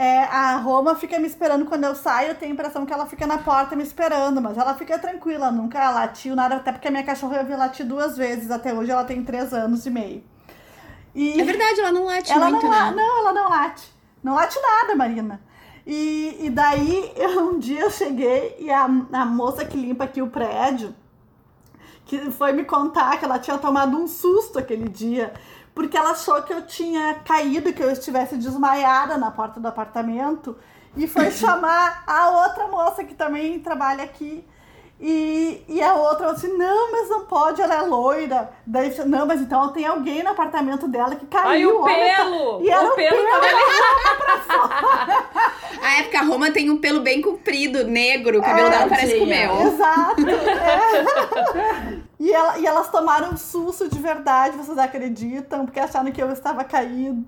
É, 0.01 0.23
a 0.23 0.55
Roma 0.55 0.95
fica 0.95 1.19
me 1.19 1.27
esperando 1.27 1.63
quando 1.65 1.83
eu 1.83 1.93
saio, 1.93 2.29
eu 2.29 2.35
tenho 2.35 2.53
a 2.53 2.55
impressão 2.55 2.87
que 2.87 2.91
ela 2.91 3.05
fica 3.05 3.27
na 3.27 3.37
porta 3.37 3.75
me 3.75 3.83
esperando, 3.83 4.41
mas 4.41 4.57
ela 4.57 4.73
fica 4.73 4.97
tranquila, 4.97 5.51
nunca 5.51 5.91
latiu 5.91 6.35
nada, 6.35 6.55
até 6.55 6.71
porque 6.71 6.87
a 6.87 6.91
minha 6.91 7.03
cachorra 7.03 7.37
eu 7.37 7.45
vi 7.45 7.55
latir 7.55 7.85
duas 7.85 8.17
vezes, 8.17 8.49
até 8.49 8.73
hoje 8.73 8.89
ela 8.89 9.03
tem 9.03 9.23
três 9.23 9.53
anos 9.53 9.85
e 9.85 9.91
meio. 9.91 10.23
E 11.13 11.39
É 11.39 11.43
verdade, 11.43 11.79
ela 11.81 11.91
não 11.91 12.05
late 12.05 12.31
ela 12.31 12.49
muito, 12.49 12.65
não, 12.65 12.71
né? 12.71 12.93
não, 12.95 13.19
ela 13.19 13.31
não 13.31 13.47
late. 13.47 13.93
Não 14.23 14.33
late 14.33 14.57
nada, 14.59 14.95
Marina. 14.95 15.39
E, 15.85 16.35
e 16.47 16.49
daí, 16.49 17.13
eu, 17.15 17.51
um 17.51 17.59
dia 17.59 17.81
eu 17.81 17.91
cheguei 17.91 18.55
e 18.57 18.71
a, 18.71 18.85
a 18.85 19.23
moça 19.23 19.63
que 19.65 19.77
limpa 19.77 20.05
aqui 20.05 20.19
o 20.19 20.31
prédio, 20.31 20.95
que 22.05 22.31
foi 22.31 22.53
me 22.53 22.65
contar 22.65 23.19
que 23.19 23.25
ela 23.25 23.37
tinha 23.37 23.59
tomado 23.59 23.95
um 23.95 24.07
susto 24.07 24.57
aquele 24.57 24.89
dia, 24.89 25.31
porque 25.73 25.97
ela 25.97 26.11
achou 26.11 26.41
que 26.43 26.53
eu 26.53 26.61
tinha 26.65 27.15
caído, 27.25 27.73
que 27.73 27.83
eu 27.83 27.91
estivesse 27.91 28.37
desmaiada 28.37 29.17
na 29.17 29.31
porta 29.31 29.59
do 29.59 29.67
apartamento, 29.67 30.55
e 30.95 31.07
foi 31.07 31.29
chamar 31.31 32.03
a 32.07 32.29
outra 32.29 32.67
moça 32.67 33.03
que 33.03 33.13
também 33.15 33.59
trabalha 33.59 34.03
aqui. 34.03 34.45
E, 35.03 35.65
e 35.67 35.81
a 35.81 35.95
outra 35.95 36.17
falou 36.19 36.33
assim: 36.33 36.55
não, 36.57 36.91
mas 36.91 37.09
não 37.09 37.25
pode, 37.25 37.59
ela 37.59 37.73
é 37.73 37.81
loira. 37.81 38.51
Daí, 38.67 38.89
disse, 38.89 39.03
não, 39.03 39.25
mas 39.25 39.41
então 39.41 39.69
tem 39.73 39.83
alguém 39.83 40.21
no 40.21 40.29
apartamento 40.29 40.87
dela 40.87 41.15
que 41.15 41.25
caiu. 41.25 41.49
Ai, 41.49 41.65
o 41.65 41.81
olha, 41.81 42.17
tá- 42.17 42.23
pelo! 42.23 42.61
E 42.61 42.69
era 42.69 42.85
O 42.87 42.91
o 42.91 42.95
pelo 42.95 43.17
pelo, 43.17 43.23
A 45.81 45.99
época 46.01 46.19
a 46.19 46.23
Roma 46.23 46.51
tem 46.51 46.69
um 46.69 46.77
pelo 46.77 46.99
bem 47.01 47.19
comprido, 47.21 47.83
negro, 47.85 48.37
o 48.39 48.43
cabelo 48.43 48.67
É, 48.67 48.69
dela 48.69 48.87
parece 48.87 49.17
com 49.17 49.23
o 49.23 49.27
meu. 49.27 49.61
Exato. 49.61 50.21
é. 50.29 52.00
E, 52.21 52.31
ela- 52.31 52.59
e 52.59 52.67
elas 52.67 52.87
tomaram 52.91 53.31
um 53.31 53.37
susto 53.37 53.89
de 53.89 53.97
verdade, 53.99 54.55
vocês 54.55 54.77
acreditam? 54.77 55.65
Porque 55.65 55.79
acharam 55.79 56.11
que 56.11 56.21
eu 56.21 56.31
estava 56.31 56.63
caído. 56.63 57.25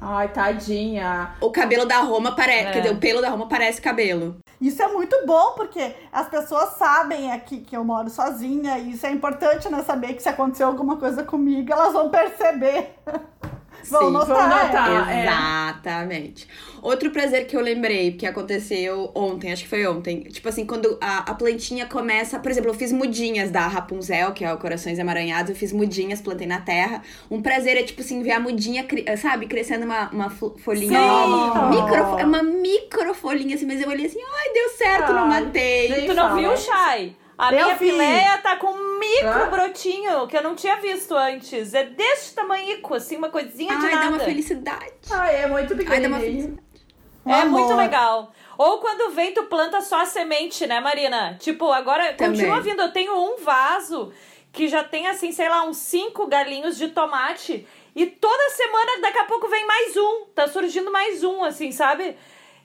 Ai, 0.00 0.28
tadinha. 0.32 1.34
O 1.40 1.50
cabelo 1.50 1.84
da 1.84 1.98
Roma 2.00 2.36
parece. 2.36 2.68
É. 2.68 2.72
Quer 2.72 2.80
dizer, 2.82 2.94
o 2.94 3.00
pelo 3.00 3.20
da 3.20 3.28
Roma 3.30 3.48
parece 3.48 3.80
cabelo. 3.80 4.36
Isso 4.60 4.80
é 4.80 4.86
muito 4.86 5.16
bom, 5.26 5.54
porque 5.56 5.96
as 6.12 6.28
pessoas 6.28 6.70
sabem 6.74 7.32
aqui 7.32 7.60
que 7.62 7.76
eu 7.76 7.84
moro 7.84 8.08
sozinha, 8.08 8.78
e 8.78 8.92
isso 8.92 9.04
é 9.04 9.10
importante, 9.10 9.68
né? 9.68 9.82
Saber 9.82 10.14
que 10.14 10.22
se 10.22 10.28
acontecer 10.28 10.62
alguma 10.62 10.96
coisa 10.96 11.24
comigo, 11.24 11.72
elas 11.72 11.92
vão 11.92 12.08
perceber. 12.08 12.94
vão 13.90 14.06
Sim. 14.06 14.12
notar. 14.12 14.48
Vão 14.48 14.66
notar. 14.66 14.90
é. 14.90 15.26
Ah, 15.28 15.74
é. 15.74 15.78
Exatamente. 15.78 16.48
Outro 16.82 17.10
prazer 17.10 17.46
que 17.46 17.56
eu 17.56 17.60
lembrei, 17.60 18.12
que 18.12 18.26
aconteceu 18.26 19.10
ontem, 19.14 19.52
acho 19.52 19.62
que 19.64 19.68
foi 19.68 19.86
ontem. 19.86 20.20
Tipo 20.24 20.48
assim, 20.48 20.66
quando 20.66 20.98
a, 21.00 21.30
a 21.30 21.34
plantinha 21.34 21.86
começa. 21.86 22.38
Por 22.38 22.50
exemplo, 22.50 22.70
eu 22.70 22.74
fiz 22.74 22.92
mudinhas 22.92 23.50
da 23.50 23.66
Rapunzel, 23.66 24.32
que 24.32 24.44
é 24.44 24.52
o 24.52 24.58
Corações 24.58 24.98
Emaranhados. 24.98 25.50
Eu 25.50 25.56
fiz 25.56 25.72
mudinhas, 25.72 26.20
plantei 26.20 26.46
na 26.46 26.60
terra. 26.60 27.02
Um 27.30 27.40
prazer 27.40 27.76
é, 27.76 27.82
tipo 27.82 28.00
assim, 28.02 28.22
ver 28.22 28.32
a 28.32 28.40
mudinha, 28.40 28.86
sabe, 29.20 29.46
crescendo 29.46 29.84
uma, 29.84 30.10
uma 30.10 30.30
fo- 30.30 30.56
folhinha 30.58 30.98
Sim. 31.00 31.06
nova. 31.06 31.70
Micro, 31.70 32.18
é 32.18 32.24
uma 32.24 32.42
micro 32.42 33.14
folhinha, 33.14 33.54
assim, 33.54 33.66
mas 33.66 33.80
eu 33.80 33.88
olhei 33.88 34.06
assim, 34.06 34.20
ai, 34.20 34.52
deu 34.52 34.68
certo, 34.70 35.12
não 35.12 35.24
Ai, 35.30 35.42
matei. 35.44 36.06
Tu 36.06 36.14
não 36.14 36.28
fala. 36.28 36.40
viu, 36.40 36.56
Chay? 36.56 37.16
A 37.36 37.52
Eu 37.52 37.64
minha 37.64 37.74
vi. 37.76 37.90
fileia 37.90 38.38
tá 38.38 38.56
com 38.56 38.68
um 38.68 38.98
micro 38.98 39.28
Hã? 39.28 39.50
brotinho 39.50 40.26
que 40.28 40.36
eu 40.36 40.42
não 40.42 40.54
tinha 40.54 40.76
visto 40.76 41.14
antes. 41.16 41.74
É 41.74 41.84
deste 41.84 42.34
tamanhico, 42.34 42.94
assim, 42.94 43.16
uma 43.16 43.28
coisinha 43.28 43.76
de 43.76 43.86
Ai, 43.86 43.92
dá 43.92 44.00
uma 44.02 44.10
nada. 44.12 44.24
felicidade. 44.24 44.92
Ai, 45.10 45.42
é 45.42 45.46
muito 45.46 45.72
Ai, 45.74 46.00
dá 46.00 46.08
uma 46.08 46.18
pequenininho. 46.18 46.58
Um 47.26 47.32
É 47.32 47.40
amor. 47.40 47.60
muito 47.60 47.74
legal. 47.74 48.32
Ou 48.56 48.78
quando 48.78 49.10
vem, 49.12 49.32
tu 49.32 49.44
planta 49.44 49.80
só 49.80 50.02
a 50.02 50.06
semente, 50.06 50.66
né, 50.66 50.78
Marina? 50.78 51.36
Tipo, 51.40 51.72
agora 51.72 52.12
Também. 52.12 52.36
continua 52.40 52.60
vindo. 52.60 52.82
Eu 52.82 52.92
tenho 52.92 53.12
um 53.16 53.36
vaso 53.42 54.12
que 54.52 54.68
já 54.68 54.84
tem, 54.84 55.08
assim, 55.08 55.32
sei 55.32 55.48
lá, 55.48 55.64
uns 55.64 55.78
cinco 55.78 56.26
galinhos 56.28 56.76
de 56.76 56.88
tomate. 56.88 57.66
E 57.96 58.06
toda 58.06 58.50
semana, 58.50 59.00
daqui 59.00 59.18
a 59.18 59.24
pouco, 59.24 59.48
vem 59.48 59.66
mais 59.66 59.96
um. 59.96 60.26
Tá 60.34 60.46
surgindo 60.46 60.92
mais 60.92 61.24
um, 61.24 61.42
assim, 61.42 61.72
sabe? 61.72 62.16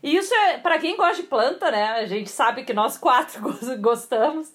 E 0.01 0.15
isso 0.15 0.33
é, 0.33 0.57
pra 0.57 0.77
quem 0.79 0.95
gosta 0.95 1.17
de 1.21 1.23
planta, 1.23 1.69
né? 1.71 1.83
A 1.99 2.05
gente 2.05 2.29
sabe 2.29 2.63
que 2.63 2.73
nós 2.73 2.97
quatro 2.97 3.41
gos- 3.43 3.77
gostamos. 3.79 4.51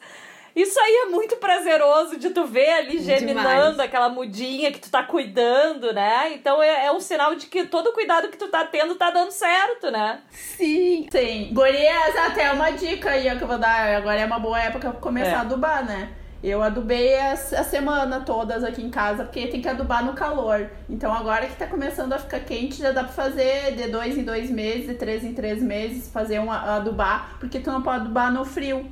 Isso 0.56 0.78
aí 0.78 1.02
é 1.02 1.06
muito 1.06 1.36
prazeroso 1.38 2.16
de 2.16 2.30
tu 2.30 2.44
ver 2.44 2.70
ali 2.74 3.00
germinando 3.00 3.72
Demais. 3.72 3.80
aquela 3.80 4.08
mudinha 4.08 4.70
que 4.70 4.78
tu 4.78 4.88
tá 4.88 5.02
cuidando, 5.02 5.92
né? 5.92 6.32
Então 6.32 6.62
é, 6.62 6.86
é 6.86 6.92
um 6.92 7.00
sinal 7.00 7.34
de 7.34 7.46
que 7.46 7.64
todo 7.66 7.88
o 7.88 7.92
cuidado 7.92 8.28
que 8.28 8.36
tu 8.36 8.46
tá 8.46 8.64
tendo 8.64 8.94
tá 8.94 9.10
dando 9.10 9.32
certo, 9.32 9.90
né? 9.90 10.20
Sim. 10.30 11.08
Sim. 11.10 11.50
Gurias, 11.52 12.16
até 12.16 12.52
uma 12.52 12.70
dica 12.70 13.10
aí 13.10 13.36
que 13.36 13.42
eu 13.42 13.48
vou 13.48 13.58
dar. 13.58 13.96
Agora 13.96 14.20
é 14.20 14.24
uma 14.24 14.38
boa 14.38 14.60
época 14.60 14.90
pra 14.92 15.00
começar 15.00 15.30
É. 15.30 15.34
a 15.34 15.40
adubar, 15.40 15.84
né? 15.84 16.10
Eu 16.44 16.62
adubei 16.62 17.18
a, 17.18 17.32
a 17.32 17.64
semana 17.64 18.20
todas 18.20 18.62
aqui 18.62 18.82
em 18.82 18.90
casa, 18.90 19.24
porque 19.24 19.46
tem 19.46 19.62
que 19.62 19.68
adubar 19.68 20.04
no 20.04 20.12
calor. 20.12 20.68
Então 20.90 21.10
agora 21.10 21.46
que 21.46 21.56
tá 21.56 21.66
começando 21.66 22.12
a 22.12 22.18
ficar 22.18 22.40
quente, 22.40 22.82
já 22.82 22.92
dá 22.92 23.02
pra 23.02 23.14
fazer 23.14 23.74
de 23.74 23.88
dois 23.88 24.18
em 24.18 24.24
dois 24.24 24.50
meses, 24.50 24.86
de 24.86 24.92
três 24.92 25.24
em 25.24 25.32
três 25.32 25.62
meses, 25.62 26.10
fazer 26.10 26.38
um 26.40 26.52
adubar, 26.52 27.38
porque 27.40 27.60
tu 27.60 27.72
não 27.72 27.80
pode 27.80 28.02
adubar 28.02 28.30
no 28.30 28.44
frio. 28.44 28.84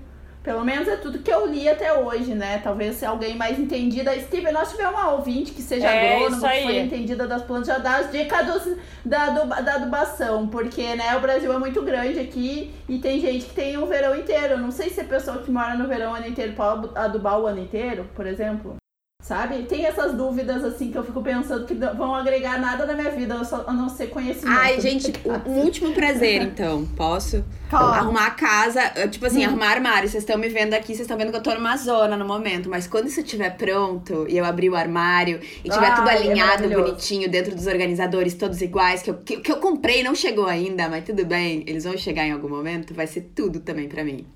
Pelo 0.43 0.64
menos 0.64 0.88
é 0.88 0.97
tudo 0.97 1.20
que 1.20 1.30
eu 1.32 1.47
li 1.47 1.68
até 1.68 1.93
hoje, 1.93 2.34
né? 2.34 2.61
Talvez 2.64 2.97
se 2.97 3.07
alguém 3.07 3.36
mais 3.36 3.59
entendida. 3.61 4.12
Steven, 4.20 4.53
nós 4.53 4.70
tiver 4.72 4.88
uma 4.88 5.11
ouvinte 5.12 5.53
que 5.53 5.62
seja 5.62 5.86
É, 5.86 6.14
agrônomo, 6.16 6.36
isso 6.36 6.40
que 6.40 6.62
for 6.62 6.70
entendida 6.84 7.26
das 7.28 7.43
plantas, 7.43 7.68
já 7.68 7.78
dá 7.78 7.97
as 7.99 8.11
dicas 8.11 8.47
dos, 8.47 8.76
da, 9.05 9.22
aduba- 9.26 9.61
da 9.62 9.74
adubação. 9.74 10.49
Porque, 10.49 10.97
né, 10.97 11.16
o 11.16 11.20
Brasil 11.20 11.53
é 11.53 11.59
muito 11.59 11.80
grande 11.82 12.18
aqui 12.18 12.74
e 12.88 12.99
tem 12.99 13.20
gente 13.20 13.47
que 13.47 13.55
tem 13.55 13.78
o 13.78 13.86
verão 13.86 14.16
inteiro. 14.16 14.59
Não 14.59 14.72
sei 14.72 14.90
se 14.90 15.01
a 15.01 15.05
pessoa 15.05 15.38
que 15.38 15.51
mora 15.51 15.76
no 15.76 15.86
verão 15.86 16.11
o 16.12 16.14
ano 16.16 16.26
inteiro 16.26 16.55
pode 16.55 16.88
adubar 16.97 17.38
o 17.38 17.47
ano 17.47 17.61
inteiro, 17.61 18.09
por 18.14 18.26
exemplo. 18.26 18.74
Sabe? 19.22 19.62
Tem 19.62 19.86
essas 19.86 20.14
dúvidas, 20.14 20.64
assim, 20.64 20.90
que 20.90 20.98
eu 20.98 21.04
fico 21.04 21.22
pensando 21.22 21.64
que 21.64 21.74
vão 21.74 22.12
agregar 22.12 22.58
nada 22.60 22.84
na 22.84 22.92
minha 22.92 23.10
vida, 23.12 23.36
a 23.36 23.72
não 23.72 23.88
ser 23.88 24.08
conhecimento. 24.08 24.58
Ai, 24.58 24.80
gente, 24.80 25.12
um 25.24 25.52
um 25.52 25.60
último 25.60 25.92
prazer, 25.92 26.42
então. 26.42 26.84
Posso? 26.96 27.44
Claro. 27.70 28.00
Arrumar 28.00 28.26
a 28.26 28.30
casa, 28.32 28.80
eh, 28.96 29.06
tipo 29.06 29.24
assim, 29.24 29.44
arrumar 29.44 29.70
armário. 29.70 30.08
Vocês 30.08 30.24
estão 30.24 30.36
me 30.36 30.48
vendo 30.48 30.74
aqui, 30.74 30.88
vocês 30.88 31.02
estão 31.02 31.16
vendo 31.16 31.30
que 31.30 31.36
eu 31.36 31.42
tô 31.42 31.54
numa 31.54 31.76
zona 31.76 32.16
no 32.16 32.24
momento. 32.26 32.68
Mas 32.68 32.88
quando 32.88 33.06
isso 33.06 33.20
estiver 33.20 33.56
pronto 33.56 34.26
e 34.28 34.36
eu 34.36 34.44
abrir 34.44 34.68
o 34.70 34.74
armário 34.74 35.38
e 35.64 35.70
tiver 35.70 35.86
Ai, 35.86 35.94
tudo 35.94 36.08
é 36.10 36.16
alinhado, 36.16 36.64
maravilhoso. 36.64 36.84
bonitinho, 36.86 37.30
dentro 37.30 37.54
dos 37.54 37.68
organizadores, 37.68 38.34
todos 38.34 38.60
iguais, 38.60 39.02
que 39.02 39.10
eu, 39.10 39.18
que, 39.18 39.36
que 39.36 39.52
eu 39.52 39.58
comprei 39.58 40.02
não 40.02 40.16
chegou 40.16 40.46
ainda, 40.46 40.88
mas 40.88 41.04
tudo 41.04 41.24
bem, 41.24 41.62
eles 41.68 41.84
vão 41.84 41.96
chegar 41.96 42.26
em 42.26 42.32
algum 42.32 42.48
momento, 42.48 42.92
vai 42.92 43.06
ser 43.06 43.30
tudo 43.36 43.60
também 43.60 43.88
pra 43.88 44.02
mim. 44.02 44.26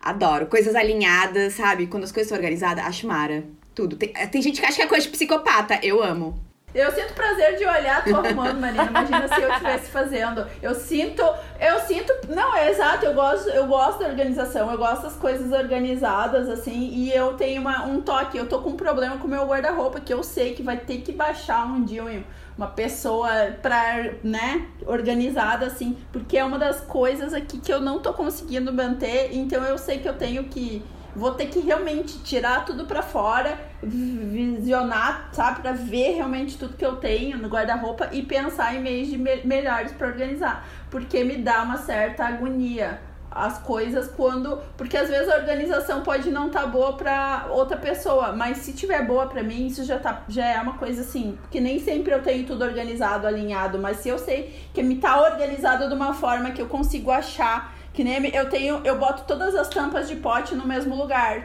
Adoro. 0.00 0.46
Coisas 0.46 0.76
alinhadas, 0.76 1.54
sabe? 1.54 1.88
Quando 1.88 2.04
as 2.04 2.12
coisas 2.12 2.28
são 2.28 2.38
organizadas, 2.38 2.84
acho 2.84 3.04
mara. 3.08 3.42
Tudo. 3.74 3.96
Tem, 3.96 4.12
eh, 4.16 4.26
tem 4.26 4.42
gente 4.42 4.60
que 4.60 4.66
acha 4.66 4.76
que 4.76 4.82
é 4.82 4.86
coisa 4.86 5.04
de 5.06 5.12
psicopata. 5.12 5.78
Eu 5.82 6.02
amo. 6.02 6.38
Eu 6.74 6.90
sinto 6.90 7.12
prazer 7.12 7.56
de 7.58 7.66
olhar 7.66 8.02
tu 8.02 8.16
arrumando, 8.16 8.58
Marina. 8.58 8.84
Imagina 8.86 9.28
se 9.28 9.42
eu 9.42 9.50
estivesse 9.52 9.90
fazendo. 9.90 10.46
Eu 10.62 10.74
sinto, 10.74 11.22
eu 11.60 11.78
sinto, 11.80 12.10
não 12.30 12.56
é 12.56 12.70
exato. 12.70 13.04
Eu 13.04 13.12
gosto, 13.12 13.50
eu 13.50 13.66
gosto 13.66 13.98
da 13.98 14.06
organização. 14.06 14.70
Eu 14.70 14.78
gosto 14.78 15.02
das 15.02 15.14
coisas 15.16 15.52
organizadas 15.52 16.48
assim. 16.48 16.88
E 16.94 17.12
eu 17.12 17.34
tenho 17.34 17.60
uma, 17.60 17.84
um 17.84 18.00
toque. 18.00 18.38
Eu 18.38 18.48
tô 18.48 18.60
com 18.60 18.70
um 18.70 18.76
problema 18.76 19.18
com 19.18 19.26
o 19.26 19.30
meu 19.30 19.44
guarda-roupa 19.46 20.00
que 20.00 20.14
eu 20.14 20.22
sei 20.22 20.54
que 20.54 20.62
vai 20.62 20.78
ter 20.78 21.02
que 21.02 21.12
baixar 21.12 21.66
um 21.66 21.84
dia 21.84 22.02
um- 22.04 22.24
uma 22.56 22.68
pessoa 22.68 23.28
pra, 23.62 24.10
né, 24.22 24.66
organizada 24.86 25.66
assim, 25.66 25.96
porque 26.12 26.36
é 26.36 26.44
uma 26.44 26.58
das 26.58 26.80
coisas 26.82 27.32
aqui 27.32 27.58
que 27.58 27.72
eu 27.72 27.80
não 27.80 27.98
tô 27.98 28.12
conseguindo 28.14 28.72
manter. 28.72 29.30
Então 29.34 29.62
eu 29.64 29.76
sei 29.76 29.98
que 29.98 30.08
eu 30.08 30.14
tenho 30.14 30.44
que 30.44 30.82
vou 31.14 31.32
ter 31.34 31.46
que 31.46 31.60
realmente 31.60 32.18
tirar 32.22 32.64
tudo 32.64 32.84
pra 32.86 33.02
fora, 33.02 33.58
vi- 33.82 34.18
visionar, 34.56 35.28
sabe, 35.32 35.60
Pra 35.60 35.72
ver 35.72 36.14
realmente 36.14 36.56
tudo 36.58 36.76
que 36.76 36.84
eu 36.84 36.96
tenho 36.96 37.38
no 37.38 37.48
guarda-roupa 37.48 38.08
e 38.12 38.22
pensar 38.22 38.74
em 38.74 38.80
meios 38.80 39.08
de 39.08 39.18
me- 39.18 39.42
melhores 39.44 39.92
pra 39.92 40.06
organizar, 40.08 40.66
porque 40.90 41.22
me 41.24 41.36
dá 41.36 41.62
uma 41.62 41.76
certa 41.76 42.24
agonia 42.24 43.00
as 43.34 43.56
coisas 43.60 44.08
quando, 44.08 44.58
porque 44.76 44.94
às 44.94 45.08
vezes 45.08 45.26
a 45.30 45.36
organização 45.36 46.02
pode 46.02 46.30
não 46.30 46.48
estar 46.48 46.66
boa 46.66 46.92
pra 46.98 47.46
outra 47.48 47.78
pessoa, 47.78 48.32
mas 48.32 48.58
se 48.58 48.74
tiver 48.74 49.06
boa 49.06 49.26
pra 49.26 49.42
mim, 49.42 49.66
isso 49.68 49.84
já 49.84 49.98
tá 49.98 50.22
já 50.28 50.44
é 50.46 50.60
uma 50.60 50.74
coisa 50.74 51.00
assim, 51.00 51.38
que 51.50 51.58
nem 51.58 51.78
sempre 51.78 52.12
eu 52.12 52.20
tenho 52.22 52.44
tudo 52.46 52.62
organizado, 52.62 53.26
alinhado, 53.26 53.78
mas 53.78 53.98
se 53.98 54.10
eu 54.10 54.18
sei 54.18 54.54
que 54.74 54.82
me 54.82 54.96
tá 54.96 55.18
organizado 55.18 55.88
de 55.88 55.94
uma 55.94 56.12
forma 56.12 56.50
que 56.50 56.60
eu 56.60 56.66
consigo 56.66 57.10
achar 57.10 57.72
que 57.92 58.02
nem 58.04 58.26
eu 58.34 58.48
tenho, 58.48 58.80
eu 58.84 58.98
boto 58.98 59.24
todas 59.24 59.54
as 59.54 59.68
tampas 59.68 60.08
de 60.08 60.16
pote 60.16 60.54
no 60.54 60.66
mesmo 60.66 60.94
lugar. 60.96 61.42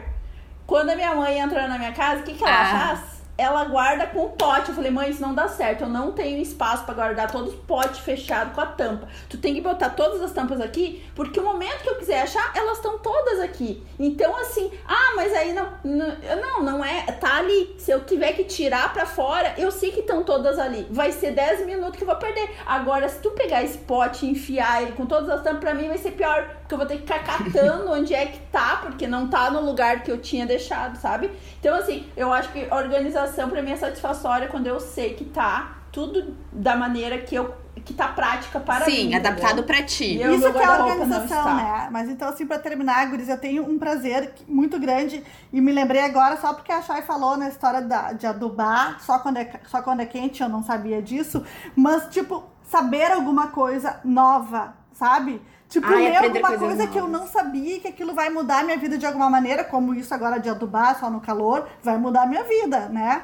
Quando 0.66 0.90
a 0.90 0.94
minha 0.96 1.14
mãe 1.14 1.38
entra 1.38 1.66
na 1.68 1.78
minha 1.78 1.92
casa, 1.92 2.20
o 2.20 2.24
que, 2.24 2.34
que 2.34 2.44
ela 2.44 2.52
Ah. 2.60 2.78
faz? 2.96 3.17
Ela 3.38 3.64
guarda 3.64 4.06
com 4.06 4.24
o 4.24 4.30
pote. 4.30 4.70
Eu 4.70 4.74
falei, 4.74 4.90
mãe, 4.90 5.10
isso 5.10 5.22
não 5.22 5.32
dá 5.32 5.46
certo. 5.46 5.84
Eu 5.84 5.88
não 5.88 6.10
tenho 6.10 6.42
espaço 6.42 6.84
pra 6.84 6.92
guardar 6.92 7.30
todos 7.30 7.54
os 7.54 7.60
potes 7.60 8.00
fechados 8.00 8.52
com 8.52 8.60
a 8.60 8.66
tampa. 8.66 9.06
Tu 9.30 9.38
tem 9.38 9.54
que 9.54 9.60
botar 9.60 9.90
todas 9.90 10.20
as 10.20 10.32
tampas 10.32 10.60
aqui, 10.60 11.08
porque 11.14 11.38
o 11.38 11.44
momento 11.44 11.82
que 11.82 11.88
eu 11.88 11.94
quiser 11.94 12.22
achar, 12.22 12.52
elas 12.56 12.78
estão 12.78 12.98
todas 12.98 13.38
aqui. 13.38 13.86
Então, 13.96 14.36
assim, 14.36 14.72
ah, 14.86 15.12
mas 15.14 15.32
aí 15.32 15.52
não. 15.52 15.68
Não, 15.84 16.62
não, 16.62 16.84
é. 16.84 17.02
Tá 17.12 17.38
ali. 17.38 17.76
Se 17.78 17.92
eu 17.92 18.04
tiver 18.04 18.32
que 18.32 18.42
tirar 18.42 18.92
pra 18.92 19.06
fora, 19.06 19.54
eu 19.56 19.70
sei 19.70 19.92
que 19.92 20.00
estão 20.00 20.24
todas 20.24 20.58
ali. 20.58 20.86
Vai 20.90 21.12
ser 21.12 21.30
10 21.30 21.64
minutos 21.64 21.96
que 21.96 22.02
eu 22.02 22.08
vou 22.08 22.16
perder. 22.16 22.50
Agora, 22.66 23.08
se 23.08 23.20
tu 23.20 23.30
pegar 23.30 23.62
esse 23.62 23.78
pote 23.78 24.26
e 24.26 24.30
enfiar 24.30 24.82
ele 24.82 24.92
com 24.92 25.06
todas 25.06 25.28
as 25.30 25.42
tampas, 25.42 25.60
pra 25.60 25.74
mim 25.74 25.86
vai 25.86 25.98
ser 25.98 26.10
pior. 26.10 26.48
Porque 26.58 26.74
eu 26.74 26.78
vou 26.78 26.86
ter 26.86 26.96
que 26.96 27.02
ficar 27.02 27.22
catando 27.22 27.88
onde 27.92 28.12
é 28.12 28.26
que 28.26 28.40
tá, 28.50 28.80
porque 28.82 29.06
não 29.06 29.28
tá 29.28 29.48
no 29.50 29.60
lugar 29.60 30.02
que 30.02 30.10
eu 30.10 30.18
tinha 30.18 30.44
deixado, 30.44 30.96
sabe? 30.96 31.30
Então, 31.60 31.76
assim, 31.76 32.06
eu 32.16 32.32
acho 32.32 32.50
que 32.50 32.66
a 32.68 33.27
organização 33.28 33.48
pra 33.50 33.62
mim 33.62 33.70
é 33.72 33.76
satisfatória 33.76 34.48
quando 34.48 34.66
eu 34.66 34.80
sei 34.80 35.14
que 35.14 35.24
tá 35.24 35.76
tudo 35.92 36.34
da 36.52 36.76
maneira 36.76 37.18
que 37.18 37.34
eu 37.34 37.54
que 37.84 37.94
tá 37.94 38.08
prática 38.08 38.58
para 38.60 38.84
mim. 38.86 38.92
Sim, 38.92 39.14
adaptado 39.14 39.62
pra 39.62 39.82
ti. 39.82 40.20
Eu- 40.20 40.34
Isso 40.34 40.52
que 40.52 40.58
é 40.58 40.64
a 40.64 40.84
organização, 40.84 41.54
né? 41.56 41.88
Mas 41.90 42.08
então, 42.10 42.28
assim, 42.28 42.44
pra 42.44 42.58
terminar, 42.58 43.08
Guris, 43.08 43.28
eu 43.28 43.38
tenho 43.38 43.64
um 43.64 43.78
prazer 43.78 44.34
muito 44.48 44.78
grande 44.80 45.22
e 45.52 45.60
me 45.60 45.72
lembrei 45.72 46.02
agora 46.02 46.36
só 46.38 46.52
porque 46.52 46.72
a 46.72 46.82
Chay 46.82 47.02
falou 47.02 47.36
na 47.36 47.48
história 47.48 47.80
da, 47.80 48.12
de 48.12 48.26
adubar 48.26 49.00
só 49.00 49.20
quando, 49.20 49.38
é, 49.38 49.50
só 49.68 49.80
quando 49.80 50.00
é 50.00 50.06
quente, 50.06 50.42
eu 50.42 50.48
não 50.48 50.62
sabia 50.62 51.00
disso. 51.00 51.42
Mas, 51.74 52.08
tipo, 52.08 52.44
saber 52.64 53.10
alguma 53.12 53.46
coisa 53.46 54.00
nova, 54.04 54.74
sabe? 54.92 55.40
Tipo, 55.68 55.86
Ai, 55.86 56.08
ler 56.08 56.16
alguma 56.16 56.48
coisas 56.48 56.66
coisa 56.66 56.86
que 56.86 56.98
eu 56.98 57.06
não 57.06 57.26
sabia 57.26 57.78
que 57.78 57.88
aquilo 57.88 58.14
vai 58.14 58.30
mudar 58.30 58.60
a 58.60 58.62
minha 58.62 58.78
vida 58.78 58.96
de 58.96 59.04
alguma 59.04 59.28
maneira, 59.28 59.62
como 59.64 59.94
isso 59.94 60.14
agora 60.14 60.38
de 60.38 60.48
adubar 60.48 60.98
só 60.98 61.10
no 61.10 61.20
calor, 61.20 61.68
vai 61.82 61.98
mudar 61.98 62.22
a 62.22 62.26
minha 62.26 62.42
vida, 62.44 62.88
né? 62.88 63.22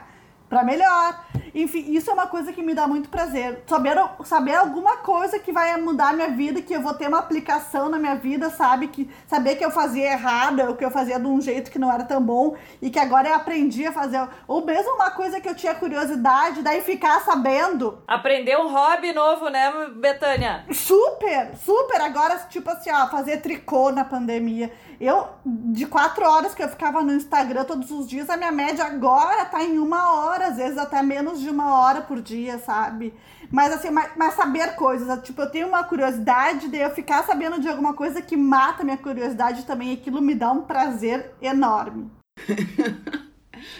Pra 0.48 0.62
melhor. 0.62 1.24
Enfim, 1.54 1.92
isso 1.92 2.10
é 2.10 2.12
uma 2.12 2.26
coisa 2.26 2.52
que 2.52 2.62
me 2.62 2.74
dá 2.74 2.86
muito 2.86 3.08
prazer. 3.08 3.62
Saber, 3.66 3.96
saber 4.24 4.54
alguma 4.56 4.96
coisa 4.96 5.38
que 5.38 5.52
vai 5.52 5.76
mudar 5.80 6.08
a 6.08 6.12
minha 6.12 6.30
vida, 6.30 6.60
que 6.60 6.74
eu 6.74 6.82
vou 6.82 6.94
ter 6.94 7.06
uma 7.06 7.20
aplicação 7.20 7.88
na 7.88 7.96
minha 7.96 8.16
vida, 8.16 8.50
sabe? 8.50 8.88
Que 8.88 9.08
saber 9.26 9.54
que 9.54 9.64
eu 9.64 9.70
fazia 9.70 10.12
errado, 10.12 10.60
ou 10.60 10.74
que 10.74 10.84
eu 10.84 10.90
fazia 10.90 11.18
de 11.18 11.26
um 11.26 11.40
jeito 11.40 11.70
que 11.70 11.78
não 11.78 11.92
era 11.92 12.02
tão 12.02 12.20
bom, 12.20 12.56
e 12.82 12.90
que 12.90 12.98
agora 12.98 13.28
eu 13.28 13.34
aprendi 13.36 13.86
a 13.86 13.92
fazer. 13.92 14.26
Ou 14.48 14.64
mesmo 14.64 14.94
uma 14.94 15.12
coisa 15.12 15.40
que 15.40 15.48
eu 15.48 15.54
tinha 15.54 15.74
curiosidade, 15.74 16.60
daí 16.60 16.80
ficar 16.80 17.20
sabendo. 17.20 18.02
Aprender 18.06 18.58
um 18.58 18.72
hobby 18.72 19.12
novo, 19.12 19.48
né, 19.48 19.72
Betânia? 19.94 20.64
Super, 20.72 21.54
super. 21.56 22.00
Agora, 22.00 22.36
tipo 22.50 22.68
assim, 22.68 22.90
ó, 22.90 23.06
fazer 23.06 23.36
tricô 23.38 23.92
na 23.92 24.04
pandemia. 24.04 24.72
Eu, 25.00 25.28
de 25.44 25.86
quatro 25.86 26.24
horas 26.24 26.54
que 26.54 26.62
eu 26.62 26.68
ficava 26.68 27.02
no 27.02 27.12
Instagram 27.12 27.64
todos 27.64 27.90
os 27.90 28.08
dias, 28.08 28.30
a 28.30 28.36
minha 28.36 28.52
média 28.52 28.84
agora 28.84 29.44
tá 29.44 29.62
em 29.62 29.78
uma 29.78 30.14
hora, 30.14 30.33
às 30.42 30.56
vezes 30.56 30.78
até 30.78 31.02
menos 31.02 31.40
de 31.40 31.48
uma 31.48 31.78
hora 31.78 32.02
por 32.02 32.20
dia, 32.20 32.58
sabe? 32.58 33.14
Mas 33.50 33.72
assim, 33.72 33.90
mas, 33.90 34.12
mas 34.16 34.34
saber 34.34 34.74
coisas, 34.74 35.22
tipo, 35.22 35.40
eu 35.42 35.50
tenho 35.50 35.68
uma 35.68 35.84
curiosidade 35.84 36.68
de 36.68 36.76
eu 36.76 36.90
ficar 36.90 37.24
sabendo 37.24 37.60
de 37.60 37.68
alguma 37.68 37.94
coisa 37.94 38.22
que 38.22 38.36
mata 38.36 38.84
minha 38.84 38.96
curiosidade 38.96 39.64
também, 39.64 39.92
aquilo 39.92 40.20
me 40.20 40.34
dá 40.34 40.50
um 40.50 40.62
prazer 40.62 41.32
enorme. 41.40 42.10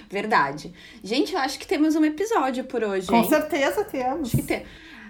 Verdade. 0.09 0.73
Gente, 1.03 1.35
eu 1.35 1.41
acho 1.41 1.59
que 1.59 1.67
temos 1.67 1.95
um 1.97 2.05
episódio 2.05 2.65
por 2.65 2.83
hoje. 2.83 3.07
Com 3.07 3.17
hein? 3.17 3.29
certeza 3.29 3.85
temos. 3.85 4.29
Acho 4.29 4.37
que 4.37 4.43
tem. 4.43 4.65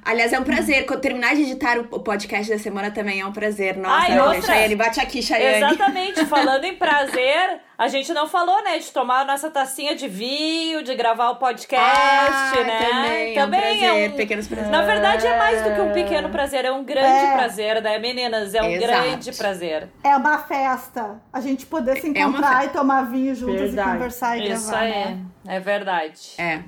Aliás, 0.05 0.33
é 0.33 0.39
um 0.39 0.45
prazer. 0.45 0.85
Quando 0.85 1.01
terminar 1.01 1.35
de 1.35 1.43
editar 1.43 1.79
o 1.79 2.01
podcast 2.01 2.53
da 2.53 2.59
semana 2.59 2.91
também 2.91 3.21
é 3.21 3.27
um 3.27 3.33
prazer. 3.33 3.77
Nossa, 3.77 4.11
e 4.11 4.19
outra- 4.19 4.43
Chayane, 4.43 4.75
bate 4.77 5.01
aqui, 5.01 5.23
Chayane. 5.23 5.65
Exatamente, 5.65 6.25
falando 6.27 6.65
em 6.65 6.75
prazer, 6.77 7.61
a 7.79 7.89
gente 7.89 8.13
não 8.13 8.29
falou, 8.29 8.63
né, 8.63 8.79
de 8.79 8.91
tomar 8.93 9.21
a 9.21 9.25
nossa 9.25 9.51
tacinha 9.51 9.95
de 9.95 10.07
vinho, 10.07 10.83
de 10.83 10.95
gravar 10.95 11.31
o 11.31 11.37
podcast, 11.37 11.83
Ah, 11.83 12.53
né? 12.65 13.33
também, 13.35 13.37
é 13.39 13.45
um 13.45 13.51
prazer, 13.95 14.13
pequenos 14.17 14.47
prazeres. 14.47 14.71
Na 14.71 14.83
verdade, 14.83 15.27
é 15.27 15.39
mais 15.39 15.63
do 15.63 15.75
que 15.75 15.81
um 15.81 15.93
pequeno 15.93 16.29
prazer, 16.29 16.65
é 16.67 16.71
um 16.73 16.85
grande 16.85 17.25
É. 17.25 17.37
prazer, 17.37 17.81
né, 17.83 17.99
meninas? 17.99 18.55
É 18.55 18.63
um 18.63 18.67
Exato. 18.71 18.87
grande 19.03 19.33
prazer. 19.33 19.89
É 20.03 20.15
uma 20.17 20.39
festa. 20.39 21.19
A 21.33 21.41
gente 21.41 21.65
poder 21.65 21.97
se 22.01 22.07
É 22.09 22.21
encontrar 22.21 22.67
e 22.67 22.69
tomar 22.69 23.03
vinho 23.11 23.35
juntas 23.35 23.61
Verdade. 23.73 23.89
e 23.89 23.93
conversar 23.95 24.37
e 24.39 24.53
Isso 24.53 24.69
gravar. 24.69 24.85
aí, 24.85 24.91
né? 24.93 25.19
é 25.49 25.61
verdade. 25.61 26.21
É. 26.37 26.61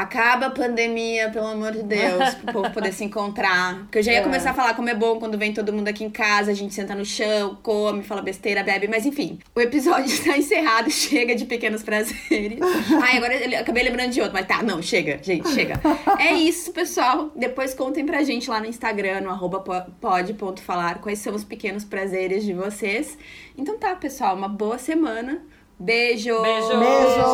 Acaba 0.00 0.46
a 0.46 0.50
pandemia, 0.50 1.28
pelo 1.30 1.46
amor 1.48 1.72
de 1.72 1.82
Deus, 1.82 2.34
pro 2.36 2.52
povo 2.52 2.70
poder 2.70 2.92
se 2.92 3.02
encontrar. 3.04 3.78
Porque 3.80 3.98
eu 3.98 4.02
já 4.02 4.12
ia 4.12 4.18
É. 4.18 4.22
começar 4.22 4.50
a 4.50 4.54
falar 4.54 4.74
como 4.74 4.88
é 4.88 4.94
bom 4.94 5.18
quando 5.18 5.36
vem 5.36 5.52
todo 5.52 5.72
mundo 5.72 5.88
aqui 5.88 6.04
em 6.04 6.10
casa, 6.10 6.50
a 6.50 6.54
gente 6.54 6.72
senta 6.74 6.94
no 6.94 7.04
chão, 7.04 7.58
come, 7.62 8.02
fala 8.02 8.22
besteira, 8.22 8.62
bebe, 8.62 8.86
mas 8.88 9.04
enfim. 9.04 9.38
O 9.54 9.60
episódio 9.60 10.06
está 10.06 10.36
encerrado, 10.38 10.90
chega 10.90 11.34
de 11.34 11.44
pequenos 11.46 11.82
prazeres. 11.82 12.58
Ai, 13.02 13.16
agora 13.16 13.34
eu 13.34 13.58
acabei 13.60 13.82
lembrando 13.82 14.10
de 14.12 14.20
outro, 14.20 14.34
mas 14.34 14.46
tá, 14.46 14.62
não, 14.62 14.80
chega, 14.80 15.18
gente, 15.22 15.48
chega. 15.48 15.80
É 16.18 16.32
isso, 16.32 16.72
pessoal. 16.72 17.30
Depois 17.34 17.74
contem 17.74 18.06
pra 18.06 18.22
gente 18.22 18.48
lá 18.48 18.60
no 18.60 18.66
Instagram, 18.66 19.22
no 19.22 19.30
arroba 19.30 19.60
po- 19.60 19.90
pod.falar, 20.00 21.00
quais 21.00 21.18
são 21.18 21.34
os 21.34 21.42
pequenos 21.44 21.84
prazeres 21.84 22.44
de 22.44 22.52
vocês. 22.52 23.18
Então 23.56 23.76
tá, 23.78 23.94
pessoal, 23.96 24.36
uma 24.36 24.48
boa 24.48 24.78
semana. 24.78 25.42
Beijo! 25.80 26.40
Beijo! 26.42 26.68
Beijo! 26.78 27.28